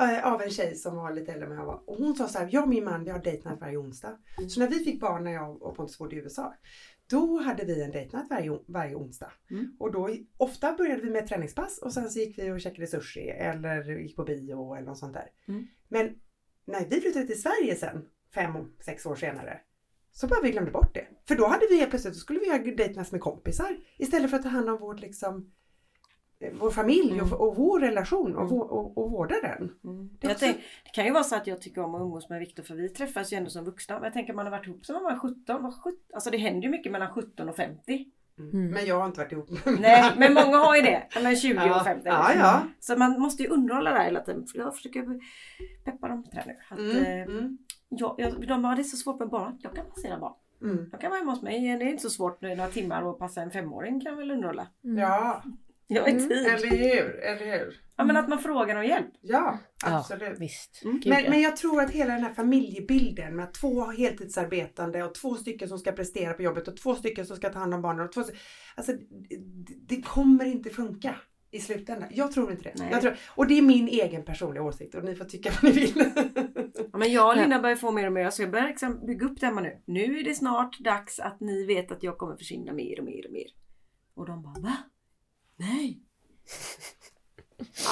Eh, 0.00 0.32
av 0.32 0.42
en 0.42 0.50
tjej 0.50 0.74
som 0.74 0.96
var 0.96 1.12
lite 1.12 1.32
äldre 1.32 1.48
än 1.48 1.54
jag 1.54 1.66
var. 1.66 1.82
Och 1.86 1.96
hon 1.96 2.14
sa 2.14 2.28
så 2.28 2.38
här, 2.38 2.48
jag 2.52 2.62
och 2.62 2.68
min 2.68 2.84
man 2.84 3.04
vi 3.04 3.10
har 3.10 3.18
date 3.18 3.48
night 3.48 3.60
varje 3.60 3.76
onsdag. 3.76 4.18
Mm. 4.38 4.50
Så 4.50 4.60
när 4.60 4.68
vi 4.68 4.84
fick 4.84 5.00
barn 5.00 5.24
när 5.24 5.32
jag 5.32 5.62
och 5.62 5.76
Pontus 5.76 5.98
bodde 5.98 6.16
i 6.16 6.18
USA. 6.18 6.54
Då 7.06 7.40
hade 7.40 7.64
vi 7.64 7.82
en 7.82 7.90
date 7.90 8.16
night 8.16 8.30
varje, 8.30 8.58
varje 8.66 8.94
onsdag. 8.94 9.32
Mm. 9.50 9.76
Och 9.78 9.92
då 9.92 10.10
ofta 10.36 10.72
började 10.72 11.02
vi 11.02 11.10
med 11.10 11.26
träningspass 11.26 11.78
och 11.78 11.92
sen 11.92 12.10
så 12.10 12.18
gick 12.18 12.38
vi 12.38 12.50
och 12.50 12.60
käkade 12.60 12.86
sushi 12.86 13.28
eller 13.28 13.98
gick 13.98 14.16
på 14.16 14.24
bio 14.24 14.74
eller 14.74 14.86
något 14.86 14.98
sånt 14.98 15.14
där. 15.14 15.30
Mm. 15.48 15.66
Men 15.88 16.14
när 16.64 16.86
vi 16.88 17.00
flyttade 17.00 17.26
till 17.26 17.42
Sverige 17.42 17.76
sen, 17.76 18.08
fem, 18.34 18.52
sex 18.80 19.06
år 19.06 19.16
senare. 19.16 19.60
Så 20.12 20.26
bara 20.26 20.40
vi 20.42 20.50
glömde 20.50 20.70
bort 20.70 20.94
det. 20.94 21.06
För 21.28 21.34
då 21.34 21.46
hade 21.46 21.66
vi 21.70 21.78
helt 21.78 21.90
plötsligt, 21.90 22.14
då 22.14 22.18
skulle 22.18 22.38
vi 22.38 22.46
göra 22.46 22.58
date 22.58 22.92
nights 22.92 23.12
med 23.12 23.20
kompisar. 23.20 23.76
Istället 23.98 24.30
för 24.30 24.36
att 24.36 24.42
ta 24.42 24.48
hand 24.48 24.70
om 24.70 24.78
vårt 24.78 25.00
liksom 25.00 25.52
vår 26.60 26.70
familj 26.70 27.12
Mm. 27.12 27.32
och, 27.32 27.40
och 27.48 27.56
vår 27.56 27.80
relation 27.80 28.36
och, 28.36 28.42
Mm. 28.42 28.56
vår, 28.56 28.64
och, 28.72 28.98
och 28.98 29.10
vårda 29.10 29.34
den. 29.42 29.70
Mm. 29.84 30.08
Det 30.20 30.26
också- 30.26 30.38
tänk, 30.38 30.56
det 30.84 30.90
kan 30.94 31.04
ju 31.04 31.12
vara 31.12 31.24
så 31.24 31.36
att 31.36 31.46
jag 31.46 31.60
tycker 31.60 31.80
om 31.82 31.94
att 31.94 32.00
umgås 32.00 32.28
med 32.30 32.38
Viktor 32.40 32.62
för 32.62 32.74
vi 32.74 32.88
träffas 32.88 33.32
ju 33.32 33.36
ändå 33.36 33.50
som 33.50 33.64
vuxna. 33.64 33.94
Men 33.94 34.04
jag 34.04 34.12
tänker 34.12 34.32
man 34.34 34.46
har 34.46 34.50
varit 34.50 34.66
ihop 34.66 34.86
sedan 34.86 34.94
man 34.94 35.04
var 35.04 35.18
17. 35.18 35.62
Var 35.62 35.70
17 35.72 35.92
alltså 36.14 36.30
det 36.30 36.38
händer 36.38 36.62
ju 36.62 36.68
mycket 36.68 36.92
mellan 36.92 37.10
17 37.10 37.48
och 37.48 37.56
50. 37.56 38.06
Mm. 38.38 38.70
Men 38.70 38.86
jag 38.86 38.98
har 39.00 39.06
inte 39.06 39.20
varit 39.20 39.32
ihop 39.32 39.50
med 39.50 39.80
Nej 39.80 40.12
men 40.16 40.34
många 40.34 40.56
har 40.56 40.76
ju 40.76 40.82
det. 40.82 41.02
Mellan 41.14 41.36
20 41.36 41.54
ja. 41.54 41.76
och 41.80 41.84
50. 41.86 42.02
Ja, 42.08 42.34
ja. 42.34 42.62
Så 42.80 42.96
man 42.98 43.20
måste 43.20 43.42
ju 43.42 43.48
underhålla 43.48 43.90
det 43.90 43.96
här 43.96 44.04
hela 44.04 44.20
tiden. 44.20 44.46
Jag 44.54 44.76
försöker 44.76 45.04
peppa 45.84 46.08
dem 46.08 46.22
till 46.24 46.34
det 46.34 46.44
nu. 46.46 46.56
Att, 46.70 46.78
Mm, 46.78 46.96
eh, 46.96 47.36
mm, 47.38 47.58
jag, 47.88 48.14
jag, 48.18 48.48
de 48.48 48.64
har 48.64 48.76
det 48.76 48.84
så 48.84 48.96
svårt 48.96 49.18
med 49.18 49.28
barn. 49.28 49.58
Jag 49.62 49.74
kan 49.74 49.84
passera 49.94 50.18
barn. 50.18 50.34
mm. 50.62 50.88
Jag 50.92 51.00
kan 51.00 51.10
vara 51.10 51.18
hemma 51.20 51.32
hos 51.32 51.42
mig. 51.42 51.60
Det 51.78 51.84
är 51.84 51.88
inte 51.90 52.02
så 52.02 52.10
svårt 52.10 52.40
nu 52.40 52.54
några 52.54 52.70
timmar 52.70 53.02
och 53.02 53.18
passa 53.18 53.40
en 53.42 53.50
femåring 53.50 54.00
kan 54.00 54.16
väl 54.16 54.30
underhålla. 54.30 54.66
Mm. 54.84 54.98
Ja, 54.98 55.42
Jag 55.90 56.02
har 56.02 56.08
Mm. 56.08 56.28
tid. 56.28 56.46
eller 56.46 56.68
hur? 56.76 57.20
Eller 57.20 57.58
hur? 57.58 57.80
Ja 57.96 58.04
men 58.04 58.16
att 58.16 58.28
man 58.28 58.38
frågar 58.38 58.76
om 58.76 58.84
hjälp. 58.84 59.06
Ja, 59.20 59.58
Ja, 59.86 59.98
absolut. 59.98 60.38
visst. 60.38 60.82
Mm. 60.84 61.00
Men, 61.06 61.24
ja. 61.24 61.30
men 61.30 61.40
jag 61.40 61.56
tror 61.56 61.80
att 61.82 61.90
hela 61.90 62.12
den 62.14 62.22
här 62.22 62.34
familjebilden 62.34 63.36
med 63.36 63.52
två 63.54 63.84
heltidsarbetande 63.84 65.04
och 65.04 65.14
två 65.14 65.34
stycken 65.34 65.68
som 65.68 65.78
ska 65.78 65.92
prestera 65.92 66.34
på 66.34 66.42
jobbet 66.42 66.68
och 66.68 66.76
två 66.76 66.94
stycken 66.94 67.26
som 67.26 67.36
ska 67.36 67.48
ta 67.50 67.58
hand 67.58 67.74
om 67.74 67.82
barnen. 67.82 68.04
Och 68.06 68.12
två, 68.12 68.22
alltså, 68.76 68.92
det, 69.88 70.02
kommer 70.02 70.44
inte 70.44 70.70
funka 70.70 71.14
i 71.50 71.58
slutändan. 71.60 72.08
Jag 72.12 72.32
tror 72.32 72.50
inte 72.50 72.72
det. 72.76 73.00
Tror, 73.00 73.16
och 73.28 73.46
det 73.46 73.58
är 73.58 73.62
min 73.62 73.88
egen 73.88 74.24
personliga 74.24 74.62
åsikt 74.62 74.94
och 74.94 75.04
ni 75.04 75.14
får 75.14 75.24
tycka 75.24 75.50
vad 75.62 75.74
ni 75.74 75.80
vill. 75.80 76.04
Ja, 76.92 76.98
men 76.98 77.12
jag 77.12 77.28
och 77.30 77.36
Linda 77.36 77.60
börjar 77.60 77.76
få 77.76 77.90
mer 77.90 78.06
och 78.06 78.12
mer. 78.12 78.30
Så 78.30 78.42
jag 78.42 78.50
börjar 78.50 78.66
liksom 78.66 79.06
bygga 79.06 79.26
upp 79.26 79.40
det 79.40 79.46
hemma 79.46 79.60
nu. 79.60 79.82
Nu 79.86 80.18
är 80.18 80.24
det 80.24 80.34
snart 80.34 80.78
dags 80.78 81.20
att 81.20 81.40
ni 81.40 81.66
vet 81.66 81.92
att 81.92 82.02
jag 82.02 82.18
kommer 82.18 82.36
försvinna 82.36 82.72
mer 82.72 82.98
och 82.98 83.04
mer 83.04 83.26
och 83.26 83.32
mer. 83.32 83.46
Och 84.14 84.26
de 84.26 84.42
bara 84.42 84.60
va? 84.60 84.76
Nej. 85.58 85.98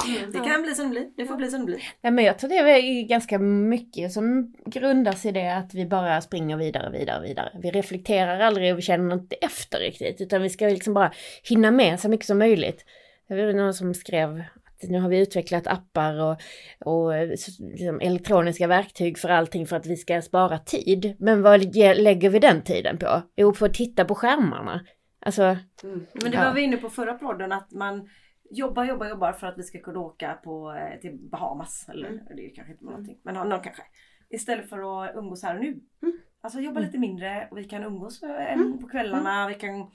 Ja, 0.06 0.26
det 0.32 0.38
kan 0.48 0.62
bli 0.62 0.74
som 0.74 0.84
det 0.84 0.90
blir. 0.90 1.06
Det 1.16 1.26
får 1.26 1.36
bli 1.36 1.50
som 1.50 1.60
det 1.60 1.66
blir. 1.66 1.82
Nej, 2.00 2.12
men 2.12 2.24
jag 2.24 2.38
tror 2.38 2.50
det 2.50 2.56
är 2.56 3.02
ganska 3.08 3.38
mycket 3.38 4.12
som 4.12 4.54
grundas 4.66 5.26
i 5.26 5.30
det 5.32 5.56
att 5.56 5.74
vi 5.74 5.86
bara 5.86 6.20
springer 6.20 6.56
vidare, 6.56 6.90
vidare, 6.90 7.22
vidare. 7.22 7.50
Vi 7.62 7.70
reflekterar 7.70 8.40
aldrig 8.40 8.72
och 8.72 8.78
vi 8.78 8.82
känner 8.82 9.14
inte 9.14 9.36
efter 9.36 9.78
riktigt, 9.78 10.20
utan 10.20 10.42
vi 10.42 10.50
ska 10.50 10.66
liksom 10.66 10.94
bara 10.94 11.12
hinna 11.42 11.70
med 11.70 12.00
så 12.00 12.08
mycket 12.08 12.26
som 12.26 12.38
möjligt. 12.38 12.84
Det 13.28 13.46
var 13.46 13.52
någon 13.52 13.74
som 13.74 13.94
skrev 13.94 14.42
att 14.82 14.88
nu 14.90 15.00
har 15.00 15.08
vi 15.08 15.18
utvecklat 15.18 15.66
appar 15.66 16.20
och, 16.20 16.40
och 16.80 17.26
liksom 17.26 18.00
elektroniska 18.00 18.66
verktyg 18.66 19.18
för 19.18 19.28
allting 19.28 19.66
för 19.66 19.76
att 19.76 19.86
vi 19.86 19.96
ska 19.96 20.22
spara 20.22 20.58
tid. 20.58 21.16
Men 21.18 21.42
vad 21.42 21.62
ge- 21.74 21.94
lägger 21.94 22.30
vi 22.30 22.38
den 22.38 22.62
tiden 22.62 22.98
på? 22.98 23.22
Jo, 23.36 23.52
på 23.52 23.64
att 23.64 23.74
titta 23.74 24.04
på 24.04 24.14
skärmarna. 24.14 24.80
Alltså, 25.26 25.42
Mm. 25.42 26.06
Men 26.14 26.30
det 26.30 26.36
Ja. 26.36 26.44
var 26.44 26.54
vi 26.54 26.60
inne 26.62 26.76
på 26.76 26.90
förra 26.90 27.14
podden 27.14 27.52
att 27.52 27.72
man 27.72 28.08
jobbar, 28.50 28.84
jobbar, 28.84 29.06
jobbar 29.08 29.32
för 29.32 29.46
att 29.46 29.58
vi 29.58 29.62
ska 29.62 29.80
kunna 29.80 29.98
åka 30.00 30.34
på, 30.44 30.72
eh, 30.72 31.00
till 31.00 31.18
Bahamas. 31.30 31.88
Eller 31.88 32.08
Mm. 32.08 32.24
det 32.36 32.46
är 32.50 32.54
kanske 32.54 32.72
inte 32.72 32.84
någonting. 32.84 33.18
Men 33.22 33.34
någon 33.34 33.60
kanske. 33.60 33.82
Istället 34.30 34.68
för 34.68 35.04
att 35.04 35.16
umgås 35.16 35.42
här 35.42 35.54
och 35.54 35.60
nu. 35.60 35.80
Mm. 36.02 36.18
Alltså 36.40 36.60
jobba 36.60 36.80
lite 36.80 36.98
mindre 36.98 37.48
och 37.50 37.58
vi 37.58 37.64
kan 37.64 37.84
umgås 37.84 38.22
eh, 38.22 38.52
Mm. 38.52 38.78
på 38.78 38.88
kvällarna. 38.88 39.48
Vi 39.48 39.54
kan 39.54 39.90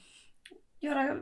göra 0.79 1.15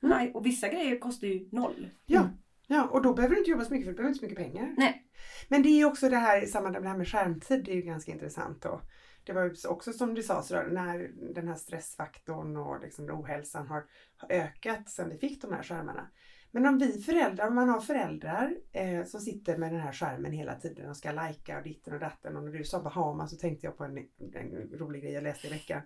Nej, 0.00 0.32
och 0.34 0.46
vissa 0.46 0.68
grejer 0.68 0.98
kostar 0.98 1.26
ju 1.26 1.48
noll. 1.52 1.90
Ja, 2.06 2.28
ja, 2.66 2.84
och 2.88 3.02
då 3.02 3.14
behöver 3.14 3.34
du 3.34 3.38
inte 3.40 3.50
jobba 3.50 3.64
så 3.64 3.72
mycket 3.74 3.84
för 3.86 3.92
du 3.92 3.96
behöver 3.96 4.08
inte 4.14 4.18
så 4.18 4.24
mycket 4.30 4.52
pengar. 4.52 4.74
Nej. 4.76 5.06
Men 5.48 5.62
det 5.62 5.68
är 5.68 5.76
ju 5.78 5.84
också 5.84 6.08
det 6.08 6.16
här 6.16 6.42
i 6.44 6.46
samband 6.46 6.72
med 6.72 6.82
det 6.82 6.88
här 6.88 6.96
med 6.96 7.08
skärmtid, 7.08 7.64
det 7.64 7.70
är 7.70 7.74
ju 7.76 7.82
ganska 7.82 8.12
intressant 8.12 8.62
då. 8.62 8.80
Det 9.24 9.32
var 9.32 9.44
ju 9.44 9.68
också 9.68 9.92
som 9.92 10.14
du 10.14 10.22
sa, 10.22 10.42
så 10.42 10.54
där, 10.54 10.66
när 10.66 11.10
den 11.34 11.48
här 11.48 11.54
stressfaktorn 11.54 12.56
och 12.56 12.80
liksom 12.80 13.10
ohälsan 13.10 13.66
har, 13.66 13.84
har 14.16 14.32
ökat 14.32 14.88
sedan 14.88 15.10
vi 15.10 15.18
fick 15.18 15.42
de 15.42 15.52
här 15.52 15.62
skärmarna. 15.62 16.10
Men 16.54 16.66
om 16.66 16.78
vi 16.78 17.02
föräldrar, 17.02 17.48
om 17.48 17.54
man 17.54 17.68
har 17.68 17.80
föräldrar 17.80 18.56
eh, 18.72 19.04
som 19.04 19.20
sitter 19.20 19.56
med 19.56 19.72
den 19.72 19.80
här 19.80 19.92
skärmen 19.92 20.32
hela 20.32 20.54
tiden 20.54 20.90
och 20.90 20.96
ska 20.96 21.12
lajka 21.12 21.58
och 21.58 21.64
ditten 21.64 21.94
och 21.94 22.00
datten. 22.00 22.36
Och 22.36 22.42
när 22.42 22.52
du 22.52 22.64
sa 22.64 22.82
Bahamas 22.82 23.30
så 23.30 23.36
tänkte 23.36 23.66
jag 23.66 23.76
på 23.76 23.84
en, 23.84 23.98
en 24.34 24.70
rolig 24.78 25.02
grej 25.02 25.12
jag 25.12 25.22
läste 25.22 25.46
i 25.46 25.50
veckan. 25.50 25.82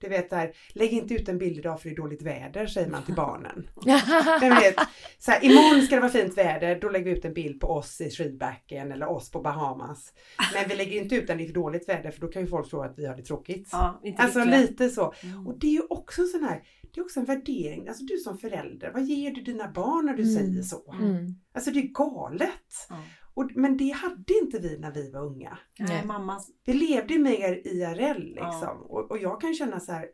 Du 0.00 0.08
vet 0.08 0.30
där, 0.30 0.52
lägg 0.72 0.92
inte 0.92 1.14
ut 1.14 1.28
en 1.28 1.38
bild 1.38 1.58
idag 1.58 1.80
för 1.80 1.88
det 1.88 1.94
är 1.94 1.96
dåligt 1.96 2.22
väder 2.22 2.66
säger 2.66 2.88
man 2.90 3.02
till 3.04 3.14
barnen. 3.14 3.68
Vet, 4.60 4.74
så 5.18 5.30
här, 5.30 5.44
imorgon 5.44 5.82
ska 5.86 5.94
det 5.94 6.00
vara 6.00 6.12
fint 6.12 6.38
väder, 6.38 6.80
då 6.80 6.88
lägger 6.88 7.04
vi 7.04 7.10
ut 7.18 7.24
en 7.24 7.34
bild 7.34 7.60
på 7.60 7.66
oss 7.66 8.00
i 8.00 8.10
skidbacken 8.10 8.92
eller 8.92 9.08
oss 9.08 9.30
på 9.30 9.40
Bahamas. 9.40 10.12
Men 10.54 10.68
vi 10.68 10.76
lägger 10.76 11.02
inte 11.02 11.14
ut 11.14 11.26
den 11.26 11.40
i 11.40 11.46
för 11.46 11.54
dåligt 11.54 11.88
väder 11.88 12.10
för 12.10 12.20
då 12.20 12.28
kan 12.28 12.42
ju 12.42 12.48
folk 12.48 12.70
tro 12.70 12.80
att 12.82 12.98
vi 12.98 13.06
har 13.06 13.16
det 13.16 13.22
tråkigt. 13.22 13.68
Ja, 13.72 14.00
Alltså 14.16 14.44
lite 14.44 14.88
så. 14.88 15.12
Mm. 15.22 15.46
Och 15.46 15.58
det 15.58 15.66
är 15.66 15.72
ju 15.72 15.82
också 15.90 16.22
en 16.22 16.28
sån 16.28 16.44
här, 16.44 16.62
det 16.94 17.00
är 17.00 17.04
också 17.04 17.20
en 17.20 17.26
värdering. 17.26 17.88
Alltså 17.88 18.04
du 18.04 18.16
som 18.16 18.38
förälder, 18.38 18.90
vad 18.94 19.02
ger 19.02 19.30
du 19.30 19.40
dina 19.40 19.68
barn 19.70 20.06
när 20.06 20.14
du 20.14 20.22
Mm. 20.22 20.34
säger 20.34 20.62
så? 20.62 20.92
mm. 21.00 21.34
Alltså 21.54 21.70
det 21.70 21.78
är 21.78 21.88
galet. 21.92 22.88
Och, 23.34 23.50
men 23.54 23.76
det 23.76 23.90
hade 23.90 24.38
inte 24.42 24.58
vi 24.58 24.78
när 24.78 24.92
vi 24.92 25.10
var 25.10 25.20
unga. 25.26 25.58
Nej, 25.78 26.06
mammas. 26.06 26.50
Vi 26.66 26.72
levde 26.72 27.14
ju 27.14 27.20
mer 27.20 27.52
IRL 27.66 28.22
liksom. 28.22 28.44
Ja. 28.62 28.86
Och, 28.88 29.10
och 29.10 29.18
jag 29.18 29.40
kan 29.40 29.54
känna 29.54 29.80
så 29.80 29.92
här. 29.92 30.06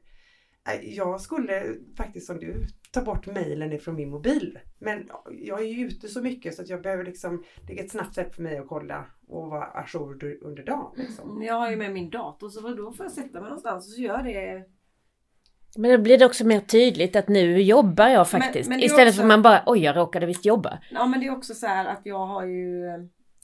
eh, 0.68 0.94
Jag 0.94 1.20
skulle 1.20 1.74
faktiskt 1.96 2.26
som 2.26 2.38
du 2.38 2.54
ta 2.92 3.02
bort 3.02 3.26
mejlen 3.26 3.72
ifrån 3.72 3.94
min 3.94 4.10
mobil. 4.10 4.58
Men 4.78 5.10
jag 5.30 5.60
är 5.60 5.64
ju 5.66 5.86
ute 5.86 6.08
så 6.08 6.22
mycket 6.22 6.54
så 6.54 6.62
att 6.62 6.68
jag 6.68 6.82
behöver 6.82 7.04
liksom, 7.04 7.44
det 7.66 7.80
är 7.80 7.84
ett 7.84 7.90
snabbt 7.90 8.14
sätt 8.14 8.34
för 8.34 8.42
mig 8.42 8.58
att 8.58 8.68
kolla 8.68 9.06
och 9.28 9.46
vara 9.50 9.64
ajour 9.64 10.12
under- 10.12 10.44
under 10.44 10.62
dagen. 10.64 10.92
Liksom. 10.96 11.30
Mm, 11.30 11.42
Jag 11.42 11.54
har 11.54 11.70
ju 11.70 11.76
med 11.76 11.92
min 11.92 12.10
dator 12.10 12.48
så 12.48 12.60
då 12.74 12.92
får 12.92 13.04
jag 13.06 13.12
sätta 13.12 13.32
mig 13.40 13.42
någonstans 13.48 13.86
och 13.86 13.92
så 13.92 14.00
gör 14.00 14.22
det. 14.22 14.64
Men 15.76 15.90
då 15.90 15.98
blir 15.98 16.18
det 16.18 16.26
också 16.26 16.46
mer 16.46 16.60
tydligt 16.60 17.16
att 17.16 17.28
nu 17.28 17.62
jobbar 17.62 18.08
jag 18.08 18.28
faktiskt. 18.28 18.68
men 18.68 18.80
är 18.80 18.84
Istället 18.84 19.08
också- 19.08 19.16
för 19.16 19.22
att 19.22 19.28
man 19.28 19.42
bara, 19.42 19.62
oj 19.66 19.78
jag 19.78 19.96
råkade 19.96 20.26
visst 20.26 20.44
jobba. 20.44 20.78
Ja 20.90 21.06
men 21.06 21.20
det 21.20 21.26
är 21.26 21.36
också 21.36 21.54
så 21.54 21.66
här 21.66 21.84
att 21.86 22.00
jag 22.04 22.26
har 22.26 22.46
ju 22.46 22.86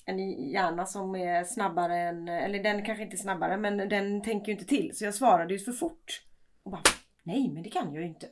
en 0.06 0.18
hjärna 0.50 0.86
som 0.86 1.14
är 1.14 1.44
snabbare 1.44 1.98
än, 1.98 2.28
eller 2.28 2.62
den 2.62 2.84
kanske 2.84 3.04
inte 3.04 3.16
är 3.16 3.18
snabbare 3.18 3.56
men 3.56 3.76
den 3.76 4.22
tänker 4.22 4.46
ju 4.46 4.52
inte 4.52 4.64
till. 4.64 4.90
Så 4.94 5.04
jag 5.04 5.14
svarade 5.14 5.54
ju 5.54 5.58
för 5.58 5.72
fort. 5.72 6.22
Och 6.62 6.70
bara, 6.70 6.82
nej 7.22 7.50
men 7.54 7.62
det 7.62 7.70
kan 7.70 7.92
jag 7.92 8.02
ju 8.02 8.08
inte. 8.08 8.26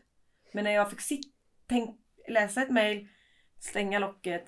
Men 0.52 0.64
när 0.64 0.70
jag 0.70 0.90
fick 0.90 1.00
sit, 1.00 1.20
tänk, 1.68 1.96
läsa 2.28 2.62
ett 2.62 2.70
mail, 2.70 3.08
stänga 3.60 3.98
locket, 3.98 4.44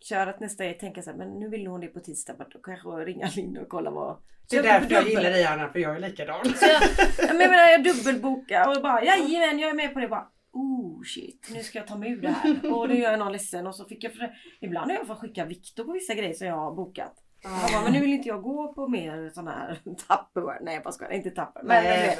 köra 0.00 0.32
till 0.32 0.42
nästa 0.42 0.72
tänka 0.74 1.02
så 1.02 1.10
här, 1.10 1.16
men 1.16 1.28
nu 1.28 1.48
vill 1.48 1.66
hon 1.66 1.80
det 1.80 1.86
på 1.86 2.00
tisdag, 2.00 2.34
men 2.38 2.46
då 2.50 2.58
kanske 2.58 2.88
ringa 2.88 3.30
Linda 3.36 3.60
och 3.60 3.68
kolla 3.68 3.90
vad... 3.90 4.16
Det 4.50 4.56
är 4.56 4.62
därför 4.62 4.94
jag 4.94 5.08
gillar 5.08 5.30
dig 5.30 5.44
Anna, 5.44 5.68
för 5.68 5.78
jag 5.78 5.96
är 5.96 6.00
likadan. 6.00 6.44
Så 6.44 6.66
jag, 6.66 6.82
jag 7.28 7.36
menar 7.36 7.68
jag 7.68 7.84
dubbelbokar 7.84 8.76
och 8.76 8.82
bara 8.82 9.04
jajamän 9.04 9.58
jag 9.58 9.70
är 9.70 9.74
med 9.74 9.94
på 9.94 10.00
det 10.00 10.08
bara. 10.08 10.28
Oh 10.52 11.02
shit, 11.04 11.48
nu 11.54 11.62
ska 11.62 11.78
jag 11.78 11.86
ta 11.86 11.96
mig 11.98 12.10
ur 12.10 12.20
det 12.22 12.28
här. 12.28 12.72
Och 12.72 12.88
nu 12.88 12.98
gör 12.98 13.10
jag 13.10 13.18
någon 13.18 13.32
ledsen 13.32 13.66
och 13.66 13.74
så 13.74 13.84
fick 13.84 14.04
jag 14.04 14.14
för, 14.14 14.30
Ibland 14.60 14.90
har 14.90 14.98
jag 14.98 15.06
fått 15.06 15.18
skicka 15.18 15.44
Viktor 15.44 15.84
på 15.84 15.92
vissa 15.92 16.14
grejer 16.14 16.34
som 16.34 16.46
jag 16.46 16.56
har 16.56 16.74
bokat. 16.74 17.14
Jag 17.42 17.72
bara, 17.72 17.82
men 17.82 17.92
nu 17.92 18.00
vill 18.00 18.12
inte 18.12 18.28
jag 18.28 18.42
gå 18.42 18.74
på 18.74 18.88
mer 18.88 19.30
sådana 19.30 19.50
här 19.50 19.80
tapper. 20.08 20.64
Nej 20.64 20.74
jag 20.74 20.82
bara 20.82 20.92
skojar, 20.92 21.12
inte 21.12 21.30
tapper. 21.30 21.62
Men, 21.62 21.84
men, 21.84 21.84
Nej, 21.84 22.18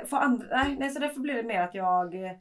eh, 0.00 0.06
för 0.06 0.16
andra, 0.16 0.66
nej, 0.78 0.90
så 0.90 0.98
därför 0.98 1.20
blev 1.20 1.36
det 1.36 1.42
mer 1.42 1.60
att 1.60 1.74
jag 1.74 2.14
eh, 2.14 2.32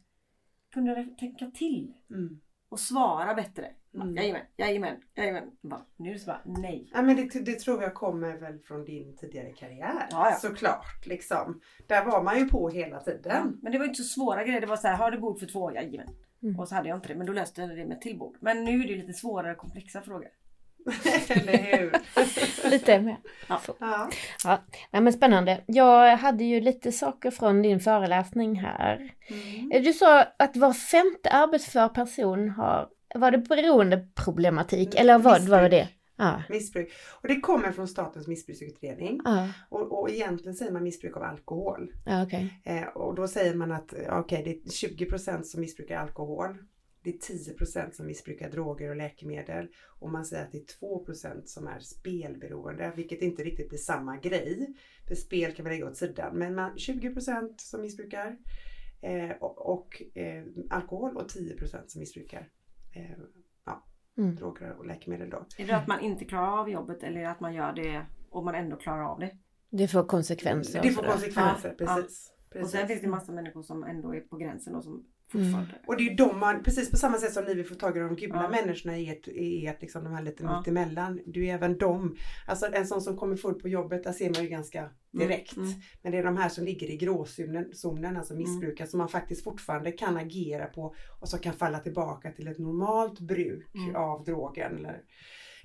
kunde 0.73 1.07
tänka 1.19 1.45
till. 1.45 1.93
mm. 2.09 2.41
Och 2.69 2.79
svara 2.79 3.33
bättre. 3.33 3.67
Mm. 3.95 4.15
Jajamän, 4.15 4.41
jajamän, 4.57 4.97
jajamän. 5.15 5.51
Bara, 5.61 5.85
nu 5.97 6.09
är 6.09 6.13
det 6.13 6.19
så 6.19 6.25
bara 6.25 6.41
nej. 6.45 6.89
Ja, 6.93 7.01
men 7.01 7.15
det, 7.15 7.39
det 7.45 7.59
tror 7.59 7.83
jag 7.83 7.93
kommer 7.93 8.37
väl 8.37 8.59
från 8.59 8.85
din 8.85 9.17
tidigare 9.17 9.51
karriär. 9.53 10.07
Ja, 10.11 10.29
ja. 10.29 10.35
Såklart. 10.35 11.05
Liksom. 11.05 11.61
Där 11.87 12.05
var 12.05 12.23
man 12.23 12.39
ju 12.39 12.45
på 12.49 12.69
hela 12.69 12.95
Ja, 12.95 12.99
tiden. 12.99 13.59
men 13.61 13.71
det 13.71 13.77
var 13.77 13.85
inte 13.85 14.03
så 14.03 14.19
svåra 14.19 14.43
grejer. 14.43 14.61
Det 14.61 14.67
var 14.67 14.77
så 14.77 14.87
här, 14.87 14.95
har 14.95 15.11
du 15.11 15.17
bord 15.17 15.39
för 15.39 15.45
två? 15.47 15.71
Jajamän. 15.73 16.07
Mm. 16.43 16.59
Och 16.59 16.67
så 16.67 16.75
hade 16.75 16.89
jag 16.89 16.97
inte 16.97 17.07
det, 17.07 17.15
men 17.15 17.27
då 17.27 17.33
löste 17.33 17.61
jag 17.61 17.69
det 17.69 17.85
med 17.85 17.95
ett 17.97 18.01
till 18.01 18.17
bord. 18.17 18.37
Men 18.39 18.63
nu 18.63 18.83
är 18.83 18.87
det 18.87 18.95
lite 18.95 19.13
svårare 19.13 19.55
komplexa 19.55 20.01
frågor. 20.01 20.27
Eller 21.29 21.77
hur? 21.77 21.91
Lite 22.69 22.99
mer. 23.01 23.17
ja. 23.49 23.59
Ja, 24.43 24.59
nej, 24.91 25.01
men 25.01 25.13
spännande. 25.13 25.63
Jag 25.67 26.17
hade 26.17 26.43
ju 26.43 26.61
lite 26.61 26.91
saker 26.91 27.31
från 27.31 27.61
din 27.61 27.79
föreläsning 27.79 28.55
här. 28.59 29.13
Mm. 29.29 29.83
Du 29.83 29.93
sa 29.93 30.21
att 30.39 30.55
var 30.57 30.73
femte 30.73 31.29
arbetsför 31.29 31.87
person 31.87 32.49
har, 32.49 32.89
var 33.15 33.31
det 33.31 33.37
beroendeproblematik? 33.37 34.87
Mm, 34.95 35.01
Eller 35.01 35.17
vad 35.19 35.41
vad 35.41 35.61
var 35.61 35.69
det? 35.69 35.89
Ja, 36.15 36.43
Missbruk. 36.49 36.91
Och 37.21 37.27
det 37.27 37.39
kommer 37.39 37.71
från 37.71 37.87
Statens 37.87 38.27
missbruksutredning. 38.27 39.19
ja, 39.23 39.47
Och, 39.69 39.99
och 40.01 40.09
egentligen 40.09 40.55
säger 40.55 40.71
man 40.71 40.83
missbruk 40.83 41.17
av 41.17 41.23
alkohol. 41.23 41.93
ja 42.05 42.23
okej. 42.23 42.61
Eh, 42.65 42.83
och 42.87 43.15
då 43.15 43.27
säger 43.27 43.55
man 43.55 43.71
att 43.71 43.93
okej, 44.09 44.43
det 44.43 44.51
är 44.51 44.87
20% 44.87 45.43
som 45.43 45.61
missbrukar 45.61 45.97
alkohol. 45.97 46.57
Det 47.03 47.09
är 47.09 47.17
10% 47.17 47.91
som 47.91 48.05
missbrukar 48.05 48.49
droger 48.51 48.89
och 48.89 48.95
läkemedel. 48.95 49.67
Och 49.99 50.11
man 50.11 50.25
säger 50.25 50.43
att 50.43 50.51
det 50.51 50.57
är 50.57 50.87
2% 50.87 51.45
som 51.45 51.67
är 51.67 51.79
spelberoende, 51.79 52.91
vilket 52.95 53.21
inte 53.21 53.43
riktigt 53.43 53.69
blir 53.69 53.79
samma 53.79 54.17
grej. 54.17 54.67
För 55.07 55.15
spel 55.15 55.51
kan 55.55 55.65
vi 55.65 55.71
lägga 55.71 55.87
åt 55.87 55.97
sidan. 55.97 56.37
Men 56.37 56.55
man, 56.55 56.75
20% 56.75 57.53
som 57.57 57.81
missbrukar 57.81 58.37
eh, 59.01 59.31
och, 59.39 59.73
och 59.73 60.01
eh, 60.15 60.43
alkohol 60.69 61.17
och 61.17 61.27
10% 61.29 61.87
som 61.87 61.99
missbrukar 61.99 62.47
eh, 62.91 63.11
ja, 63.65 63.83
Mm. 64.17 64.35
droger 64.35 64.71
och 64.77 64.85
läkemedel. 64.85 65.29
Då. 65.29 65.45
Är 65.57 65.67
det 65.67 65.77
att 65.77 65.87
man 65.87 65.99
inte 65.99 66.25
klarar 66.25 66.59
av 66.59 66.69
jobbet 66.69 67.03
eller 67.03 67.25
att 67.25 67.39
man 67.39 67.53
gör 67.53 67.73
det 67.73 68.05
och 68.29 68.43
man 68.45 68.55
ändå 68.55 68.75
klarar 68.75 69.03
av 69.03 69.19
det? 69.19 69.31
Det 69.69 69.87
får 69.87 70.03
konsekvenser. 70.03 70.81
Det 70.81 70.89
och 70.89 70.95
får 70.95 71.03
konsekvenser, 71.03 71.75
Ja, 71.79 71.85
precis. 71.85 72.33
Och 72.45 72.51
precis. 72.53 72.71
sen 72.71 72.87
finns 72.87 73.01
det 73.01 73.07
massa 73.07 73.31
människor 73.31 73.61
som 73.63 73.83
ändå 73.83 74.15
är 74.15 74.19
på 74.21 74.37
gränsen 74.37 74.75
och 74.75 74.83
som 74.83 75.05
fortfarande. 75.31 75.73
Och 75.87 75.97
det 75.97 76.03
är 76.03 76.09
ju 76.09 76.15
de 76.15 76.39
man, 76.39 76.63
precis 76.63 76.91
på 76.91 76.97
samma 76.97 77.17
sätt 77.17 77.33
som 77.33 77.45
ni 77.45 77.53
vill 77.53 77.65
få 77.65 77.75
tag 77.75 77.97
i 77.97 77.99
de 77.99 78.15
gula 78.15 78.35
Ja. 78.43 78.49
människorna 78.49 78.97
i 78.97 79.09
ert, 79.09 79.27
i 79.27 79.67
ert 79.67 79.81
liksom 79.81 80.03
de 80.03 80.13
här 80.13 80.23
lite 80.23 80.43
Ja. 80.43 80.57
mittemellan. 80.57 81.19
Du 81.25 81.45
är 81.47 81.53
även 81.53 81.77
dem. 81.77 82.15
Alltså 82.47 82.65
en 82.73 82.87
sån 82.87 83.01
som 83.01 83.17
kommer 83.17 83.35
full 83.35 83.53
på 83.59 83.67
jobbet, 83.69 84.03
där 84.03 84.11
ser 84.11 84.29
man 84.29 84.43
ju 84.43 84.49
ganska 84.49 84.89
direkt. 85.11 85.57
Mm. 85.57 85.69
Men 86.01 86.11
det 86.11 86.17
är 86.17 86.23
de 86.23 86.37
här 86.37 86.49
som 86.49 86.65
ligger 86.65 86.91
i 86.91 86.97
gråzonen, 86.97 87.65
zonen, 87.73 88.17
alltså 88.17 88.33
missbrukare, 88.35 88.87
som 88.87 88.97
man 88.97 89.09
faktiskt 89.09 89.43
fortfarande 89.43 89.91
kan 89.91 90.17
agera 90.17 90.65
på 90.65 90.95
och 91.21 91.29
som 91.29 91.39
kan 91.39 91.53
falla 91.53 91.79
tillbaka 91.79 92.31
till 92.31 92.47
ett 92.47 92.59
normalt 92.59 93.19
bruk 93.19 93.75
Mm. 93.75 93.95
av 93.95 94.23
drogen. 94.23 94.77
Eller, 94.77 95.01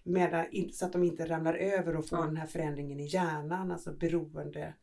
medan, 0.05 0.45
så 0.73 0.87
att 0.87 0.93
de 0.93 1.05
inte 1.05 1.27
ramlar 1.29 1.55
över 1.55 1.97
och 1.97 2.09
får 2.09 2.17
den 2.27 2.37
här 2.37 2.47
förändringen 2.47 3.01
i 3.01 3.07
hjärnan, 3.07 3.71
alltså 3.71 3.93
beroende 3.93 4.75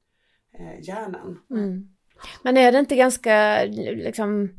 eh, 0.60 0.80
hjärnan. 0.88 1.40
Men 2.42 2.58
är 2.58 2.72
det 2.72 2.80
inte 2.80 2.96
ganska 2.96 3.64
liksom 3.66 4.50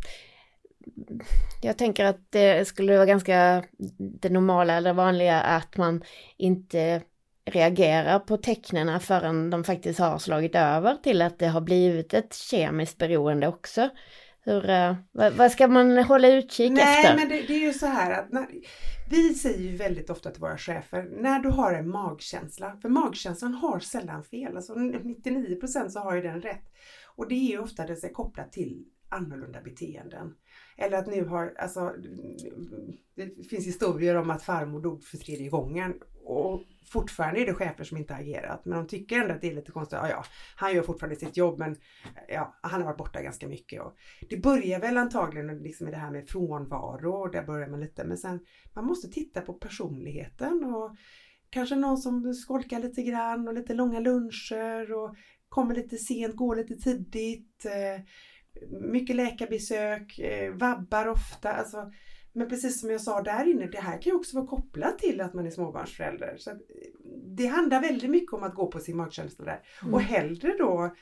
jag 1.62 1.78
tänker 1.78 2.04
att 2.04 2.20
det 2.30 2.68
skulle 2.68 2.96
vara 2.96 3.06
ganska 3.06 3.64
det 3.98 4.28
normala 4.28 4.74
eller 4.74 4.92
vanliga 4.92 5.40
att 5.40 5.76
man 5.76 6.04
inte 6.36 7.02
reagerar 7.44 8.18
på 8.18 8.36
tecknen 8.36 9.00
förrän 9.00 9.50
de 9.50 9.64
faktiskt 9.64 9.98
har 9.98 10.18
slagit 10.18 10.54
över 10.54 10.94
till 10.94 11.22
att 11.22 11.38
det 11.38 11.46
har 11.46 11.60
blivit 11.60 12.14
ett 12.14 12.34
kemiskt 12.34 12.98
beroende 12.98 13.48
också. 13.48 13.90
Hur, 14.40 14.70
eh, 14.70 14.94
vad, 15.12 15.32
vad 15.32 15.52
ska 15.52 15.68
man 15.68 15.98
hålla 15.98 16.28
utkik 16.28 16.72
Nej, 16.72 17.04
efter? 17.04 17.16
men 17.16 17.28
det, 17.28 17.42
det 17.42 17.54
är 17.54 17.66
ju 17.66 17.72
så 17.72 17.86
här 17.86 18.12
att 18.12 18.32
när, 18.32 18.46
vi 19.10 19.34
säger 19.34 19.58
ju 19.58 19.76
väldigt 19.76 20.10
ofta 20.10 20.30
till 20.30 20.40
våra 20.40 20.58
chefer, 20.58 21.08
när 21.10 21.38
du 21.38 21.48
har 21.48 21.72
en 21.72 21.88
magkänsla, 21.88 22.76
för 22.82 22.88
magkänslan 22.88 23.54
har 23.54 23.78
sällan 23.78 24.24
fel, 24.24 24.56
alltså 24.56 24.74
99% 24.74 25.88
så 25.88 26.00
har 26.00 26.14
ju 26.14 26.22
den 26.22 26.40
rätt. 26.40 26.62
Och 27.16 27.28
det 27.28 27.34
är 27.34 27.50
ju 27.50 27.58
ofta 27.58 27.86
det 27.86 28.04
är 28.04 28.12
kopplat 28.12 28.52
till 28.52 28.84
annorlunda 29.08 29.60
beteenden. 29.60 30.34
Eller 30.76 30.98
att 30.98 31.06
nu 31.06 31.24
har, 31.24 31.54
alltså 31.58 31.94
det 33.14 33.48
finns 33.50 33.66
historier 33.66 34.14
om 34.14 34.30
att 34.30 34.42
farmor 34.42 34.82
dog 34.82 35.04
för 35.04 35.16
tredje 35.16 35.48
gången 35.48 35.94
och 36.24 36.62
fortfarande 36.86 37.40
är 37.40 37.46
det 37.46 37.54
chefer 37.54 37.84
som 37.84 37.96
inte 37.96 38.14
har 38.14 38.20
agerat 38.20 38.64
men 38.64 38.78
de 38.78 38.86
tycker 38.86 39.20
ändå 39.20 39.34
att 39.34 39.40
det 39.40 39.50
är 39.50 39.54
lite 39.54 39.72
konstigt. 39.72 39.98
Ja, 40.02 40.08
ja, 40.08 40.24
han 40.56 40.74
gör 40.74 40.82
fortfarande 40.82 41.16
sitt 41.16 41.36
jobb 41.36 41.58
men 41.58 41.76
ja, 42.28 42.58
han 42.62 42.80
har 42.80 42.88
varit 42.88 42.98
borta 42.98 43.22
ganska 43.22 43.48
mycket. 43.48 43.82
Och 43.82 43.96
det 44.30 44.36
börjar 44.36 44.80
väl 44.80 44.96
antagligen 44.96 45.58
liksom 45.58 45.84
med 45.84 45.94
det 45.94 45.98
här 45.98 46.10
med 46.10 46.28
frånvaro 46.28 47.12
och 47.12 47.30
där 47.30 47.42
börjar 47.42 47.68
man 47.68 47.80
lite 47.80 48.04
men 48.04 48.18
sen 48.18 48.40
man 48.74 48.86
måste 48.86 49.08
titta 49.08 49.40
på 49.40 49.52
personligheten 49.52 50.64
och 50.64 50.96
kanske 51.50 51.76
någon 51.76 51.98
som 51.98 52.34
skolkar 52.34 52.80
lite 52.80 53.02
grann 53.02 53.48
och 53.48 53.54
lite 53.54 53.74
långa 53.74 54.00
luncher 54.00 54.92
och 54.92 55.16
kommer 55.55 55.74
lite 55.74 55.96
sent, 55.96 56.36
går 56.36 56.57
lite 56.57 56.74
tidigt. 56.76 57.64
Eh, 57.64 58.02
mycket 58.80 59.16
läkarbesök, 59.16 60.18
eh, 60.18 60.55
vabbar 60.55 61.07
ofta. 61.07 61.52
Alltså, 61.52 61.92
men 62.32 62.48
precis 62.48 62.80
som 62.80 62.90
jag 62.90 63.00
sa 63.00 63.22
där 63.22 63.50
inne, 63.50 63.66
det 63.66 63.80
här 63.80 64.02
kan 64.02 64.11
ju 64.11 64.16
också 64.16 64.36
vara 64.36 64.46
kopplat 64.46 64.98
till 64.98 65.20
att 65.20 65.34
man 65.34 65.46
är 65.46 65.50
småbarnsförälder. 65.50 66.36
Så 66.38 66.50
eh, 66.50 66.57
det 67.36 67.46
handlar 67.46 67.80
väldigt 67.80 68.11
mycket 68.11 68.32
om 68.32 68.42
att 68.42 68.55
gå 68.55 68.66
på 68.66 68.78
sin 68.78 68.96
magkänsla 68.96 69.44
där. 69.44 69.62
Mm. 69.82 69.94
Och 69.94 70.00
hellre 70.00 70.57
då, 70.59 70.94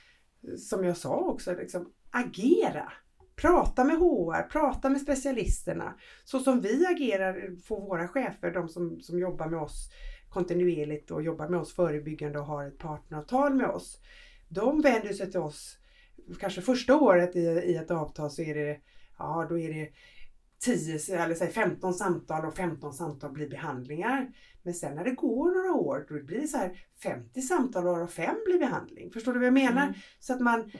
som 0.58 0.84
jag 0.84 0.96
sa 0.96 1.16
också, 1.16 1.54
liksom, 1.54 1.92
agera. 2.10 2.92
Prata 3.36 3.84
med 3.84 3.96
HR, 3.96 4.48
prata 4.48 4.90
med 4.90 5.00
specialisterna. 5.00 5.94
Så 6.24 6.38
som 6.38 6.60
vi 6.60 6.86
agerar 6.86 7.56
för 7.68 7.74
våra 7.74 8.08
chefer, 8.08 8.50
de 8.50 8.68
som, 8.68 9.00
som 9.00 9.18
jobbar 9.18 9.48
med 9.48 9.60
oss 9.60 9.90
kontinuerligt 10.32 11.10
och 11.10 11.22
jobbar 11.22 11.48
med 11.48 11.60
oss 11.60 11.74
förebyggande 11.74 12.38
och 12.38 12.46
har 12.46 12.66
ett 12.66 12.78
partneravtal 12.78 13.54
med 13.54 13.66
oss. 13.66 13.98
De 14.54 14.80
vänder 14.80 15.12
sig 15.12 15.30
till 15.30 15.40
oss 15.40 15.78
kanske 16.40 16.62
första 16.62 16.96
året 16.96 17.36
i, 17.36 17.40
i 17.40 17.76
ett 17.76 17.90
avtal 17.90 18.30
så 18.30 18.42
är 18.42 18.54
det, 18.54 18.80
ja 19.18 19.46
då 19.48 19.58
är 19.58 19.72
det 19.72 19.88
10 20.62 20.98
eller 21.16 21.34
säg 21.34 21.48
15 21.48 21.94
samtal 21.94 22.44
och 22.44 22.54
15 22.54 22.92
samtal 22.92 23.32
blir 23.32 23.48
behandlingar. 23.48 24.32
Men 24.62 24.74
sen 24.74 24.94
när 24.94 25.04
det 25.04 25.10
går 25.10 25.54
några 25.54 25.80
år 25.80 26.06
då 26.08 26.24
blir 26.24 26.40
det 26.40 26.46
så 26.46 26.56
här 26.56 26.78
50 27.02 27.40
samtal 27.42 27.86
och 27.86 28.10
5 28.10 28.34
blir 28.44 28.58
behandling. 28.58 29.10
Förstår 29.10 29.32
du 29.32 29.38
vad 29.38 29.46
jag 29.46 29.54
menar? 29.54 29.82
Mm. 29.82 29.94
Så 30.20 30.32
att 30.32 30.40
man, 30.40 30.70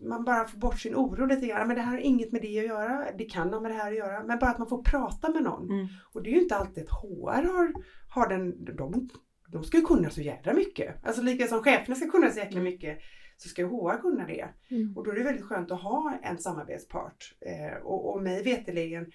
man 0.00 0.24
bara 0.24 0.44
får 0.48 0.58
bort 0.58 0.80
sin 0.80 0.94
oro 0.94 1.26
lite 1.26 1.46
grann. 1.46 1.68
Men 1.68 1.76
det 1.76 1.82
här 1.82 1.92
har 1.92 1.98
inget 1.98 2.32
med 2.32 2.42
det 2.42 2.58
att 2.58 2.66
göra. 2.66 3.06
Det 3.18 3.24
kan 3.24 3.52
ha 3.52 3.60
med 3.60 3.70
det 3.70 3.76
här 3.76 3.90
att 3.90 3.98
göra. 3.98 4.24
Men 4.24 4.38
bara 4.38 4.50
att 4.50 4.58
man 4.58 4.68
får 4.68 4.82
prata 4.82 5.30
med 5.30 5.42
någon. 5.42 5.70
Mm. 5.70 5.86
Och 6.12 6.22
det 6.22 6.30
är 6.30 6.34
ju 6.34 6.42
inte 6.42 6.56
alltid 6.56 6.84
att 6.84 6.90
HR 6.90 7.52
har, 7.52 7.72
har 8.08 8.28
den, 8.28 8.64
de, 8.76 9.08
de 9.52 9.64
ska 9.64 9.76
ju 9.76 9.84
kunna 9.84 10.10
så 10.10 10.20
jädra 10.20 10.54
mycket. 10.54 11.06
Alltså 11.06 11.22
lika 11.22 11.46
som 11.46 11.62
cheferna 11.62 11.96
ska 11.96 12.10
kunna 12.10 12.30
så 12.30 12.38
jäkla 12.38 12.60
mycket 12.60 12.98
så 13.36 13.48
ska 13.48 13.62
ju 13.62 13.68
HR 13.68 14.00
kunna 14.00 14.26
det. 14.26 14.48
Mm. 14.70 14.96
Och 14.96 15.04
då 15.04 15.10
är 15.10 15.14
det 15.14 15.24
väldigt 15.24 15.44
skönt 15.44 15.70
att 15.70 15.82
ha 15.82 16.18
en 16.22 16.38
samarbetspart. 16.38 17.34
Eh, 17.40 17.82
och, 17.82 18.14
och 18.14 18.22
mig 18.22 18.42
veterligen, 18.42 19.12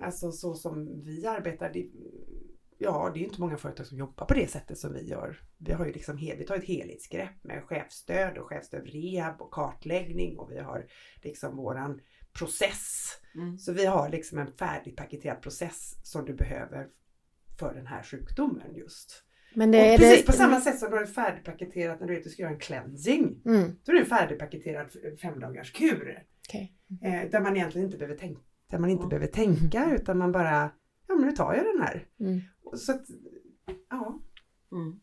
alltså 0.00 0.32
så 0.32 0.54
som 0.54 1.02
vi 1.04 1.26
arbetar, 1.26 1.70
det, 1.72 1.90
ja 2.78 3.10
det 3.14 3.18
är 3.18 3.20
ju 3.20 3.26
inte 3.26 3.40
många 3.40 3.56
företag 3.56 3.86
som 3.86 3.98
jobbar 3.98 4.26
på 4.26 4.34
det 4.34 4.50
sättet 4.50 4.78
som 4.78 4.92
vi 4.92 5.08
gör. 5.08 5.42
Vi 5.58 5.72
har 5.72 5.86
ju 5.86 5.92
liksom, 5.92 6.16
vi 6.16 6.44
tar 6.44 6.56
ett 6.56 6.64
helhetsgrepp 6.64 7.44
med 7.44 7.64
chefstöd 7.64 8.38
och 8.38 8.48
chefstöd 8.48 8.86
rehab 8.86 9.40
och 9.40 9.50
kartläggning 9.50 10.38
och 10.38 10.50
vi 10.50 10.58
har 10.58 10.86
liksom 11.22 11.56
våran 11.56 12.00
process. 12.32 13.06
Mm. 13.34 13.58
Så 13.58 13.72
vi 13.72 13.86
har 13.86 14.08
liksom 14.08 14.38
en 14.38 14.52
färdigpaketerad 14.52 15.42
process 15.42 15.96
som 16.02 16.24
du 16.24 16.34
behöver 16.34 16.88
för 17.58 17.74
den 17.74 17.86
här 17.86 18.02
sjukdomen 18.02 18.74
just. 18.74 19.24
Men 19.54 19.70
det 19.70 19.96
precis 19.98 20.20
det... 20.20 20.26
på 20.26 20.32
samma 20.32 20.60
sätt 20.60 20.78
som 20.78 20.90
du 20.90 20.96
har 20.96 21.02
ett 21.04 21.14
färdigpaketerat 21.14 22.00
när 22.00 22.06
du 22.06 22.12
vet 22.14 22.20
att 22.20 22.24
du 22.24 22.30
ska 22.30 22.42
göra 22.42 22.52
en 22.52 22.58
cleansing. 22.58 23.42
Mm, 23.46 23.70
Då 23.84 23.92
är 23.92 23.96
det 23.96 24.00
en 24.00 24.06
färdigpaketerad 24.06 24.86
f- 24.86 25.20
femdagars 25.22 25.72
kur. 25.72 26.22
okej. 26.48 26.72
Eh, 27.04 27.30
där 27.30 27.40
man 27.40 27.56
egentligen 27.56 27.84
inte 27.86 27.98
behöver 27.98 28.18
tänka, 28.18 28.40
där 28.70 28.78
man 28.78 28.90
inte 28.90 29.00
Mm. 29.02 29.08
behöver 29.08 29.26
tänka 29.26 29.90
utan 29.94 30.18
man 30.18 30.32
bara, 30.32 30.70
ja 31.08 31.14
men 31.14 31.26
nu 31.26 31.32
tar 31.32 31.54
jag 31.54 31.64
den 31.64 31.82
här. 31.82 32.06
Mm. 32.20 32.40
Så 32.76 32.92
att, 32.92 33.02
ja. 33.90 34.20
Mm. 34.72 35.00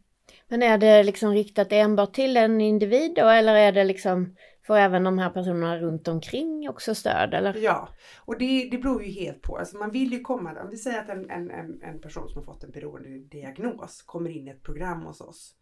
Men 0.48 0.64
är 0.64 0.78
det 0.78 1.04
liksom 1.04 1.32
riktat 1.34 1.72
enbart 1.72 2.14
till 2.14 2.38
en 2.38 2.62
individ 2.62 3.14
då 3.16 3.28
eller 3.30 3.56
är 3.56 3.72
det 3.72 3.84
liksom 3.84 4.36
får 4.68 4.78
även 4.78 5.04
de 5.04 5.18
här 5.18 5.30
personerna 5.30 5.78
runt 5.78 6.08
omkring 6.08 6.70
också 6.70 6.96
stöd 6.96 7.34
eller? 7.34 7.54
Ja, 7.54 7.90
och 8.18 8.38
det, 8.38 8.70
det 8.72 8.78
beror 8.78 9.04
ju 9.04 9.12
helt 9.12 9.42
på. 9.42 9.58
Alltså 9.58 9.78
man 9.78 9.92
vill 9.92 10.12
ju 10.12 10.20
komma, 10.20 10.62
om 10.64 10.70
vi 10.70 10.78
säger 10.78 11.00
att 11.00 11.10
en, 11.10 11.30
en, 11.30 11.82
en, 11.82 12.02
person 12.02 12.30
som 12.30 12.38
har 12.38 12.54
fått 12.54 12.64
en 12.64 12.72
beroendediagnos 12.72 14.02
kommer 14.02 14.30
in 14.30 14.48
i 14.48 14.52
ett 14.52 14.64
program 14.64 15.02
hos 15.02 15.22
oss. 15.22 15.56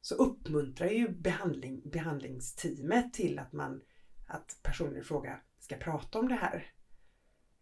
Så 0.00 0.14
uppmuntrar 0.14 0.88
ju 0.88 1.08
behandling, 1.08 1.82
behandlingsteamet 1.84 3.12
till 3.12 3.38
att 3.38 3.52
man, 3.52 3.80
att 4.26 4.58
personen 4.62 4.96
i 4.96 5.02
fråga 5.02 5.38
ska 5.60 5.76
prata 5.76 6.18
om 6.18 6.28
det 6.28 6.34
här. 6.34 6.66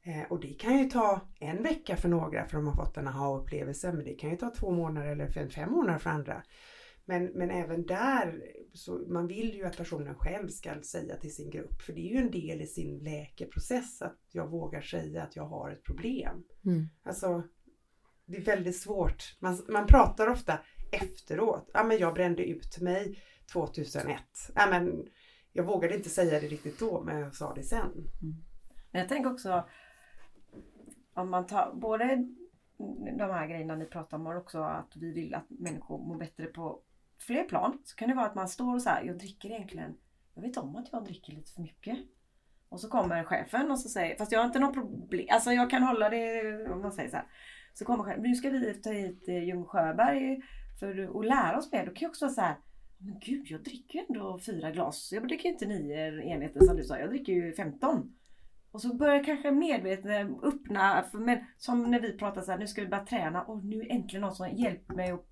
Eh, 0.04 0.22
och 0.30 0.40
det 0.40 0.54
kan 0.54 0.78
ju 0.78 0.84
ta 0.84 1.20
en 1.40 1.62
vecka 1.62 1.96
för 1.96 2.08
några 2.08 2.46
för 2.46 2.56
de 2.56 2.66
har 2.66 2.74
fått 2.74 2.96
en 2.96 3.08
aha-upplevelse 3.08 3.92
men 3.92 4.04
det 4.04 4.14
kan 4.14 4.30
ju 4.30 4.36
ta 4.36 4.50
två 4.50 4.70
månader 4.70 5.08
eller 5.08 5.48
fem 5.48 5.70
månader 5.70 5.98
för 5.98 6.10
andra. 6.10 6.42
Men, 7.04 7.24
men 7.24 7.50
även 7.50 7.86
där, 7.86 8.42
så 8.72 8.98
man 9.08 9.26
vill 9.26 9.54
ju 9.54 9.64
att 9.64 9.76
personen 9.76 10.14
själv 10.14 10.48
ska 10.48 10.82
säga 10.82 11.16
till 11.16 11.34
sin 11.34 11.50
grupp, 11.50 11.82
för 11.82 11.92
det 11.92 12.00
är 12.00 12.12
ju 12.12 12.18
en 12.18 12.30
del 12.30 12.60
i 12.60 12.66
sin 12.66 12.98
läkeprocess 12.98 14.02
att 14.02 14.18
jag 14.32 14.50
vågar 14.50 14.80
säga 14.80 15.22
att 15.22 15.36
jag 15.36 15.46
har 15.46 15.70
ett 15.70 15.82
problem. 15.82 16.44
Mm. 16.64 16.88
Alltså, 17.02 17.42
det 18.26 18.36
är 18.36 18.44
väldigt 18.44 18.76
svårt. 18.76 19.36
Man, 19.40 19.58
man 19.68 19.86
pratar 19.86 20.26
ofta 20.28 20.58
efteråt. 20.92 21.70
Ja, 21.74 21.84
men 21.84 21.98
jag 21.98 22.14
brände 22.14 22.44
ut 22.44 22.80
mig 22.80 23.22
2001. 23.52 24.20
Ja, 24.54 24.66
men 24.70 25.08
jag 25.52 25.64
vågade 25.64 25.96
inte 25.96 26.08
säga 26.08 26.40
det 26.40 26.46
riktigt 26.46 26.78
då, 26.78 27.02
men 27.02 27.20
jag 27.20 27.34
sa 27.34 27.54
det 27.54 27.62
sen. 27.62 28.10
Men 28.90 29.00
jag 29.00 29.08
tänker 29.08 29.32
också 29.32 29.68
om 31.14 31.30
man 31.30 31.46
tar 31.46 31.74
både 31.74 32.28
de 33.18 33.30
här 33.30 33.46
grejerna 33.46 33.76
ni 33.76 33.86
pratar 33.86 34.16
om 34.16 34.26
och 34.26 34.36
också 34.36 34.58
att 34.58 34.96
vi 34.96 35.12
vill 35.12 35.34
att 35.34 35.50
människor 35.50 35.98
mår 35.98 36.18
bättre 36.18 36.46
på 36.46 36.82
fler 37.22 37.44
plan. 37.44 37.78
Så 37.84 37.96
kan 37.96 38.08
det 38.08 38.14
vara 38.14 38.26
att 38.26 38.34
man 38.34 38.48
står 38.48 38.74
och 38.74 38.82
så 38.82 38.90
här, 38.90 39.04
jag 39.04 39.18
dricker 39.18 39.50
egentligen, 39.50 39.94
jag 40.34 40.42
vet 40.42 40.56
om 40.56 40.76
att 40.76 40.88
jag 40.92 41.04
dricker 41.04 41.32
lite 41.32 41.52
för 41.52 41.62
mycket. 41.62 41.98
Och 42.68 42.80
så 42.80 42.88
kommer 42.88 43.24
chefen 43.24 43.70
och 43.70 43.78
så 43.78 43.88
säger, 43.88 44.16
fast 44.16 44.32
jag 44.32 44.40
har 44.40 44.46
inte 44.46 44.58
något 44.58 44.74
problem, 44.74 45.26
alltså 45.30 45.52
jag 45.52 45.70
kan 45.70 45.82
hålla 45.82 46.10
det 46.10 46.42
om 46.70 46.82
man 46.82 46.92
säger 46.92 47.10
så 47.10 47.16
här. 47.16 47.26
Så 47.74 47.84
kommer 47.84 48.04
chefen, 48.04 48.22
nu 48.22 48.34
ska 48.34 48.50
vi 48.50 48.74
ta 48.74 48.90
hit 48.90 49.28
eh, 49.28 49.44
Ljung 49.44 49.64
Sjöberg 49.64 50.42
för 50.80 51.18
att 51.20 51.26
lära 51.26 51.58
oss 51.58 51.72
mer. 51.72 51.86
Då 51.86 51.92
kan 51.92 52.02
jag 52.02 52.10
också 52.10 52.24
vara 52.24 52.34
så 52.34 52.40
här, 52.40 52.56
men 52.98 53.18
gud 53.18 53.46
jag 53.46 53.62
dricker 53.62 53.98
ju 53.98 54.04
ändå 54.08 54.38
fyra 54.38 54.70
glas. 54.70 55.12
Jag 55.12 55.28
dricker 55.28 55.44
ju 55.44 55.52
inte 55.52 55.66
nio 55.66 56.08
eh, 56.08 56.32
enheter 56.32 56.60
som 56.60 56.76
du 56.76 56.84
sa, 56.84 56.98
jag 56.98 57.10
dricker 57.10 57.32
ju 57.32 57.52
15. 57.52 58.14
Och 58.70 58.80
så 58.80 58.94
börjar 58.94 59.24
kanske 59.24 59.50
medvetet 59.50 60.30
öppna, 60.42 61.04
för, 61.10 61.18
men, 61.18 61.38
som 61.58 61.90
när 61.90 62.00
vi 62.00 62.18
pratar 62.18 62.40
så 62.42 62.50
här, 62.50 62.58
nu 62.58 62.66
ska 62.66 62.82
vi 62.82 62.88
börja 62.88 63.06
träna 63.06 63.42
och 63.42 63.64
nu 63.64 63.80
är 63.80 63.92
äntligen 63.92 64.20
någon 64.20 64.34
som 64.34 64.48
hjälper 64.48 64.94
mig 64.94 65.10
att 65.10 65.26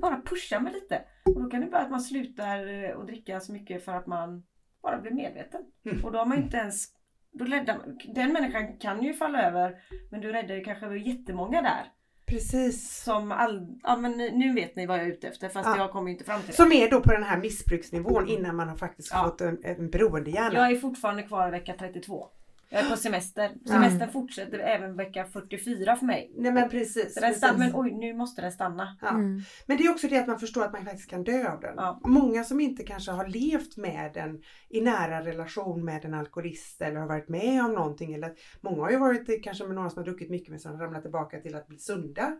bara 0.00 0.20
pusha 0.24 0.60
mig 0.60 0.72
lite. 0.72 1.02
Och 1.24 1.42
då 1.42 1.50
kan 1.50 1.60
det 1.60 1.66
vara 1.66 1.82
att 1.82 1.90
man 1.90 2.00
slutar 2.00 2.84
eh, 2.84 2.98
att 2.98 3.06
dricka 3.06 3.40
så 3.40 3.52
mycket 3.52 3.84
för 3.84 3.92
att 3.92 4.06
man 4.06 4.42
bara 4.82 4.98
blir 4.98 5.12
medveten. 5.12 5.60
Mm. 5.84 6.04
Och 6.04 6.12
då 6.12 6.18
har 6.18 6.26
man 6.26 6.38
inte 6.38 6.56
ens, 6.56 6.84
då 7.32 7.44
räddar, 7.44 7.78
den 8.14 8.32
människan 8.32 8.78
kan 8.78 9.02
ju 9.02 9.14
falla 9.14 9.42
över 9.42 9.76
men 10.10 10.20
du 10.20 10.32
räddar 10.32 10.54
ju 10.54 10.64
kanske 10.64 10.96
jättemånga 10.98 11.62
där. 11.62 11.92
Precis. 12.26 13.02
Som 13.04 13.32
all, 13.32 13.66
ja 13.82 13.96
men 13.96 14.12
nu 14.16 14.52
vet 14.52 14.76
ni 14.76 14.86
vad 14.86 14.98
jag 14.98 15.06
är 15.06 15.10
ute 15.12 15.28
efter 15.28 15.48
fast 15.48 15.68
Ja. 15.68 15.76
jag 15.76 15.90
kommer 15.92 16.10
inte 16.10 16.24
fram 16.24 16.40
till 16.40 16.46
det. 16.48 16.54
Som 16.56 16.72
är 16.72 16.90
då 16.90 17.00
på 17.00 17.12
den 17.12 17.22
här 17.22 17.38
missbruksnivån 17.38 18.28
innan 18.28 18.56
man 18.56 18.68
har 18.68 18.76
faktiskt 18.76 19.10
Ja. 19.12 19.24
fått 19.24 19.40
en, 19.40 19.64
en 19.64 19.90
beroendehjärna. 19.90 20.54
Jag 20.54 20.70
är 20.70 20.76
fortfarande 20.76 21.22
kvar 21.22 21.48
i 21.48 21.50
vecka 21.50 21.74
32. 21.78 22.26
Jag 22.70 22.80
är 22.80 22.90
på 22.90 22.96
semester. 22.96 23.50
Semestern 23.66 24.10
fortsätter 24.10 24.58
även 24.58 24.96
vecka 24.96 25.24
44 25.24 25.96
för 25.96 26.06
mig. 26.06 26.32
Nej 26.36 26.52
men 26.52 26.68
precis. 26.68 27.14
Så 27.14 27.20
den 27.20 27.28
precis. 27.28 27.38
stannar, 27.38 27.58
men 27.58 27.70
oj 27.74 27.94
nu 27.94 28.14
måste 28.14 28.42
den 28.42 28.52
stanna. 28.52 28.96
Ja. 29.00 29.08
Mm. 29.08 29.40
Men 29.66 29.76
det 29.76 29.84
är 29.84 29.90
också 29.90 30.08
det 30.08 30.18
att 30.18 30.26
man 30.26 30.40
förstår 30.40 30.64
att 30.64 30.72
man 30.72 30.84
faktiskt 30.84 31.10
kan 31.10 31.24
dö 31.24 31.52
av 31.52 31.60
den. 31.60 31.74
Ja. 31.76 32.00
Många 32.04 32.44
som 32.44 32.60
inte 32.60 32.82
kanske 32.82 33.10
har 33.10 33.26
levt 33.26 33.76
med 33.76 34.16
en 34.16 34.42
i 34.68 34.80
nära 34.80 35.24
relation 35.24 35.84
med 35.84 36.04
en 36.04 36.14
alkoholist 36.14 36.82
eller 36.82 36.96
har 37.00 37.08
varit 37.08 37.28
med 37.28 37.64
om 37.64 37.72
någonting. 37.72 38.14
Eller, 38.14 38.32
många 38.60 38.82
har 38.82 38.90
ju 38.90 38.98
varit 38.98 39.44
kanske 39.44 39.64
med 39.64 39.74
några 39.74 39.90
som 39.90 39.98
har 39.98 40.04
druckit 40.04 40.30
mycket 40.30 40.48
men 40.48 40.60
sen 40.60 40.78
ramlat 40.78 41.02
tillbaka 41.02 41.40
till 41.40 41.54
att 41.54 41.66
bli 41.66 41.78
sunda. 41.78 42.36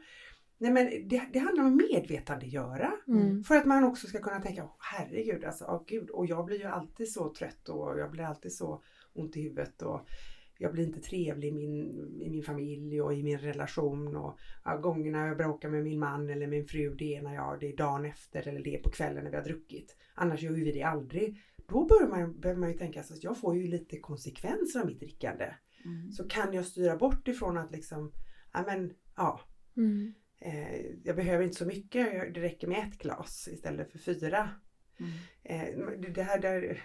Nej 0.60 0.70
men 0.72 1.08
det, 1.08 1.22
det 1.32 1.38
handlar 1.38 1.64
om 1.64 1.76
medvetandegöra. 1.76 2.92
Mm. 3.08 3.44
För 3.44 3.56
att 3.56 3.64
man 3.64 3.84
också 3.84 4.06
ska 4.06 4.18
kunna 4.18 4.40
tänka, 4.40 4.64
"Åh, 4.64 4.76
herregud 4.78 5.44
alltså, 5.44 5.64
åh 5.64 5.82
gud. 5.86 6.10
Och 6.10 6.26
jag 6.26 6.44
blir 6.44 6.58
ju 6.58 6.66
alltid 6.66 7.12
så 7.12 7.32
trött 7.34 7.68
och 7.68 7.98
jag 7.98 8.10
blir 8.10 8.24
alltid 8.24 8.52
så 8.52 8.82
ont 9.12 9.36
i 9.36 9.42
huvudet. 9.42 9.82
Och 9.82 10.08
jag 10.58 10.72
blir 10.72 10.84
inte 10.84 11.00
trevlig 11.00 11.48
i 11.48 11.52
min, 11.52 11.98
i 12.22 12.30
min 12.30 12.42
familj 12.42 13.02
och 13.02 13.14
i 13.14 13.22
min 13.22 13.38
relation. 13.38 14.16
Och 14.16 14.38
ja, 14.64 14.76
gångerna 14.76 15.26
jag 15.26 15.36
bråkar 15.36 15.68
med 15.68 15.82
min 15.82 15.98
man 15.98 16.30
eller 16.30 16.46
min 16.46 16.66
fru, 16.66 16.94
det 16.94 17.16
är 17.16 17.22
när 17.22 17.34
jag, 17.34 17.60
det 17.60 17.72
är 17.72 17.76
dagen 17.76 18.04
efter 18.04 18.48
eller 18.48 18.60
det 18.60 18.74
är 18.74 18.82
på 18.82 18.90
kvällen 18.90 19.24
när 19.24 19.30
vi 19.30 19.36
har 19.36 19.44
druckit. 19.44 19.96
Annars 20.14 20.42
gör 20.42 20.52
vi 20.52 20.72
det 20.72 20.82
aldrig. 20.82 21.40
Då 21.68 21.86
börjar 21.86 22.08
man, 22.08 22.40
behöver 22.40 22.60
man 22.60 22.72
ju 22.72 22.78
tänka 22.78 23.02
så 23.02 23.14
att 23.14 23.24
jag 23.24 23.38
får 23.40 23.56
ju 23.56 23.66
lite 23.66 23.98
konsekvenser 23.98 24.80
av 24.80 24.86
mitt 24.86 25.00
drickande. 25.00 25.54
Mm. 25.84 26.12
Så 26.12 26.28
kan 26.28 26.52
jag 26.52 26.64
styra 26.64 26.96
bort 26.96 27.28
ifrån 27.28 27.58
att 27.58 27.72
liksom, 27.72 28.12
ja 28.52 28.64
men, 28.66 28.92
ja, 29.16 29.40
Mm. 29.78 30.14
Eh, 30.40 30.80
jag 31.04 31.16
behöver 31.16 31.44
inte 31.44 31.56
så 31.56 31.66
mycket, 31.66 32.34
det 32.34 32.40
räcker 32.40 32.66
med 32.66 32.78
ett 32.78 32.98
glas 32.98 33.48
istället 33.52 33.92
för 33.92 33.98
fyra. 33.98 34.50
Mm. 35.00 35.12
Eh, 35.42 36.10
det, 36.12 36.22
här 36.22 36.40
där, 36.40 36.80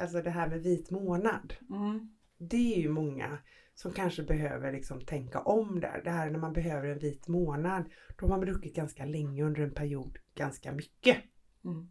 alltså 0.00 0.22
det 0.22 0.30
här 0.30 0.48
med 0.48 0.62
vit 0.62 0.90
månad. 0.90 1.54
Mm. 1.70 2.14
Det 2.38 2.74
är 2.74 2.80
ju 2.80 2.88
många 2.88 3.38
som 3.74 3.92
kanske 3.92 4.22
behöver 4.22 4.72
liksom 4.72 5.00
tänka 5.00 5.40
om 5.40 5.80
där. 5.80 6.00
Det 6.04 6.10
här 6.10 6.30
när 6.30 6.38
man 6.38 6.52
behöver 6.52 6.88
en 6.88 6.98
vit 6.98 7.28
månad. 7.28 7.84
Då 8.18 8.26
har 8.26 8.36
man 8.36 8.40
druckit 8.40 8.76
ganska 8.76 9.04
länge 9.04 9.44
under 9.44 9.62
en 9.62 9.74
period, 9.74 10.18
ganska 10.34 10.72
mycket. 10.72 11.16
Mm. 11.64 11.88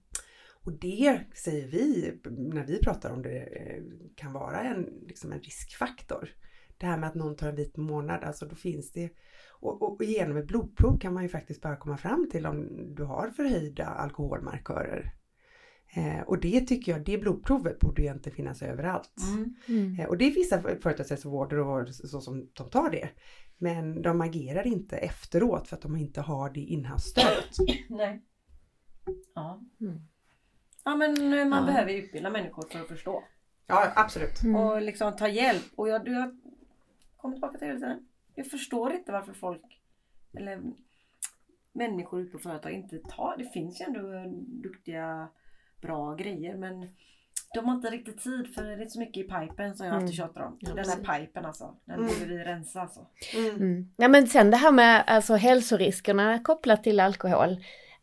Och 0.63 0.71
det 0.71 1.21
säger 1.33 1.67
vi 1.67 2.13
när 2.25 2.65
vi 2.65 2.79
pratar 2.79 3.11
om 3.11 3.21
det 3.21 3.39
eh, 3.39 3.83
kan 4.15 4.33
vara 4.33 4.59
en, 4.59 4.83
liksom 5.07 5.31
en 5.31 5.39
riskfaktor. 5.39 6.29
Det 6.77 6.85
här 6.85 6.97
med 6.97 7.09
att 7.09 7.15
någon 7.15 7.35
tar 7.35 7.49
en 7.49 7.55
vit 7.55 7.77
månad, 7.77 8.23
alltså 8.23 8.45
då 8.45 8.55
finns 8.55 8.91
det 8.91 9.09
och, 9.59 9.81
och, 9.81 9.95
och 9.95 10.03
genom 10.03 10.37
ett 10.37 10.47
blodprov 10.47 10.99
kan 10.99 11.13
man 11.13 11.23
ju 11.23 11.29
faktiskt 11.29 11.61
bara 11.61 11.75
komma 11.75 11.97
fram 11.97 12.29
till 12.31 12.45
om 12.45 12.67
du 12.95 13.03
har 13.03 13.29
förhöjda 13.29 13.85
alkoholmarkörer. 13.85 15.13
Eh, 15.95 16.21
och 16.21 16.39
det 16.39 16.61
tycker 16.61 16.91
jag, 16.91 17.05
det 17.05 17.17
blodprovet 17.17 17.79
borde 17.79 18.01
ju 18.01 18.11
inte 18.11 18.31
finnas 18.31 18.61
överallt. 18.61 19.15
Mm. 19.33 19.55
Mm. 19.67 19.99
Eh, 19.99 20.05
och 20.05 20.17
det 20.17 20.25
är 20.25 20.31
vissa 20.31 20.61
företagshälsovårder 20.61 21.59
och 21.59 21.95
så 21.95 22.21
som 22.21 22.49
de 22.53 22.69
tar 22.69 22.89
det. 22.89 23.09
Men 23.57 24.01
de 24.01 24.21
agerar 24.21 24.67
inte 24.67 24.97
efteråt 24.97 25.67
för 25.67 25.75
att 25.75 25.81
de 25.81 25.95
inte 25.95 26.21
har 26.21 26.49
det 26.49 26.59
inhouse-stödet. 26.59 27.49
Nej. 27.89 28.23
Ja. 29.35 29.61
Mm. 29.81 29.99
Ja 30.83 30.95
men 30.95 31.33
eh, 31.33 31.45
man 31.45 31.59
Ja. 31.59 31.65
behöver 31.65 31.91
ju 31.91 31.97
utbilda 31.97 32.29
människor 32.29 32.67
för 32.71 32.79
att 32.79 32.87
förstå. 32.87 33.23
Ja, 33.67 33.91
absolut. 33.95 34.43
Mm. 34.43 34.55
Och 34.55 34.81
liksom 34.81 35.15
ta 35.15 35.27
hjälp. 35.27 35.63
Och 35.75 35.89
jag, 35.89 36.05
du 36.05 36.13
har 36.13 36.35
kommit 37.17 37.35
tillbaka 37.35 37.57
till 37.57 37.67
det. 37.79 37.99
Jag 38.35 38.47
förstår 38.47 38.93
inte 38.93 39.11
varför 39.11 39.33
folk 39.33 39.81
eller 40.33 40.61
människor 41.73 42.21
ute 42.21 42.31
på 42.31 42.39
företag 42.39 42.71
inte 42.71 42.99
tar. 42.99 43.35
Det 43.37 43.45
finns 43.53 43.81
ju 43.81 43.85
ändå 43.85 44.13
eh, 44.13 44.31
duktiga 44.63 45.29
bra 45.81 46.15
grejer 46.15 46.55
men 46.57 46.89
de 47.53 47.65
har 47.65 47.75
inte 47.75 47.89
riktigt 47.89 48.23
tid 48.23 48.53
för 48.55 48.63
det 48.63 48.83
är 48.83 48.87
så 48.87 48.99
mycket 48.99 49.17
i 49.25 49.29
pipen 49.29 49.75
som 49.75 49.85
jag 49.85 49.95
alltid 49.95 50.19
Mm. 50.19 50.27
tjatar 50.27 50.41
om. 50.41 50.57
Ja, 50.59 50.67
den 50.67 50.77
precis. 50.77 51.07
här 51.07 51.19
pipen 51.19 51.45
alltså. 51.45 51.75
Den 51.85 51.95
Mm. 51.99 52.07
borde 52.07 52.25
vi 52.25 52.43
rensa 52.43 52.81
alltså. 52.81 52.99
Mm. 53.35 53.55
Mm. 53.55 53.91
Ja 53.97 54.07
men 54.07 54.27
sen 54.27 54.51
det 54.51 54.57
här 54.57 54.71
med 54.71 55.03
alltså, 55.07 55.35
hälsoriskerna 55.35 56.39
kopplat 56.39 56.83
till 56.83 56.99
alkohol 56.99 57.57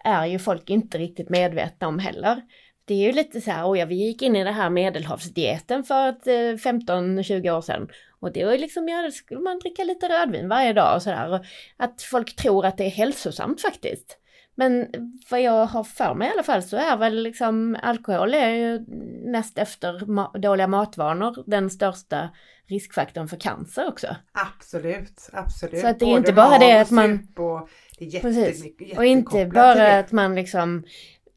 är 0.05 0.27
ju 0.27 0.39
folk 0.39 0.70
inte 0.70 0.99
riktigt 0.99 1.29
medvetna 1.31 1.89
om 1.89 1.99
heller. 1.99 2.43
Det 2.85 2.95
är 2.95 3.07
ju 3.07 3.12
lite 3.12 3.41
så 3.41 3.51
här, 3.51 3.64
oh 3.70 3.79
ja, 3.79 3.87
vi 3.87 3.95
gick 3.95 4.22
in 4.22 4.37
i 4.37 4.45
det 4.45 4.51
här 4.51 4.70
medelhavsdieten 4.70 5.85
för 5.85 6.09
ett, 6.09 6.27
eh, 6.27 6.57
15-20 6.70 7.51
år 7.51 7.61
sedan. 7.61 7.89
Och 8.20 8.33
det 8.33 8.45
var 8.45 8.53
ju 8.53 8.59
liksom, 8.59 8.89
ja, 8.89 9.11
skulle 9.11 9.41
man 9.41 9.59
dricka 9.59 9.85
lite 9.85 10.09
rödvin 10.09 10.49
varje 10.49 10.72
dag 10.72 10.97
och 10.97 11.03
sådär. 11.03 11.33
Och 11.33 11.41
Att 11.77 12.03
folk 12.03 12.37
tror 12.37 12.66
att 12.66 12.77
det 12.77 12.85
är 12.85 12.91
hälsosamt 12.91 13.61
faktiskt. 13.61 14.18
Men 14.55 14.87
vad 15.31 15.43
jag 15.43 15.67
har 15.67 15.85
för 15.85 16.15
mig 16.15 16.29
i 16.29 16.33
alla 16.33 16.43
fall 16.43 16.63
så 16.63 16.77
är 16.77 16.97
väl 16.97 17.23
liksom 17.23 17.77
alkohol 17.83 18.35
är 18.35 18.49
ju 18.51 18.85
näst 19.31 19.59
efter 19.59 19.99
ma- 19.99 20.39
dåliga 20.39 20.67
matvanor 20.67 21.45
den 21.47 21.71
största 21.71 22.31
riskfaktorn 22.67 23.29
för 23.29 23.37
cancer 23.37 23.89
också. 23.89 24.17
Absolut, 24.33 25.29
absolut. 25.33 25.81
Så 25.81 25.87
att 25.87 25.99
det 25.99 26.05
är 26.05 26.07
Både 26.07 26.19
inte 26.19 26.33
bara 26.33 26.59
det 26.59 26.81
att 26.81 26.91
man- 26.91 27.29
Och 27.37 27.69
det 27.99 28.05
är 28.17 28.21
Precis. 28.21 28.65
Och 28.97 29.05
inte 29.05 29.47
bara 29.47 29.99
att 29.99 30.13
man 30.13 30.35
liksom 30.35 30.85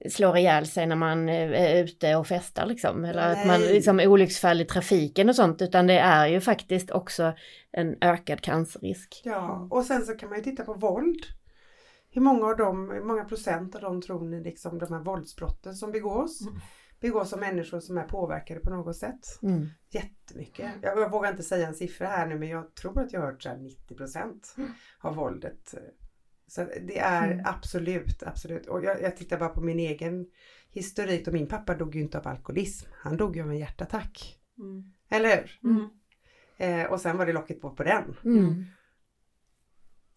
slår 0.09 0.38
ihjäl 0.38 0.65
sig 0.68 0.86
när 0.86 0.95
man 0.95 1.30
eh, 1.30 1.61
är 1.61 1.84
ute 1.84 2.15
och 2.15 2.28
festar 2.28 2.65
liksom. 2.65 3.05
Eller 3.05 3.22
att 3.32 3.47
man 3.47 3.59
Nej. 3.61 3.74
liksom 3.74 3.99
olycksfall 3.99 4.61
i 4.61 4.65
trafiken 4.65 5.30
och 5.30 5.36
sånt. 5.36 5.61
Utan 5.61 5.88
det 5.88 5.99
är 5.99 6.28
ju 6.28 6.41
faktiskt 6.41 6.91
också 6.91 7.34
en 7.72 7.95
ökad 8.01 8.41
cancerrisk. 8.41 9.22
Ja, 9.24 9.68
och 9.72 9.86
sen 9.86 10.05
så 10.05 10.13
kan 10.13 10.30
man 10.30 10.38
ju 10.38 10.43
titta 10.43 10.63
på 10.63 10.74
våld. 10.74 11.20
Hur 12.18 12.22
många 12.22 12.45
av 12.45 12.57
dem, 12.57 12.89
hur 12.89 13.03
många 13.03 13.24
procent 13.26 13.76
av 13.76 13.82
dem 13.82 14.01
tror 14.01 14.26
ni 14.30 14.43
liksom 14.43 14.80
de 14.80 14.93
här 14.93 14.99
våldsbrotten 15.03 15.76
som 15.76 15.91
begås? 15.91 16.41
Mm. 16.41 16.59
Begås 16.99 17.34
av 17.34 17.39
människor 17.39 17.80
som 17.80 17.97
är 17.97 18.03
påverkade 18.03 18.59
på 18.59 18.70
något 18.70 18.95
sätt. 18.95 19.39
Mm. 19.43 19.68
Jättemycket. 19.89 20.72
Jag, 20.82 20.97
jag 20.99 21.11
vågar 21.11 21.32
inte 21.32 21.43
säga 21.43 21.68
en 21.68 21.76
siffra 21.76 22.07
här 22.07 22.28
nu 22.28 22.39
men 22.39 22.49
jag 22.49 22.76
tror 22.76 22.99
att 22.99 23.13
jag 23.13 23.20
har 23.22 23.28
hört 23.32 23.43
så 23.43 23.49
här 23.49 23.57
90 23.57 23.95
procent 23.95 24.55
av 24.99 25.15
våldet. 25.15 25.74
Så 26.47 26.65
det 26.88 26.99
är 26.99 27.32
Mm. 27.32 27.45
absolut, 27.45 28.24
absolut. 28.24 28.68
Och 28.68 28.84
jag, 28.84 29.01
jag 29.01 29.18
tittar 29.18 29.38
bara 29.39 29.49
på 29.49 29.61
min 29.61 29.80
egen 29.80 30.26
historik 30.72 31.28
och 31.28 31.34
min 31.34 31.47
pappa 31.47 31.76
dog 31.76 31.95
ju 31.95 32.01
inte 32.01 32.20
av 32.20 32.28
alkoholism. 32.28 32.89
Han 32.93 33.18
dog 33.18 33.36
ju 33.36 33.43
av 33.43 33.49
en 33.49 33.57
hjärtattack. 33.57 34.39
Mm. 34.59 34.84
Eller 35.09 35.38
hur? 35.38 35.59
Mm. 35.63 35.89
Eh, 36.57 36.91
och 36.91 37.01
sen 37.01 37.18
var 37.18 37.26
det 37.26 37.34
locket 37.34 37.61
på 37.61 37.76
på 37.76 37.84
den. 37.84 38.15
Mm. 38.26 38.65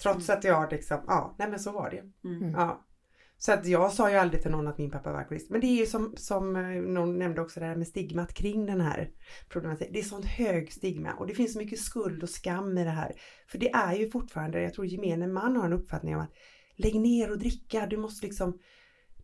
Trots 0.02 0.30
att 0.30 0.44
jag 0.44 0.72
liksom, 0.72 0.98
ja, 1.06 1.34
nej 1.38 1.50
men 1.50 1.58
så 1.58 1.72
var 1.72 1.90
det. 1.90 2.28
Mm. 2.28 2.50
Ja. 2.50 2.86
Så 3.38 3.52
att 3.52 3.66
jag 3.66 3.92
sa 3.92 4.10
ju 4.10 4.16
aldrig 4.16 4.42
till 4.42 4.50
någon 4.50 4.68
att 4.68 4.78
min 4.78 4.90
pappa 4.90 5.12
var 5.12 5.18
alkoholist. 5.18 5.50
Men 5.50 5.60
det 5.60 5.66
är 5.66 5.76
ju 5.76 5.86
som, 5.86 6.14
som 6.16 6.56
eh, 6.56 6.62
någon 6.82 7.18
nämnde 7.18 7.40
också 7.40 7.60
det 7.60 7.66
här 7.66 7.76
med 7.76 7.86
stigmat 7.86 8.34
kring 8.34 8.66
den 8.66 8.80
här 8.80 9.10
problematiken. 9.48 9.92
Det 9.92 9.98
är 9.98 10.02
sån 10.02 10.22
hög 10.22 10.72
stigma 10.72 11.12
och 11.12 11.26
det 11.26 11.34
finns 11.34 11.52
så 11.52 11.58
mycket 11.58 11.80
skuld 11.80 12.22
och 12.22 12.28
skam 12.28 12.78
i 12.78 12.84
det 12.84 12.90
här. 12.90 13.12
För 13.46 13.58
det 13.58 13.70
är 13.70 13.94
ju 13.94 14.10
fortfarande, 14.10 14.62
jag 14.62 14.74
tror 14.74 14.86
gemene 14.86 15.26
man 15.26 15.56
har 15.56 15.66
en 15.66 15.72
uppfattning 15.72 16.16
om 16.16 16.22
att 16.22 16.32
lägg 16.76 17.00
ner 17.00 17.30
och 17.30 17.38
dricka, 17.38 17.86
du 17.86 17.96
måste 17.96 18.26
liksom 18.26 18.58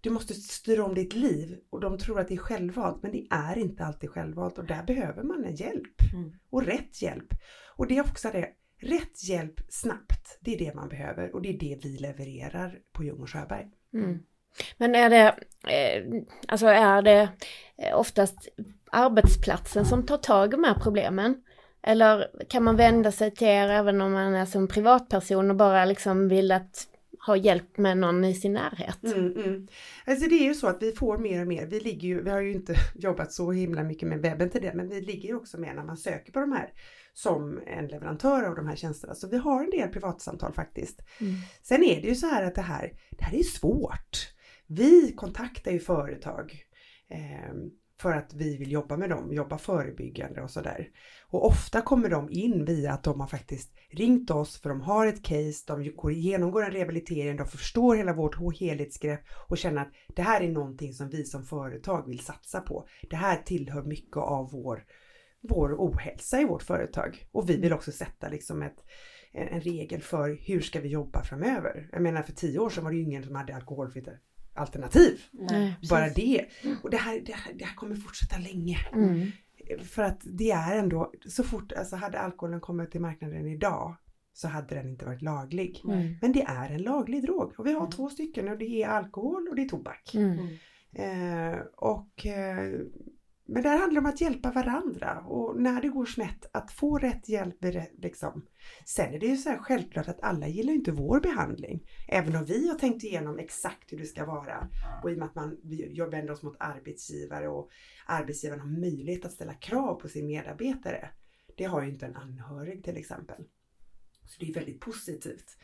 du 0.01 0.11
måste 0.11 0.35
styra 0.35 0.85
om 0.85 0.95
ditt 0.95 1.15
liv 1.15 1.59
och 1.71 1.81
de 1.81 1.99
tror 1.99 2.21
att 2.21 2.29
det 2.29 2.35
är 2.35 2.39
självvalt 2.39 3.03
men 3.03 3.13
det 3.13 3.27
är 3.31 3.59
inte 3.59 3.85
alltid 3.85 4.11
självvalt 4.11 4.59
och 4.59 4.65
där 4.65 4.83
behöver 4.83 5.23
man 5.23 5.45
en 5.45 5.55
hjälp. 5.55 6.13
Mm. 6.15 6.33
Och 6.51 6.63
rätt 6.63 7.03
hjälp. 7.03 7.35
Och 7.77 7.87
det 7.87 7.97
är 7.97 8.01
också 8.01 8.29
det, 8.33 8.49
rätt 8.81 9.25
hjälp 9.29 9.61
snabbt, 9.69 10.39
det 10.41 10.55
är 10.55 10.59
det 10.59 10.75
man 10.75 10.89
behöver 10.89 11.35
och 11.35 11.43
det 11.43 11.49
är 11.49 11.59
det 11.59 11.79
vi 11.83 11.99
levererar 11.99 12.79
på 12.93 13.05
Ljung 13.05 13.23
och 13.23 13.31
Sjöberg. 13.31 13.67
Mm. 13.95 14.19
Men 14.77 14.95
är 14.95 15.11
det, 15.11 15.35
eh, 15.73 16.23
alltså 16.49 16.67
är 16.67 17.03
det 17.03 17.29
eh, 17.79 17.99
oftast 17.99 18.49
arbetsplatsen 18.91 19.85
som 19.85 20.07
tar 20.07 20.19
tag 20.19 20.49
i 20.49 20.51
de 20.51 20.65
här 20.65 20.75
problemen? 20.83 21.43
Eller 21.83 22.31
kan 22.49 22.65
man 22.65 22.77
vända 22.77 23.13
sig 23.13 23.31
till 23.31 23.49
er 23.49 23.69
även 23.69 24.01
om 24.01 24.13
man 24.13 24.35
är 24.35 24.47
som 24.47 24.69
privatperson 24.69 25.51
och 25.51 25.57
bara 25.57 25.85
liksom 25.85 26.29
vill 26.29 26.53
att 26.53 26.87
ha 27.27 27.37
hjälp 27.37 27.79
med 27.79 27.99
någon 27.99 28.25
i 28.25 28.35
sin 28.35 28.53
närhet? 28.53 29.05
Mm, 29.05 29.37
mm. 29.37 29.69
Alltså 30.05 30.29
det 30.29 30.35
är 30.35 30.45
ju 30.45 30.55
så 30.55 30.67
att 30.67 30.83
vi 30.83 30.93
får 30.93 31.19
mer 31.19 31.41
och 31.41 31.47
mer. 31.47 31.67
Vi, 31.67 31.81
ligger 31.81 32.09
ju, 32.09 32.23
vi 32.23 32.31
har 32.31 32.41
ju 32.41 32.53
inte 32.53 32.75
jobbat 32.95 33.33
så 33.33 33.53
himla 33.53 33.83
mycket 33.83 34.09
med 34.09 34.23
webben 34.23 34.51
till 34.51 34.63
det, 34.63 34.75
men 34.75 34.89
vi 34.89 35.01
ligger 35.01 35.29
ju 35.29 35.37
också 35.37 35.61
med 35.61 35.77
när 35.77 35.85
man 35.85 35.97
söker 35.97 36.33
på 36.33 36.41
de 36.41 36.53
här 36.53 36.73
som 37.17 37.61
en 37.67 37.87
leverantör 37.87 38.43
av 38.43 38.55
de 38.55 38.69
här 38.69 38.77
tjänsterna. 38.77 39.15
Så 39.15 39.29
vi 39.29 39.37
har 39.37 39.65
en 39.65 39.71
del 39.71 39.89
privatsamtal 39.89 40.53
faktiskt. 40.53 41.03
Mm. 41.21 41.35
Sen 41.63 41.85
är 41.85 42.03
det 42.03 42.09
ju 42.09 42.15
så 42.15 42.27
här 42.27 42.43
att 42.43 42.55
det 42.55 42.63
här, 42.63 42.93
det 43.11 43.25
här 43.25 43.39
är 43.39 43.43
svårt. 43.43 44.35
Vi 44.67 45.13
kontaktar 45.13 45.73
ju 45.73 45.81
företag 45.81 46.63
eh, 47.09 47.55
för 48.01 48.13
att 48.13 48.35
vi 48.35 48.57
vill 48.57 48.73
jobba 48.73 48.97
med 48.97 49.11
dem, 49.11 49.33
jobba 49.33 49.59
förebyggande 49.59 50.43
och 50.43 50.51
sådär. 50.51 50.89
Och 51.23 51.47
ofta 51.47 51.83
kommer 51.83 52.09
de 52.09 52.31
in 52.31 52.65
via 52.65 52.93
att 52.93 53.05
de 53.05 53.21
har 53.21 53.27
faktiskt 53.27 53.75
ringt 53.91 54.31
oss 54.31 54.61
för 54.61 54.69
de 54.69 54.81
har 54.81 55.07
ett 55.07 55.23
case, 55.23 55.65
de 55.67 55.97
går, 55.97 56.13
genomgår 56.13 56.65
en 56.65 56.71
rehabilitering, 56.71 57.37
de 57.37 57.47
förstår 57.47 57.97
hela 57.97 58.13
vårt 58.13 58.61
helhetsgrepp 58.61 59.21
och 59.49 59.59
känner 59.59 59.83
att 59.83 59.93
det 60.17 60.23
här 60.23 60.41
är 60.41 60.49
någonting 60.49 60.93
som 60.93 61.09
vi 61.09 61.25
som 61.25 61.45
företag 61.45 62.07
vill 62.07 62.21
satsa 62.21 62.61
på. 62.61 62.89
Det 63.11 63.17
här 63.17 63.43
tillhör 63.45 63.83
mycket 63.83 64.17
av 64.17 64.51
vår 64.53 64.85
vår 65.49 65.75
ohälsa 65.79 66.41
i 66.41 66.45
vårt 66.45 66.63
företag. 66.63 67.27
Och 67.33 67.51
vi 67.51 67.57
vill 67.57 67.73
också 67.73 67.93
sätta 67.93 68.29
liksom 68.29 68.63
ett, 68.63 68.77
en, 69.33 69.49
en 69.49 69.61
regel 69.61 70.01
för 70.03 70.39
hur 70.47 70.61
ska 70.61 70.81
vi 70.81 70.89
jobba 70.89 71.23
framöver. 71.23 71.89
Jag 71.93 72.03
menar 72.03 72.23
för 72.23 72.33
tio 72.33 72.59
år 72.59 72.71
sedan 72.71 72.85
var 72.85 72.91
det 72.91 72.97
ju 72.97 73.03
ingen 73.03 73.23
som 73.25 73.35
hade 73.35 73.55
alkoholfritt 73.57 74.09
alternativ. 74.55 75.21
Nej, 75.33 75.75
Bara 75.91 76.05
precis. 76.09 76.25
det. 76.25 76.47
Och 76.83 76.91
det 76.91 76.97
här, 76.97 77.21
det, 77.27 77.33
här, 77.33 77.53
det 77.55 77.65
här 77.65 77.75
kommer 77.75 77.95
fortsätta 77.97 78.39
länge. 78.39 78.79
Mm. 78.93 79.31
För 79.85 80.03
att 80.03 80.21
det 80.25 80.51
är 80.51 80.77
ändå, 80.79 81.13
så 81.29 81.43
fort, 81.43 81.73
alltså 81.73 81.97
hade 81.97 82.19
alkoholen 82.19 82.61
kommit 82.61 82.91
till 82.91 83.01
marknaden 83.01 83.47
idag 83.47 83.97
så 84.33 84.49
hade 84.49 84.75
den 84.75 84.89
inte 84.89 85.05
varit 85.05 85.23
laglig. 85.23 85.81
Mm. 85.85 86.15
Men 86.23 86.33
det 86.33 86.43
är 86.43 86.71
en 86.71 86.83
laglig 86.83 87.23
drog 87.23 87.53
och 87.59 87.67
vi 87.67 87.73
har 87.73 87.81
Mm. 87.81 87.91
två 87.91 88.09
stycken 88.11 88.49
och 88.49 88.59
det 88.59 88.83
är 88.83 88.89
alkohol 88.89 89.49
och 89.49 89.57
det 89.57 89.63
är 89.63 89.69
tobak. 89.69 90.15
Mm. 90.15 90.39
Eh, 90.93 91.59
och, 91.77 92.27
eh, 92.27 92.81
men 93.49 93.63
det 93.63 93.69
här 93.69 93.79
handlar 93.79 94.01
om 94.01 94.07
att 94.07 94.21
hjälpa 94.21 94.51
varandra 94.53 95.21
och 95.21 95.61
när 95.61 95.83
det 95.83 95.89
går 95.89 96.07
snett 96.07 96.47
att 96.53 96.73
få 96.73 96.99
rätt 96.99 97.29
hjälp. 97.29 97.57
Liksom. 97.99 98.47
Sen 98.87 99.15
är 99.15 99.19
det 99.19 99.27
ju 99.27 99.37
så 99.37 99.49
här 99.49 99.59
självklart 99.59 100.09
att 100.09 100.23
alla 100.23 100.49
gillar 100.49 100.73
inte 100.73 100.93
vår 100.93 101.21
behandling. 101.21 101.87
Även 102.09 102.37
om 102.37 102.45
vi 102.45 102.69
har 102.69 102.79
tänkt 102.79 103.05
igenom 103.05 103.39
exakt 103.39 103.93
hur 103.93 103.99
det 103.99 104.07
ska 104.07 104.27
vara 104.27 104.69
och 105.03 105.11
i 105.11 105.15
och 105.15 105.19
med 105.19 105.27
att 105.27 105.35
man, 105.35 105.61
vi 105.65 106.07
vänder 106.11 106.31
oss 106.31 106.43
mot 106.43 106.57
arbetsgivare 106.59 107.49
och 107.49 107.71
arbetsgivaren 108.07 108.61
har 108.61 108.81
möjlighet 108.81 109.25
att 109.25 109.33
ställa 109.33 109.55
krav 109.55 109.95
på 109.95 110.09
sin 110.09 110.27
medarbetare. 110.27 111.11
Det 111.57 111.65
har 111.65 111.83
ju 111.83 111.89
inte 111.89 112.07
en 112.07 112.17
anhörig 112.17 112.85
till 112.85 112.97
exempel. 112.97 113.45
Så 114.25 114.41
det 114.41 114.49
är 114.51 114.55
väldigt 114.55 114.81
positivt. 114.81 115.59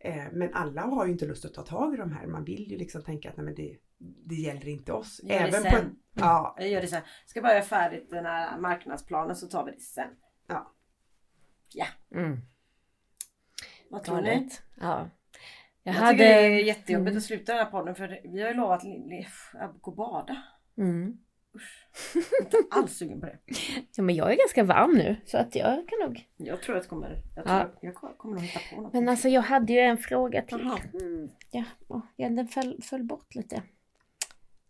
Eh, 0.00 0.24
men 0.32 0.54
alla 0.54 0.80
har 0.80 1.06
ju 1.06 1.12
inte 1.12 1.26
lust 1.26 1.44
att 1.44 1.54
ta 1.54 1.62
tag 1.62 1.94
i 1.94 1.96
de 1.96 2.12
här. 2.12 2.26
Man 2.26 2.44
vill 2.44 2.70
ju 2.70 2.78
liksom 2.78 3.02
tänka 3.02 3.30
att 3.30 3.36
nej, 3.36 3.44
men 3.44 3.54
det, 3.54 3.76
det 4.24 4.34
gäller 4.34 4.68
inte 4.68 4.92
oss. 4.92 5.20
Gör 5.24 5.38
det 5.40 5.46
på 5.46 5.52
sen. 5.52 5.66
en, 5.74 5.96
ja, 6.14 6.54
Jag 6.58 6.68
gör 6.68 6.80
det 6.80 6.86
sen. 6.88 7.02
Ska 7.26 7.42
bara 7.42 7.52
göra 7.52 7.62
färdigt 7.64 8.10
den 8.10 8.26
här 8.26 8.58
marknadsplanen 8.58 9.36
så 9.36 9.46
tar 9.46 9.64
vi 9.64 9.70
det 9.72 9.80
sen. 9.80 10.08
Mm. 12.14 12.40
Vad 13.90 14.02
tror 14.04 14.20
ni? 14.22 14.48
Ja. 14.80 15.10
Jag, 15.82 15.94
Jag, 15.94 16.00
hade... 16.00 16.12
tycker 16.18 16.24
det 16.24 16.34
är 16.60 16.64
jättejobbigt 16.64 17.08
Mm. 17.08 17.16
att 17.18 17.24
sluta 17.24 17.52
den 17.54 17.64
här 17.64 17.70
podden 17.70 17.94
för 17.94 18.20
vi 18.24 18.42
har 18.42 18.48
ju 18.48 18.54
lovat 18.54 18.82
att 19.54 19.80
gå 19.80 19.90
och 19.90 19.96
bada. 19.96 20.42
Mm. 20.78 21.18
Inte 22.40 22.56
alls 22.70 22.96
sugen 22.96 23.20
på 23.20 23.26
det. 23.26 23.38
Ja, 23.96 24.02
men 24.02 24.14
jag 24.14 24.32
är 24.32 24.36
ganska 24.36 24.64
varm 24.64 24.90
nu 24.94 25.16
så 25.26 25.38
att 25.38 25.54
jag 25.54 25.88
kan 25.88 25.98
nog. 26.08 26.28
Jag 26.36 26.62
tror 26.62 26.76
att 26.76 26.82
jag 26.84 26.90
kommer, 26.90 27.22
jag, 27.36 27.44
tror, 27.44 27.56
Ja. 27.58 27.70
jag 27.80 27.94
kommer 27.94 28.34
nog 28.34 28.44
hitta 28.44 28.60
på 28.74 28.80
något. 28.82 28.92
Men 28.92 29.08
alltså 29.08 29.28
jag 29.28 29.42
hade 29.42 29.72
ju 29.72 29.78
en 29.78 29.98
fråga 29.98 30.42
till. 30.42 30.60
Mm. 30.60 31.28
Ja, 31.50 31.64
ja, 32.16 32.28
den 32.28 32.48
föll, 32.48 32.82
föll 32.82 33.02
bort 33.04 33.34
lite. 33.34 33.62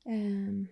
Ehm, 0.09 0.66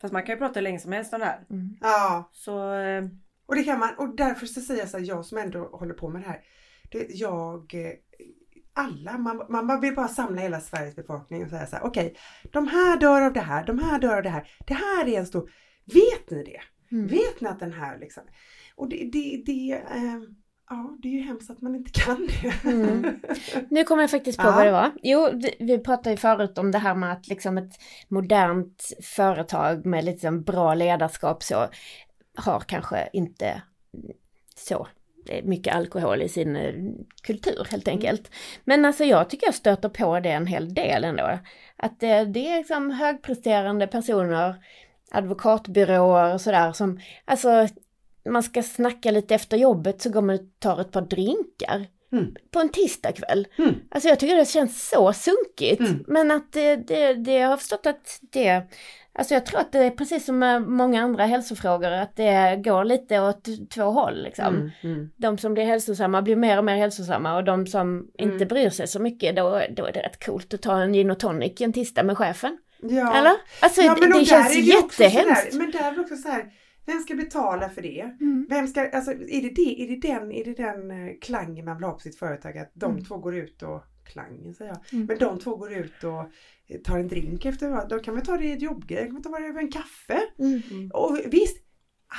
Fast 0.00 0.12
man 0.12 0.22
kan 0.22 0.34
ju 0.34 0.38
prata 0.38 0.54
hur 0.54 0.62
länge 0.62 0.78
som 0.78 0.92
helst 0.92 1.12
om 1.12 1.20
det 1.20 1.26
här. 1.26 1.46
mm. 1.50 1.76
ja. 1.80 2.30
Så 2.32 2.74
eh, 2.74 3.04
Och 3.46 3.54
det 3.54 3.64
kan 3.64 3.78
man, 3.78 3.94
och 3.98 4.16
därför 4.16 4.46
så 4.46 4.60
säger 4.60 4.80
jag 4.80 4.88
så 4.88 4.98
här, 4.98 5.04
jag 5.04 5.24
som 5.24 5.38
ändå 5.38 5.68
håller 5.72 5.94
på 5.94 6.08
med 6.08 6.22
det 6.22 6.28
här. 6.28 6.40
Det, 6.90 7.06
jag, 7.10 7.74
eh, 7.74 7.92
alla, 8.72 9.18
man, 9.18 9.66
man 9.66 9.80
vill 9.80 9.94
bara 9.94 10.08
samla 10.08 10.40
hela 10.40 10.60
Sveriges 10.60 10.96
befolkning 10.96 11.44
och 11.44 11.50
säga 11.50 11.66
så 11.66 11.76
här, 11.76 11.84
okej, 11.84 12.16
de 12.52 12.68
här 12.68 12.96
dör 13.00 13.22
av 13.22 13.32
det 13.32 13.40
här, 13.40 13.66
de 13.66 13.78
här 13.78 13.98
dör 14.00 14.16
av 14.16 14.22
det 14.22 14.28
här. 14.28 14.50
Det 14.66 14.74
här 14.74 15.08
är 15.08 15.18
en 15.18 15.26
stor, 15.26 15.50
vet 15.84 16.30
ni 16.30 16.44
det? 16.44 16.60
Mm. 16.96 17.06
Vet 17.06 17.40
ni 17.40 17.48
att 17.48 17.60
den 17.60 17.72
här 17.72 17.98
liksom, 17.98 18.22
och 18.74 18.88
det, 18.88 19.10
det, 19.12 19.42
det 19.46 19.72
eh, 19.72 20.20
ja 20.70 20.96
det 21.02 21.08
är 21.08 21.12
ju 21.12 21.22
hemskt 21.22 21.50
att 21.50 21.60
man 21.62 21.74
inte 21.74 21.90
kan 22.00 22.28
det. 22.42 22.70
Mm. 22.70 23.20
Nu 23.70 23.84
kommer 23.84 24.02
jag 24.02 24.10
faktiskt 24.10 24.38
på 24.38 24.46
Ja. 24.46 24.52
vad 24.52 24.66
det 24.66 24.72
var. 24.72 24.90
Jo, 25.02 25.28
vi- 25.58 25.78
pratade 25.78 26.10
ju 26.10 26.16
förut 26.16 26.58
om 26.58 26.70
det 26.70 26.78
här 26.78 26.94
med 26.94 27.12
att 27.12 27.28
liksom 27.28 27.58
ett 27.58 27.72
modernt 28.08 28.92
företag 29.02 29.86
med 29.86 30.04
liksom 30.04 30.42
bra 30.42 30.74
ledarskap 30.74 31.42
så 31.42 31.66
har 32.36 32.60
kanske 32.60 33.08
inte 33.12 33.62
så 34.56 34.86
mycket 35.42 35.74
alkohol 35.74 36.22
i 36.22 36.28
sin 36.28 36.56
eh, 36.56 36.74
kultur 37.22 37.66
helt 37.70 37.88
enkelt. 37.88 38.30
Men 38.64 38.84
alltså 38.84 39.04
jag 39.04 39.30
tycker 39.30 39.46
jag 39.46 39.54
stöter 39.54 39.88
på 39.88 40.20
det 40.20 40.30
en 40.30 40.46
hel 40.46 40.74
del 40.74 41.04
ändå. 41.04 41.38
Att 41.76 42.00
det, 42.00 42.24
det 42.24 42.48
är 42.48 42.58
liksom 42.58 42.90
högpresterande 42.90 43.86
personer, 43.86 44.54
advokatbyråer 45.10 46.34
och 46.34 46.40
sådär 46.40 46.72
som, 46.72 47.00
alltså 47.24 47.68
man 48.28 48.42
ska 48.42 48.62
snacka 48.62 49.10
lite 49.10 49.34
efter 49.34 49.56
jobbet 49.56 50.02
så 50.02 50.10
går 50.10 50.22
man 50.22 50.34
och 50.34 50.42
tar 50.58 50.80
ett 50.80 50.92
par 50.92 51.02
drinkar. 51.02 51.86
Mm. 52.12 52.34
På 52.50 52.60
en 52.60 52.68
tisdagkväll. 52.68 53.46
Mm. 53.58 53.74
Alltså 53.90 54.08
jag 54.08 54.20
tycker 54.20 54.36
det 54.36 54.48
känns 54.48 54.88
så 54.88 55.12
sunkigt. 55.12 55.80
Mm. 55.80 56.04
Men 56.06 56.30
att 56.30 56.52
det, 56.52 56.76
det, 56.76 57.14
det, 57.14 57.34
jag 57.34 57.48
har 57.48 57.56
förstått 57.56 57.86
att 57.86 58.20
det, 58.32 58.62
alltså 59.12 59.34
jag 59.34 59.46
tror 59.46 59.60
att 59.60 59.72
det 59.72 59.78
är 59.78 59.90
precis 59.90 60.24
som 60.24 60.38
med 60.38 60.62
många 60.62 61.02
andra 61.02 61.26
hälsofrågor, 61.26 61.90
att 61.90 62.16
det 62.16 62.60
går 62.64 62.84
lite 62.84 63.20
åt 63.20 63.48
två 63.74 63.82
håll 63.82 64.22
liksom. 64.22 64.46
Mm, 64.54 64.70
mm. 64.82 65.10
De 65.16 65.38
som 65.38 65.54
blir 65.54 65.64
hälsosamma 65.64 66.22
blir 66.22 66.36
mer 66.36 66.58
och 66.58 66.64
mer 66.64 66.76
hälsosamma 66.76 67.36
och 67.36 67.44
de 67.44 67.66
som 67.66 68.10
inte 68.18 68.34
Mm. 68.34 68.48
bryr 68.48 68.70
sig 68.70 68.88
så 68.88 68.98
mycket, 68.98 69.36
då, 69.36 69.62
då 69.70 69.86
är 69.86 69.92
det 69.92 70.00
rätt 70.00 70.24
coolt 70.26 70.54
att 70.54 70.62
ta 70.62 70.82
en 70.82 70.92
gin 70.92 71.10
och 71.10 71.18
tonic 71.20 71.60
en 71.60 71.72
tisdag 71.72 72.02
med 72.02 72.18
chefen. 72.18 72.58
Ja. 72.82 73.16
Eller? 73.16 73.32
Alltså 73.60 73.82
Ja, 73.82 73.94
det 73.94 74.24
känns 74.24 74.66
det 74.66 74.76
också 74.78 75.02
jättehemskt. 75.02 75.54
Men 75.54 75.70
där 75.70 75.80
är 75.80 75.92
det 75.92 76.00
också 76.00 76.16
så 76.16 76.28
här, 76.28 76.44
vem 76.92 77.00
ska 77.00 77.14
betala 77.14 77.68
för 77.68 77.82
det? 77.82 78.16
Mm. 78.20 78.46
Vem 78.48 78.66
ska, 78.68 78.88
alltså 78.90 79.10
är 79.12 79.42
det, 79.42 79.54
det, 79.54 79.82
är 79.82 79.88
det 79.88 80.08
den, 80.08 80.32
är 80.32 80.44
det 80.44 80.54
den 80.54 80.90
eh, 80.90 81.14
klangen 81.20 81.64
man 81.64 81.76
vill 81.76 81.84
ha 81.84 81.92
på 81.92 82.00
sitt 82.00 82.18
företag? 82.18 82.58
Att 82.58 82.70
de 82.74 82.90
Mm. 82.92 83.04
två 83.04 83.16
går 83.18 83.36
ut 83.36 83.62
och, 83.62 83.82
klangen 84.04 84.54
säger 84.54 84.70
jag, 84.70 84.80
Mm. 84.92 85.06
men 85.06 85.18
de 85.18 85.38
två 85.38 85.56
går 85.56 85.72
ut 85.72 86.04
och 86.04 86.20
eh, 86.66 86.80
tar 86.84 86.98
en 86.98 87.08
drink 87.08 87.44
efter 87.44 87.88
Då 87.88 87.98
kan 87.98 88.14
man 88.14 88.22
ta 88.22 88.36
det 88.36 88.44
i 88.44 88.52
ett 88.52 88.62
jobbgrej, 88.62 89.04
kan 89.04 89.12
man 89.12 89.22
ta 89.22 89.38
det 89.38 89.46
över 89.46 89.60
en 89.60 89.70
kaffe. 89.72 90.20
Mm. 90.38 90.90
Och 90.94 91.18
visst, 91.30 91.56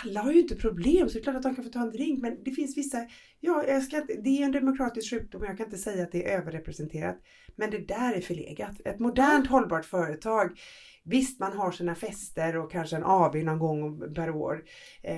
alla 0.06 0.22
har 0.22 0.32
ju 0.32 0.40
inte 0.42 0.56
problem 0.56 1.10
så 1.10 1.14
det 1.14 1.20
är 1.20 1.24
klart 1.24 1.36
att 1.36 1.44
de 1.44 1.56
kan 1.56 1.64
få 1.64 1.70
ta 1.70 1.82
en 1.82 1.92
drink 1.92 2.22
men 2.22 2.44
det 2.44 2.52
finns 2.52 2.78
vissa, 2.78 2.98
ja 3.40 3.64
jag 3.68 3.84
ska 3.84 4.02
det 4.24 4.30
är 4.42 4.46
en 4.46 4.52
demokratisk 4.52 5.10
sjukdom 5.10 5.42
och 5.42 5.48
jag 5.48 5.58
kan 5.58 5.66
inte 5.66 5.78
säga 5.78 6.04
att 6.04 6.12
det 6.12 6.32
är 6.32 6.38
överrepresenterat. 6.40 7.18
Men 7.56 7.72
det 7.72 7.78
där 7.88 8.14
är 8.14 8.22
förlegat. 8.22 8.82
Ett 8.86 9.00
modernt 9.00 9.48
hållbart 9.48 9.86
företag, 9.86 10.60
visst 11.04 11.40
man 11.40 11.58
har 11.58 11.72
sina 11.72 11.96
fester 11.96 12.58
och 12.58 12.72
kanske 12.72 12.96
en 12.96 13.04
AV 13.04 13.36
någon 13.36 13.60
gång 13.60 14.14
per 14.16 14.30
år. 14.30 14.64
Eh, 15.04 15.16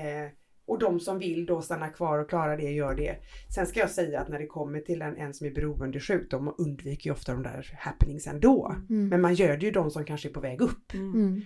och 0.66 0.80
de 0.80 1.00
som 1.00 1.20
vill 1.20 1.46
då 1.46 1.62
stanna 1.62 1.90
kvar 1.90 2.20
och 2.20 2.30
klara 2.30 2.58
det 2.58 2.72
gör 2.72 2.96
det. 2.96 3.16
Sen 3.56 3.68
ska 3.68 3.80
jag 3.80 3.90
säga 3.90 4.20
att 4.20 4.30
när 4.30 4.40
det 4.40 4.46
kommer 4.48 4.80
till 4.80 5.02
en, 5.02 5.18
en 5.18 5.34
som 5.34 5.48
är 5.48 5.52
beroendesjuk, 5.52 6.32
de 6.32 6.56
undviker 6.58 7.10
ju 7.10 7.14
ofta 7.14 7.32
de 7.34 7.44
där 7.44 7.78
happenings 7.80 8.28
ändå. 8.28 8.76
Mm. 8.90 9.08
Men 9.10 9.22
man 9.22 9.34
gör 9.34 9.58
det 9.58 9.66
ju 9.66 9.72
de 9.72 9.92
som 9.92 10.06
kanske 10.06 10.30
är 10.30 10.34
på 10.34 10.40
väg 10.40 10.62
upp. 10.62 10.94
mm. 10.94 11.14
Mm. 11.14 11.42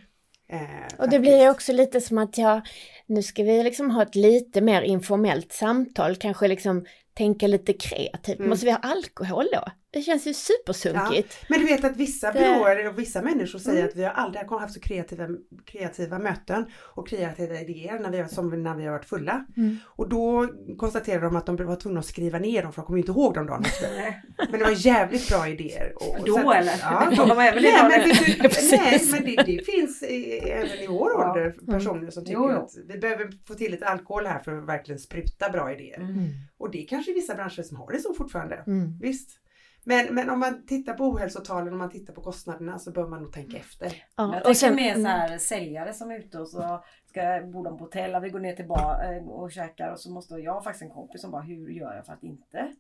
Eh, 0.49 0.59
Och 0.59 0.89
det 0.89 0.97
faktiskt. 0.97 1.21
blir 1.21 1.41
ju 1.43 1.49
också 1.49 1.73
lite 1.73 2.01
som 2.01 2.17
att 2.17 2.37
ja, 2.37 2.61
nu 3.05 3.23
ska 3.23 3.43
vi 3.43 3.63
liksom 3.63 3.91
ha 3.91 4.01
ett 4.03 4.15
lite 4.15 4.61
mer 4.61 4.81
informellt 4.81 5.51
samtal, 5.51 6.15
kanske 6.15 6.47
liksom 6.47 6.85
tänka 7.17 7.47
lite 7.47 7.73
kreativt. 7.73 8.37
Mm. 8.39 8.49
Måste 8.49 8.65
vi 8.65 8.71
ha 8.71 8.79
alkohol 8.79 9.45
då? 9.53 9.63
Det 9.91 10.01
känns 10.01 10.27
ju 10.27 10.33
supersunkigt. 10.33 11.37
Men 11.49 11.59
du 11.59 11.65
vet 11.65 11.83
att 11.83 11.97
vissa 11.97 12.31
Det- 12.31 12.39
byråer 12.39 12.87
och 12.87 12.99
vissa 12.99 13.21
människor 13.21 13.59
säger 13.59 13.77
Mm. 13.77 13.89
att 13.89 13.95
vi 13.95 14.03
har 14.03 14.11
aldrig 14.11 14.45
haft 14.51 14.73
så 14.73 14.79
kreativa, 14.79 15.27
kreativa 15.65 16.19
möten 16.19 16.65
och 16.95 17.07
kreativa 17.07 17.59
idéer 17.61 17.99
när 17.99 18.11
vi, 18.11 18.17
har- 18.17 18.27
som 18.27 18.63
när 18.63 18.75
vi 18.75 18.85
har 18.85 18.91
varit 18.91 19.05
fulla. 19.05 19.45
Mm. 19.57 19.77
Och 19.85 20.09
då 20.09 20.47
konstaterade 20.77 21.25
de 21.25 21.35
att 21.35 21.45
de 21.45 21.65
var 21.65 21.75
tvungna 21.75 21.99
att 21.99 22.05
skriva 22.05 22.39
ner 22.39 22.63
dem 22.63 22.73
för 22.73 22.81
de 22.81 22.85
kommer 22.85 22.99
inte 22.99 23.11
ihåg 23.11 23.33
dem 23.33 23.45
dagen. 23.45 23.63
Men 24.51 24.59
det 24.59 24.65
var 24.65 24.85
jävligt 24.87 25.29
bra 25.29 25.47
idéer. 25.47 25.93
Och, 25.95 26.25
Då 26.25 26.37
att- 26.49 26.55
eller? 26.55 26.73
Ja. 26.81 27.11
Då 27.17 27.25
var 27.25 27.35
Nej, 27.35 27.89
men, 27.89 28.39
Precis. 28.49 28.71
nej, 28.71 29.01
men 29.11 29.35
det, 29.35 29.43
det 29.57 29.65
finns 29.65 30.03
även 30.43 30.79
i 30.79 30.87
vår 30.87 31.11
Ja. 31.11 31.29
ålder 31.31 31.55
personer 31.71 32.09
som 32.11 32.25
tycker 32.25 32.39
Jo, 32.39 32.51
jo. 32.51 32.57
att 32.57 32.71
vi 32.87 32.97
behöver 32.99 33.29
få 33.47 33.53
till 33.53 33.71
lite 33.71 33.85
alkohol 33.85 34.25
här 34.25 34.39
för 34.39 34.57
att 34.57 34.67
verkligen 34.67 34.99
spruta 34.99 35.49
bra 35.49 35.71
idéer. 35.73 35.97
Mm. 35.99 36.25
Och 36.59 36.71
det 36.71 36.83
är 36.83 36.87
kanske 37.07 37.21
vissa 37.21 37.35
branscher 37.35 37.63
som 37.63 37.77
har 37.77 37.91
det 37.91 37.99
så 37.99 38.13
fortfarande. 38.13 38.63
Mm. 38.67 38.97
Visst. 38.99 39.39
Men, 39.83 40.15
men 40.15 40.29
om 40.29 40.39
man 40.39 40.65
tittar 40.65 40.93
på 40.93 41.03
ohälsotalen 41.03 41.73
och 41.73 41.79
man 41.79 41.89
tittar 41.89 42.13
på 42.13 42.21
kostnaderna 42.21 42.79
så 42.79 42.91
bör 42.91 43.07
man 43.07 43.21
nog 43.21 43.33
tänka 43.33 43.57
efter. 43.57 43.85
Men 43.85 43.95
Ja, 44.15 44.23
Jag 44.23 44.37
och 44.37 44.43
tänker 44.43 44.53
sen, 44.53 44.75
mer 44.75 44.93
så 44.93 44.99
mm. 44.99 45.11
här 45.11 45.37
säljare 45.37 45.93
som 45.93 46.11
är 46.11 46.19
ute 46.19 46.39
och 46.39 46.49
så 46.49 46.83
ska 47.05 47.41
bo 47.45 47.63
de 47.63 47.77
på 47.77 47.83
hotell, 47.83 48.15
och 48.15 48.23
vi 48.23 48.29
går 48.29 48.39
ner 48.39 48.55
till 48.55 48.67
bar 48.67 49.13
eh, 49.13 49.27
och 49.27 49.51
käkar 49.51 49.91
och 49.91 49.99
så 49.99 50.11
måste 50.11 50.35
jag 50.35 50.53
har 50.53 50.61
faktiskt 50.61 50.81
en 50.81 50.89
kompis 50.89 51.21
som 51.21 51.31
bara 51.31 51.41
hur 51.41 51.69
gör 51.69 51.95
jag 51.95 52.05
för 52.05 52.13
att 52.13 52.23
inte 52.23 52.73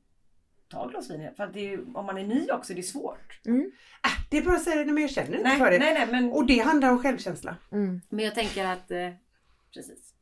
ta 0.69 0.87
glas 0.87 1.09
vin? 1.09 1.29
För 1.37 1.43
att 1.43 1.53
det 1.53 1.73
är, 1.73 1.97
om 1.97 2.05
man 2.05 2.17
är 2.17 2.27
ny 2.27 2.47
också 2.51 2.73
det 2.73 2.79
är 2.79 2.83
svårt. 2.83 3.39
Äh, 4.05 4.11
det 4.29 4.37
är 4.37 4.41
bara 4.41 4.55
att 4.55 4.63
säga 4.63 4.83
det, 4.83 4.91
men 4.91 5.01
jag 5.01 5.11
känner 5.11 5.31
inte 5.31 5.43
Nej, 5.43 5.57
för 5.57 5.71
det. 5.71 5.79
nej, 5.79 5.93
nej 5.93 6.07
men, 6.11 6.31
Och 6.31 6.45
det 6.45 6.59
handlar 6.59 6.91
om 6.91 6.99
självkänsla. 6.99 7.57
Mm. 7.71 8.01
men 8.09 8.25
jag 8.25 8.35
tänker 8.35 8.65
att 8.65 8.91
eh, 8.91 9.09
precis. 9.73 10.13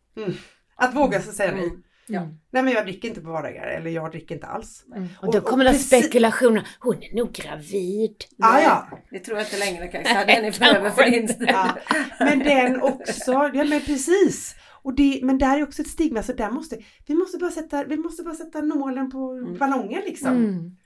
Att 0.75 0.95
våga 0.95 1.21
sig 1.21 1.33
säga 1.33 1.51
nej. 1.51 1.71
Ja. 2.07 2.19
Mm. 2.21 2.37
Nej 2.51 2.63
men 2.63 2.73
jag 2.73 2.85
dricker 2.85 3.07
inte 3.07 3.21
på 3.21 3.29
vardagar 3.31 3.67
eller 3.67 3.89
jag 3.91 4.11
dricker 4.11 4.35
inte 4.35 4.47
alls. 4.47 4.83
Mm. 4.95 5.07
Och 5.21 5.33
då 5.33 5.41
kommer 5.41 5.65
det 5.65 5.71
precis- 5.71 5.87
spekulationer. 5.87 6.67
Hon 6.79 6.95
är 7.03 7.15
nog 7.15 7.31
gravid. 7.31 8.15
Ah, 8.39 8.59
ja. 8.59 8.89
Det 9.11 9.19
tror 9.19 9.37
jag 9.37 9.47
inte 9.47 9.57
längre 9.57 9.87
Kajsa. 9.87 10.25
Den 10.25 10.45
är 10.45 10.75
över 10.75 10.89
för 10.89 11.03
din 11.11 11.29
ja. 11.47 11.77
Men 12.19 12.39
den 12.39 12.81
också, 12.81 13.31
ja 13.53 13.63
men 13.63 13.81
precis. 13.81 14.55
Och 14.83 14.95
det, 14.95 15.19
men 15.23 15.37
där 15.37 15.57
är 15.57 15.63
också 15.63 15.81
ett 15.81 15.87
stigma 15.87 16.23
så 16.23 16.33
där 16.33 16.49
måste 16.51 16.77
vi 17.07 17.13
måste 17.13 17.37
bara 17.37 17.51
sätta, 17.51 17.83
vi 17.83 17.97
måste 17.97 18.23
bara 18.23 18.35
sätta 18.35 18.61
nålen 18.61 19.11
på 19.11 19.31
Mm. 19.31 19.57
ballongen 19.57 20.01
liksom. 20.05 20.35
Mm. 20.35 20.77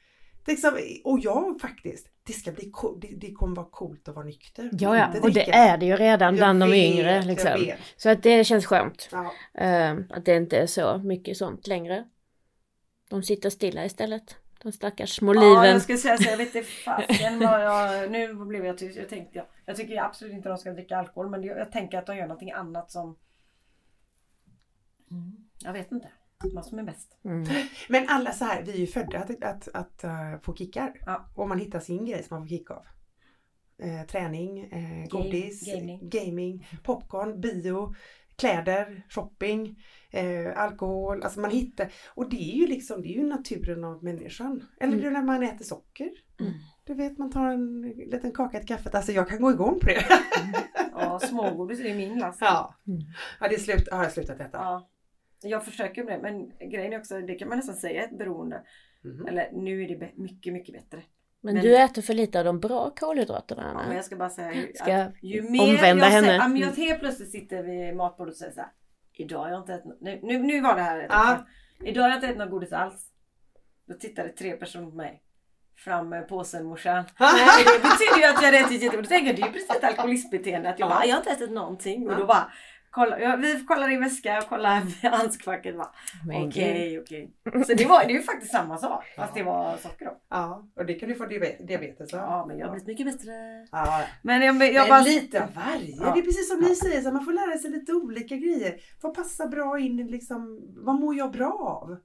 Liksom, 0.49 0.79
och 1.03 1.19
jag 1.19 1.61
faktiskt, 1.61 2.07
det 2.23 2.33
ska 2.33 2.51
bli 2.51 2.69
cool, 2.73 2.99
det, 2.99 3.07
det 3.07 3.31
kommer 3.31 3.55
vara 3.55 3.67
coolt 3.71 4.07
att 4.07 4.15
vara 4.15 4.25
nykter. 4.25 4.69
Ja, 4.71 4.97
ja, 4.97 5.19
och 5.21 5.33
det 5.33 5.49
är 5.49 5.77
det 5.77 5.85
ju 5.85 5.95
redan 5.95 6.27
Jag 6.27 6.39
bland 6.39 6.59
de 6.59 6.71
vet, 6.71 6.93
yngre. 6.93 7.15
jag 7.15 7.25
Liksom. 7.25 7.71
Så 7.97 8.09
att 8.09 8.23
det 8.23 8.43
känns 8.43 8.65
skönt. 8.65 9.09
Ja. 9.11 9.31
eh, 9.53 9.97
att 10.09 10.25
det 10.25 10.35
inte 10.35 10.57
är 10.57 10.67
så 10.67 10.97
mycket 10.97 11.37
sånt 11.37 11.67
längre. 11.67 12.03
De 13.09 13.23
sitter 13.23 13.49
stilla 13.49 13.85
istället. 13.85 14.35
De 14.63 14.71
stackars 14.71 15.15
små 15.15 15.35
Ja, 15.35 15.41
liven. 15.41 15.65
jag 15.73 15.81
skulle 15.81 15.97
säga 15.97 16.17
så. 16.17 16.29
Jag 16.29 16.37
vet 16.37 16.55
inte 16.55 16.67
fasiken 16.69 17.39
vad 17.39 17.63
jag... 17.63 18.11
Nu 18.11 18.33
blev 18.33 18.65
jag 18.65 18.77
tyst. 18.77 18.97
Jag 18.97 19.09
tänkte... 19.09 19.37
Jag, 19.37 19.45
jag 19.65 19.75
tycker 19.75 20.01
absolut 20.03 20.33
inte 20.33 20.49
att 20.49 20.57
de 20.57 20.61
ska 20.61 20.71
dricka 20.71 20.97
alkohol. 20.97 21.29
Men 21.29 21.41
det, 21.41 21.47
jag 21.47 21.71
tänker 21.71 21.97
att 21.97 22.05
de 22.05 22.17
gör 22.17 22.27
någonting 22.27 22.51
annat 22.51 22.91
som... 22.91 23.15
Mm, 25.11 25.37
jag 25.59 25.73
vet 25.73 25.91
inte. 25.91 26.07
Vad 26.43 26.65
som 26.65 26.79
är 26.79 26.83
bäst. 26.83 27.17
Mm. 27.25 27.43
Men 27.89 28.05
alla 28.09 28.31
så 28.31 28.45
här, 28.45 28.63
vi 28.63 28.71
är 28.71 28.77
ju 28.77 28.87
födda 28.87 29.19
att, 29.19 29.43
att, 29.43 29.67
att 29.73 30.03
eh, 30.03 30.39
få 30.43 30.55
kickar. 30.55 30.93
Ja. 31.05 31.25
Och 31.35 31.47
man 31.49 31.59
hittar 31.59 31.79
sin 31.79 32.05
grej 32.05 32.23
som 32.23 32.37
man 32.37 32.47
får 32.47 32.49
kick 32.49 32.71
av. 32.71 32.85
Eh, 33.81 34.07
träning, 34.07 34.63
eh, 34.63 35.09
godis, 35.09 35.73
gaming. 35.73 36.09
gaming, 36.09 36.67
popcorn, 36.83 37.41
bio, 37.41 37.95
kläder, 38.35 39.03
shopping, 39.09 39.75
eh, 40.11 40.57
alkohol. 40.57 41.23
Alltså 41.23 41.39
man 41.39 41.51
hittar, 41.51 41.91
och 42.07 42.29
det 42.29 42.51
är 42.51 42.55
ju 42.55 42.67
liksom, 42.67 43.01
det 43.01 43.07
är 43.07 43.15
ju 43.15 43.27
naturen 43.27 43.83
av 43.83 44.03
människan. 44.03 44.63
Eller 44.79 45.05
är 45.05 45.11
när 45.11 45.23
man 45.23 45.43
äter 45.43 45.65
socker. 45.65 46.09
Mm. 46.39 46.53
Du 46.85 46.93
vet 46.93 47.17
man 47.17 47.31
tar 47.31 47.47
en 47.47 47.81
liten 47.81 48.31
kaka 48.31 48.59
till 48.59 48.67
kaffet. 48.67 48.95
Alltså 48.95 49.11
jag 49.11 49.29
kan 49.29 49.41
gå 49.41 49.51
igång 49.51 49.79
på 49.79 49.85
det. 49.85 50.05
Ja, 50.91 51.19
smågodis 51.19 51.79
är 51.79 51.95
min 51.95 52.19
last. 52.19 52.41
ja. 52.41 52.75
Mm. 52.87 52.99
ja, 53.39 53.47
det 53.47 53.55
är 53.55 53.59
slut, 53.59 53.91
har 53.91 54.03
jag 54.03 54.11
slutat 54.11 54.39
äta. 54.39 54.57
Ja. 54.57 54.89
Jag 55.41 55.65
försöker 55.65 56.03
med 56.03 56.19
det. 56.19 56.21
Men 56.21 56.69
grejen 56.71 56.93
är 56.93 56.99
också, 56.99 57.19
det 57.19 57.35
kan 57.35 57.49
man 57.49 57.57
nästan 57.57 57.75
säga 57.75 58.01
är 58.03 58.05
ett 58.07 58.17
beroende. 58.17 58.61
Mhm. 59.03 59.27
Eller 59.27 59.49
nu 59.51 59.83
är 59.83 59.87
det 59.99 60.11
mycket, 60.15 60.53
mycket 60.53 60.73
bättre. 60.75 61.03
Men, 61.41 61.53
Men- 61.53 61.63
du 61.63 61.77
äter 61.77 62.01
för 62.01 62.13
lite 62.13 62.39
av 62.39 62.45
de 62.45 62.59
bra 62.59 62.89
kolhydraterna 62.99 63.71
Ja, 63.75 63.87
men 63.87 63.95
jag 63.95 64.05
ska 64.05 64.15
bara 64.15 64.29
säga 64.29 64.53
ju- 64.53 64.73
Ska 64.75 64.95
att 64.95 65.13
ju 65.23 65.41
mer 65.41 65.61
omvända 65.61 66.03
jag 66.05 66.11
henne. 66.11 66.27
Säger, 66.27 66.39
ja, 66.39 66.47
men 66.47 66.57
jag 66.61 66.67
helt 66.71 66.99
plötsligt 66.99 67.31
sitter 67.31 67.63
vid 67.63 67.95
matbordet 67.95 68.31
och 68.33 68.37
säger 68.37 68.51
så 68.53 68.59
här. 68.59 68.69
Idag 69.13 69.39
har 69.39 69.49
jag 69.49 69.59
inte 69.61 69.73
ätit 69.73 69.85
nå- 69.85 69.95
nu, 70.01 70.19
nu, 70.23 70.37
nu 70.39 70.61
var 70.61 70.75
det 70.75 70.81
här 70.81 70.99
ett 70.99 71.07
Ja. 71.09 71.45
Idag 71.85 72.01
har 72.01 72.09
jag 72.09 72.17
inte 72.17 72.27
ätit 72.27 72.37
något 72.37 72.49
godis 72.49 72.71
alls. 72.73 73.05
Då 73.87 73.93
tittade 73.93 74.29
tre 74.29 74.51
personer 74.55 74.89
på 74.89 74.95
mig. 74.95 75.23
Fram 75.77 76.09
med 76.09 76.27
påsen 76.27 76.65
morsan. 76.65 77.03
Nej, 77.19 77.63
det 77.65 77.81
betyder 77.89 78.17
ju 78.17 78.33
att 78.33 78.41
jag 78.41 78.45
hade 78.51 78.57
ätit 78.57 78.71
jättemycket. 78.83 79.03
Då 79.03 79.09
tänker 79.15 79.27
jag 79.27 79.35
det 79.35 79.41
är 79.41 79.45
ju 79.47 79.53
precis 79.53 79.69
ett 79.69 79.83
alkoholistbeteende. 79.83 80.69
Att 80.69 80.79
jag 80.79 80.89
bara, 80.89 81.05
jag 81.05 81.11
har 81.15 81.17
inte 81.19 81.31
ätit 81.31 81.51
någonting. 81.51 82.09
Och 82.09 82.15
då 82.17 82.25
bara, 82.25 82.51
kolla, 82.91 83.19
ja, 83.19 83.35
vi 83.35 83.65
kollar 83.65 83.91
i 83.93 83.97
väska 83.97 84.37
och 84.37 84.49
kollar 84.49 85.09
handskfacket. 85.17 85.75
Okej, 86.45 86.99
okej. 86.99 87.31
Så 87.67 87.73
det, 87.73 87.85
var, 87.85 88.03
det 88.05 88.11
är 88.11 88.17
ju 88.17 88.21
faktiskt 88.21 88.51
samma 88.51 88.77
sak. 88.77 89.03
Fast 89.15 89.33
det 89.33 89.43
var 89.43 89.77
socker 89.77 90.05
då. 90.05 90.17
Ja, 90.29 90.67
och 90.75 90.85
det 90.85 90.93
kan 90.93 91.09
du 91.09 91.15
få 91.15 91.23
diabe- 91.25 91.65
diabetes 91.67 92.13
av. 92.13 92.19
Ja, 92.19 92.45
men 92.47 92.57
jag 92.57 92.67
har 92.67 92.71
blivit 92.73 92.87
mycket 92.87 93.05
bättre. 93.05 93.31
Ja, 93.71 94.03
Men 94.21 94.41
jag, 94.41 94.55
jag, 94.55 94.73
men 94.73 94.89
bara... 94.89 95.01
lite 95.01 95.43
av 95.43 95.49
varje. 95.53 95.95
Ja. 95.95 96.13
Det 96.13 96.19
är 96.19 96.23
precis 96.23 96.49
som 96.49 96.59
ni 96.59 96.75
säger, 96.75 97.01
så 97.01 97.11
man 97.11 97.25
får 97.25 97.33
lära 97.33 97.57
sig 97.57 97.71
lite 97.71 97.93
olika 97.93 98.35
grejer. 98.35 98.75
Vad 99.01 99.15
passar 99.15 99.47
bra 99.47 99.79
in 99.79 99.99
i 99.99 100.03
liksom, 100.03 100.59
vad 100.85 100.99
mår 100.99 101.15
jag 101.15 101.31
bra 101.31 101.81
av? 101.83 101.97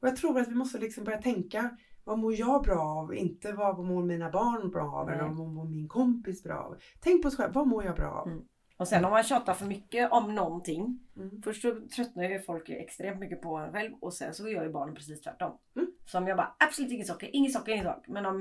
Och 0.00 0.08
jag 0.08 0.16
tror 0.16 0.40
att 0.40 0.48
vi 0.48 0.54
måste 0.54 0.78
liksom 0.78 1.04
börja 1.04 1.22
tänka, 1.22 1.70
vad 2.04 2.18
mår 2.18 2.34
jag 2.34 2.62
bra 2.62 2.80
av? 2.80 3.14
Inte 3.14 3.52
vad 3.52 3.84
mår 3.84 4.02
mina 4.02 4.30
barn 4.30 4.70
bra 4.70 4.92
av? 4.92 5.08
Eller 5.08 5.22
Nej. 5.22 5.34
vad 5.34 5.48
mår 5.48 5.64
min 5.64 5.88
kompis 5.88 6.42
bra 6.42 6.58
av? 6.58 6.76
Tänk 7.00 7.22
på 7.22 7.30
sig 7.30 7.36
själv, 7.36 7.52
vad 7.54 7.66
mår 7.66 7.84
jag 7.84 7.96
bra 7.96 8.10
av? 8.10 8.28
Mm. 8.28 8.42
Och 8.80 8.88
sen 8.88 9.04
om 9.04 9.10
man 9.10 9.22
tjatar 9.22 9.54
för 9.54 9.66
mycket 9.66 10.12
om 10.12 10.34
någonting. 10.34 11.00
Mm. 11.16 11.42
Först 11.42 11.62
så 11.62 11.80
tröttnar 11.96 12.24
ju 12.24 12.40
folk 12.40 12.68
extremt 12.68 13.20
mycket 13.20 13.42
på 13.42 13.56
en 13.56 13.72
själv 13.72 13.94
och 14.00 14.14
sen 14.14 14.34
så 14.34 14.48
gör 14.48 14.64
ju 14.64 14.72
barnen 14.72 14.94
precis 14.94 15.20
tvärtom. 15.20 15.58
Mm. 15.76 15.90
Så 16.06 16.18
om 16.18 16.28
jag 16.28 16.36
bara 16.36 16.54
absolut 16.58 16.92
inget 16.92 17.06
socker, 17.06 17.30
inget 17.32 17.52
socker, 17.52 17.72
inget 17.72 17.84
socker. 17.84 18.12
Men 18.12 18.26
om 18.26 18.38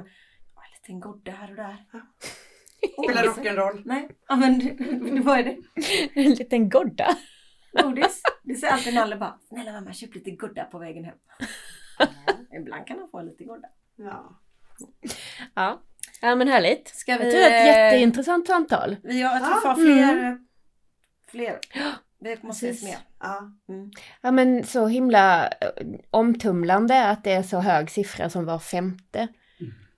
ja, 0.55 0.61
en 0.61 0.71
liten 0.81 0.99
godde 0.99 1.31
här 1.31 1.49
och 1.49 1.55
där. 1.55 1.85
Spela 3.03 3.21
rock'n'roll. 3.21 3.81
Nej, 3.85 4.09
ja, 4.27 4.35
men 4.35 5.23
vad 5.23 5.39
är 5.39 5.43
det? 5.43 5.57
En 6.13 6.31
liten 6.33 6.69
godda. 6.69 7.17
Godis? 7.71 8.21
Det 8.43 8.55
säger 8.55 8.73
alltid 8.73 8.93
Nalle 8.93 9.15
bara. 9.15 9.39
Snälla 9.49 9.71
mamma 9.71 9.93
köp 9.93 10.15
lite 10.15 10.31
godda 10.31 10.65
på 10.65 10.79
vägen 10.79 11.03
hem. 11.03 11.17
Ibland 12.61 12.87
kan 12.87 12.99
han 12.99 13.09
få 13.09 13.21
lite 13.21 13.43
godda. 13.43 13.67
Ja. 13.95 14.39
Ja. 15.53 15.81
Ja 16.21 16.35
men 16.35 16.47
härligt. 16.47 16.87
Ska 16.87 17.11
Jag 17.11 17.19
vi... 17.19 17.31
tror 17.31 17.39
det 17.41 17.45
är 17.49 17.87
ett 17.87 17.93
eh, 17.93 17.95
jätteintressant 17.97 18.47
samtal. 18.47 18.95
Vi 19.03 19.21
har, 19.21 19.33
jag 19.39 19.43
tror 19.43 19.75
vi 19.75 19.89
Ja, 20.01 20.07
fler. 20.07 20.17
mm. 20.19 20.39
Fler. 21.31 21.59
Det 22.21 22.43
måste 22.43 22.69
ses 22.69 22.83
mer. 22.83 22.97
Ja. 23.19 23.51
Mm. 23.69 23.91
Ja 24.21 24.31
men 24.31 24.63
så 24.63 24.87
himla 24.87 25.47
eh, 25.47 25.51
omtumlande 26.11 27.05
att 27.09 27.23
det 27.23 27.31
är 27.31 27.43
så 27.43 27.59
hög 27.59 27.89
siffra 27.89 28.29
som 28.29 28.45
var 28.45 28.59
femte. 28.59 29.27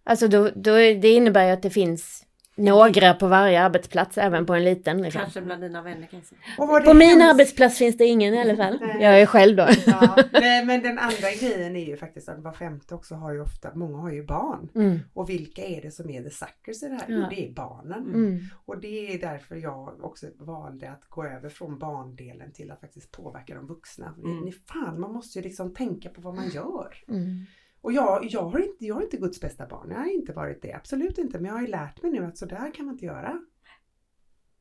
Alltså 0.03 0.28
då, 0.28 0.49
då, 0.55 0.76
det 0.76 1.09
innebär 1.09 1.45
ju 1.45 1.51
att 1.51 1.61
det 1.61 1.69
finns 1.69 2.24
några 2.56 3.14
på 3.14 3.28
varje 3.28 3.62
arbetsplats, 3.62 4.18
även 4.18 4.45
på 4.45 4.54
en 4.54 4.64
liten. 4.64 5.02
Liksom. 5.02 5.22
Kanske 5.22 5.41
bland 5.41 5.62
dina 5.62 5.82
vänner 5.82 6.08
kanske. 6.12 6.36
På 6.58 6.93
min 6.93 7.10
hemskt- 7.10 7.32
arbetsplats 7.32 7.78
finns 7.78 7.97
det 7.97 8.06
ingen 8.06 8.34
i 8.34 8.41
alla 8.41 8.56
fall. 8.56 8.80
Jag 8.99 9.22
är 9.22 9.26
själv 9.26 9.56
då. 9.56 9.68
Ja, 9.86 10.18
nej, 10.32 10.66
men 10.66 10.82
den 10.82 10.99
andra 10.99 11.32
grejen 11.41 11.76
är 11.76 11.86
ju 11.86 11.97
faktiskt 11.97 12.30
att 12.30 12.39
var 12.39 12.52
femte 12.54 12.95
också 12.95 13.16
har 13.16 13.34
ju 13.34 13.41
ofta, 13.41 13.76
många 13.76 13.97
har 13.97 14.12
ju 14.12 14.24
barn. 14.26 14.70
Mm. 14.76 14.99
Och 15.14 15.30
vilka 15.30 15.66
är 15.66 15.82
det 15.82 15.91
som 15.91 16.10
är 16.10 16.24
the 16.24 16.30
suckers 16.30 16.84
i 16.84 16.88
det 16.88 16.93
här? 16.95 17.06
Ja. 17.08 17.28
Det 17.30 17.47
är 17.47 17.54
barnen. 17.54 18.06
Mm. 18.06 18.39
Och 18.66 18.82
det 18.82 19.14
är 19.14 19.20
därför 19.20 19.56
jag 19.56 20.04
också 20.04 20.28
valde 20.39 20.91
att 20.91 21.06
gå 21.10 21.26
över 21.26 21.49
från 21.49 21.80
barndelen 21.80 22.52
till 22.52 22.72
att 22.72 22.80
faktiskt 22.82 23.12
påverka 23.12 23.56
de 23.56 23.68
vuxna. 23.68 24.16
Mm. 24.18 24.39
Ni, 24.39 24.52
fan, 24.52 24.99
man 24.99 25.14
måste 25.14 25.39
ju 25.39 25.43
liksom 25.43 25.74
tänka 25.74 26.10
på 26.10 26.22
vad 26.22 26.36
man 26.36 26.49
gör. 26.49 26.95
Mm. 27.08 27.45
Och 27.82 27.91
jag, 27.91 28.25
jag, 28.25 28.41
har 28.49 28.59
inte, 28.59 28.86
jag 28.86 28.95
har 28.95 29.01
inte 29.01 29.17
Guds 29.17 29.41
bästa 29.41 29.67
barn, 29.67 29.89
jag 29.91 29.97
har 29.97 30.05
inte 30.05 30.34
varit 30.34 30.61
det, 30.61 30.73
absolut 30.73 31.17
inte. 31.17 31.38
Men 31.39 31.45
jag 31.45 31.53
har 31.53 31.61
ju 31.61 31.67
lärt 31.67 32.01
mig 32.03 32.11
nu 32.11 32.25
att 32.25 32.38
så 32.38 32.45
där 32.45 32.73
kan 32.73 32.86
man 32.86 32.95
inte 32.95 33.05
göra. 33.05 33.41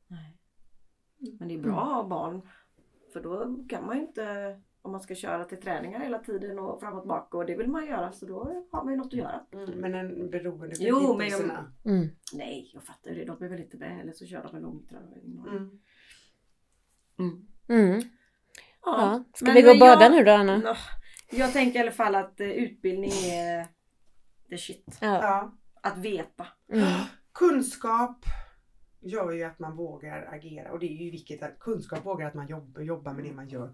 Nej. 0.07 0.37
Men 1.39 1.47
det 1.47 1.53
är 1.53 1.59
bra 1.59 1.81
att 1.81 1.87
ha 1.95 2.07
barn. 2.07 2.41
För 3.13 3.21
då 3.23 3.63
kan 3.69 3.85
man 3.85 3.95
ju 3.95 4.01
inte, 4.01 4.59
om 4.81 4.91
man 4.91 5.01
ska 5.01 5.15
köra 5.15 5.43
till 5.43 5.61
träningar 5.61 5.99
hela 5.99 6.19
tiden 6.19 6.59
och 6.59 6.79
fram 6.79 6.93
och 6.93 7.01
tillbaka 7.01 7.37
och 7.37 7.45
det 7.45 7.55
vill 7.57 7.67
man 7.67 7.85
göra 7.87 8.11
så 8.11 8.25
då 8.25 8.65
har 8.71 8.83
man 8.83 8.93
ju 8.93 8.97
något 8.97 9.07
att 9.07 9.13
göra. 9.13 9.45
Men 9.75 9.95
en 9.95 10.29
beroende 10.29 10.75
Jo, 10.79 10.99
jo, 11.03 11.17
men 11.17 11.27
jag- 11.29 11.41
Mm. 11.85 12.07
Nej, 12.33 12.71
jag 12.73 12.83
fattar 12.83 13.11
det. 13.11 13.25
De 13.25 13.37
väl 13.49 13.59
inte 13.59 13.77
med 13.77 13.99
eller 14.01 14.13
så 14.13 14.25
kör 14.25 14.43
de 14.43 14.51
med 14.53 14.61
långtradare. 14.61 15.19
Mm. 15.47 15.79
Mm. 17.19 17.47
Mm. 17.69 18.01
Ja. 18.85 19.23
Ska 19.33 19.45
men 19.45 19.55
vi 19.55 19.61
gå 19.61 19.71
och 19.71 19.79
bada 19.79 20.01
jag- 20.03 20.11
nu 20.11 20.23
då 20.23 20.31
Anna? 20.31 20.57
Nå, 20.57 20.75
Jag 21.31 21.53
tänker 21.53 21.79
i 21.79 21.81
alla 21.81 21.91
fall 21.91 22.15
att 22.15 22.39
eh, 22.39 22.47
utbildning 22.47 23.11
är 23.11 23.67
the 24.49 24.57
shit. 24.57 24.97
Ja. 25.01 25.07
Ja. 25.21 25.57
Att 25.81 25.97
veta. 25.97 26.47
Mm. 26.73 26.87
Kunskap 27.33 28.25
gör 28.99 29.31
ju 29.31 29.43
att 29.43 29.59
man 29.59 29.75
vågar 29.75 30.33
agera 30.33 30.71
och 30.71 30.79
det 30.79 30.85
är 30.85 31.03
ju 31.05 31.11
viktigt 31.11 31.43
att 31.43 31.59
kunskap 31.59 32.05
vågar 32.05 32.27
att 32.27 32.33
man 32.33 32.47
jobbar, 32.47 32.81
jobbar 32.81 33.13
med 33.13 33.23
det 33.23 33.31
man 33.33 33.49
gör. 33.49 33.73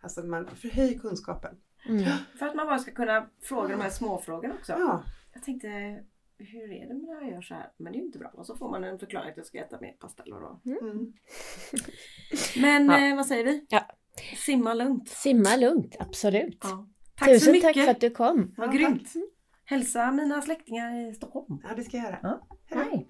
Alltså 0.00 0.22
man 0.22 0.46
förhöj 0.46 0.98
kunskapen. 0.98 1.56
Mm. 1.88 2.04
För 2.38 2.46
att 2.46 2.54
man 2.54 2.66
bara 2.66 2.78
ska 2.78 2.90
kunna 2.92 3.26
fråga 3.42 3.68
de 3.68 3.82
här 3.82 3.90
småfrågorna 3.90 4.54
också. 4.54 4.72
Ja, 4.72 5.02
Jag 5.32 5.42
tänkte, 5.42 5.68
hur 6.38 6.72
är 6.72 6.88
det 6.88 6.94
med 6.94 7.04
när 7.04 7.22
jag 7.22 7.30
gör 7.32 7.42
så 7.42 7.54
här? 7.54 7.72
Men 7.76 7.92
det 7.92 7.96
är 7.98 8.00
ju 8.00 8.06
inte 8.06 8.18
bra. 8.18 8.28
Och 8.34 8.46
så 8.46 8.56
får 8.56 8.70
man 8.70 8.84
en 8.84 8.98
förklaring 8.98 9.30
att 9.30 9.36
jag 9.36 9.46
ska 9.46 9.58
äta 9.58 9.80
mer 9.80 9.92
pasteller 9.92 10.36
då. 10.40 10.60
mm. 10.64 11.12
Men 12.60 12.86
Ja. 12.86 13.08
eh, 13.08 13.16
vad 13.16 13.26
säger 13.26 13.44
vi? 13.44 13.66
Ja. 13.68 13.86
Simma 14.36 14.74
lugnt. 14.74 15.08
Simma 15.08 15.56
lugnt, 15.56 15.96
absolut. 15.98 16.58
Ja. 16.62 16.88
Tack 17.18 17.28
Tusen 17.28 17.40
så 17.40 17.52
mycket. 17.52 17.74
tack 17.74 17.84
för 17.84 17.90
att 17.90 18.00
du 18.00 18.10
kom. 18.10 18.54
Vad 18.56 18.68
Ja, 18.68 18.72
grymt. 18.72 19.12
Hälsa 19.64 20.12
mina 20.12 20.42
släktingar 20.42 21.10
i 21.10 21.14
Stockholm. 21.14 21.58
ja 21.68 21.74
det 21.76 21.84
ska 21.84 21.96
jag 21.96 22.06
göra. 22.06 22.18
Ja. 22.22 22.40
Hej. 22.70 23.08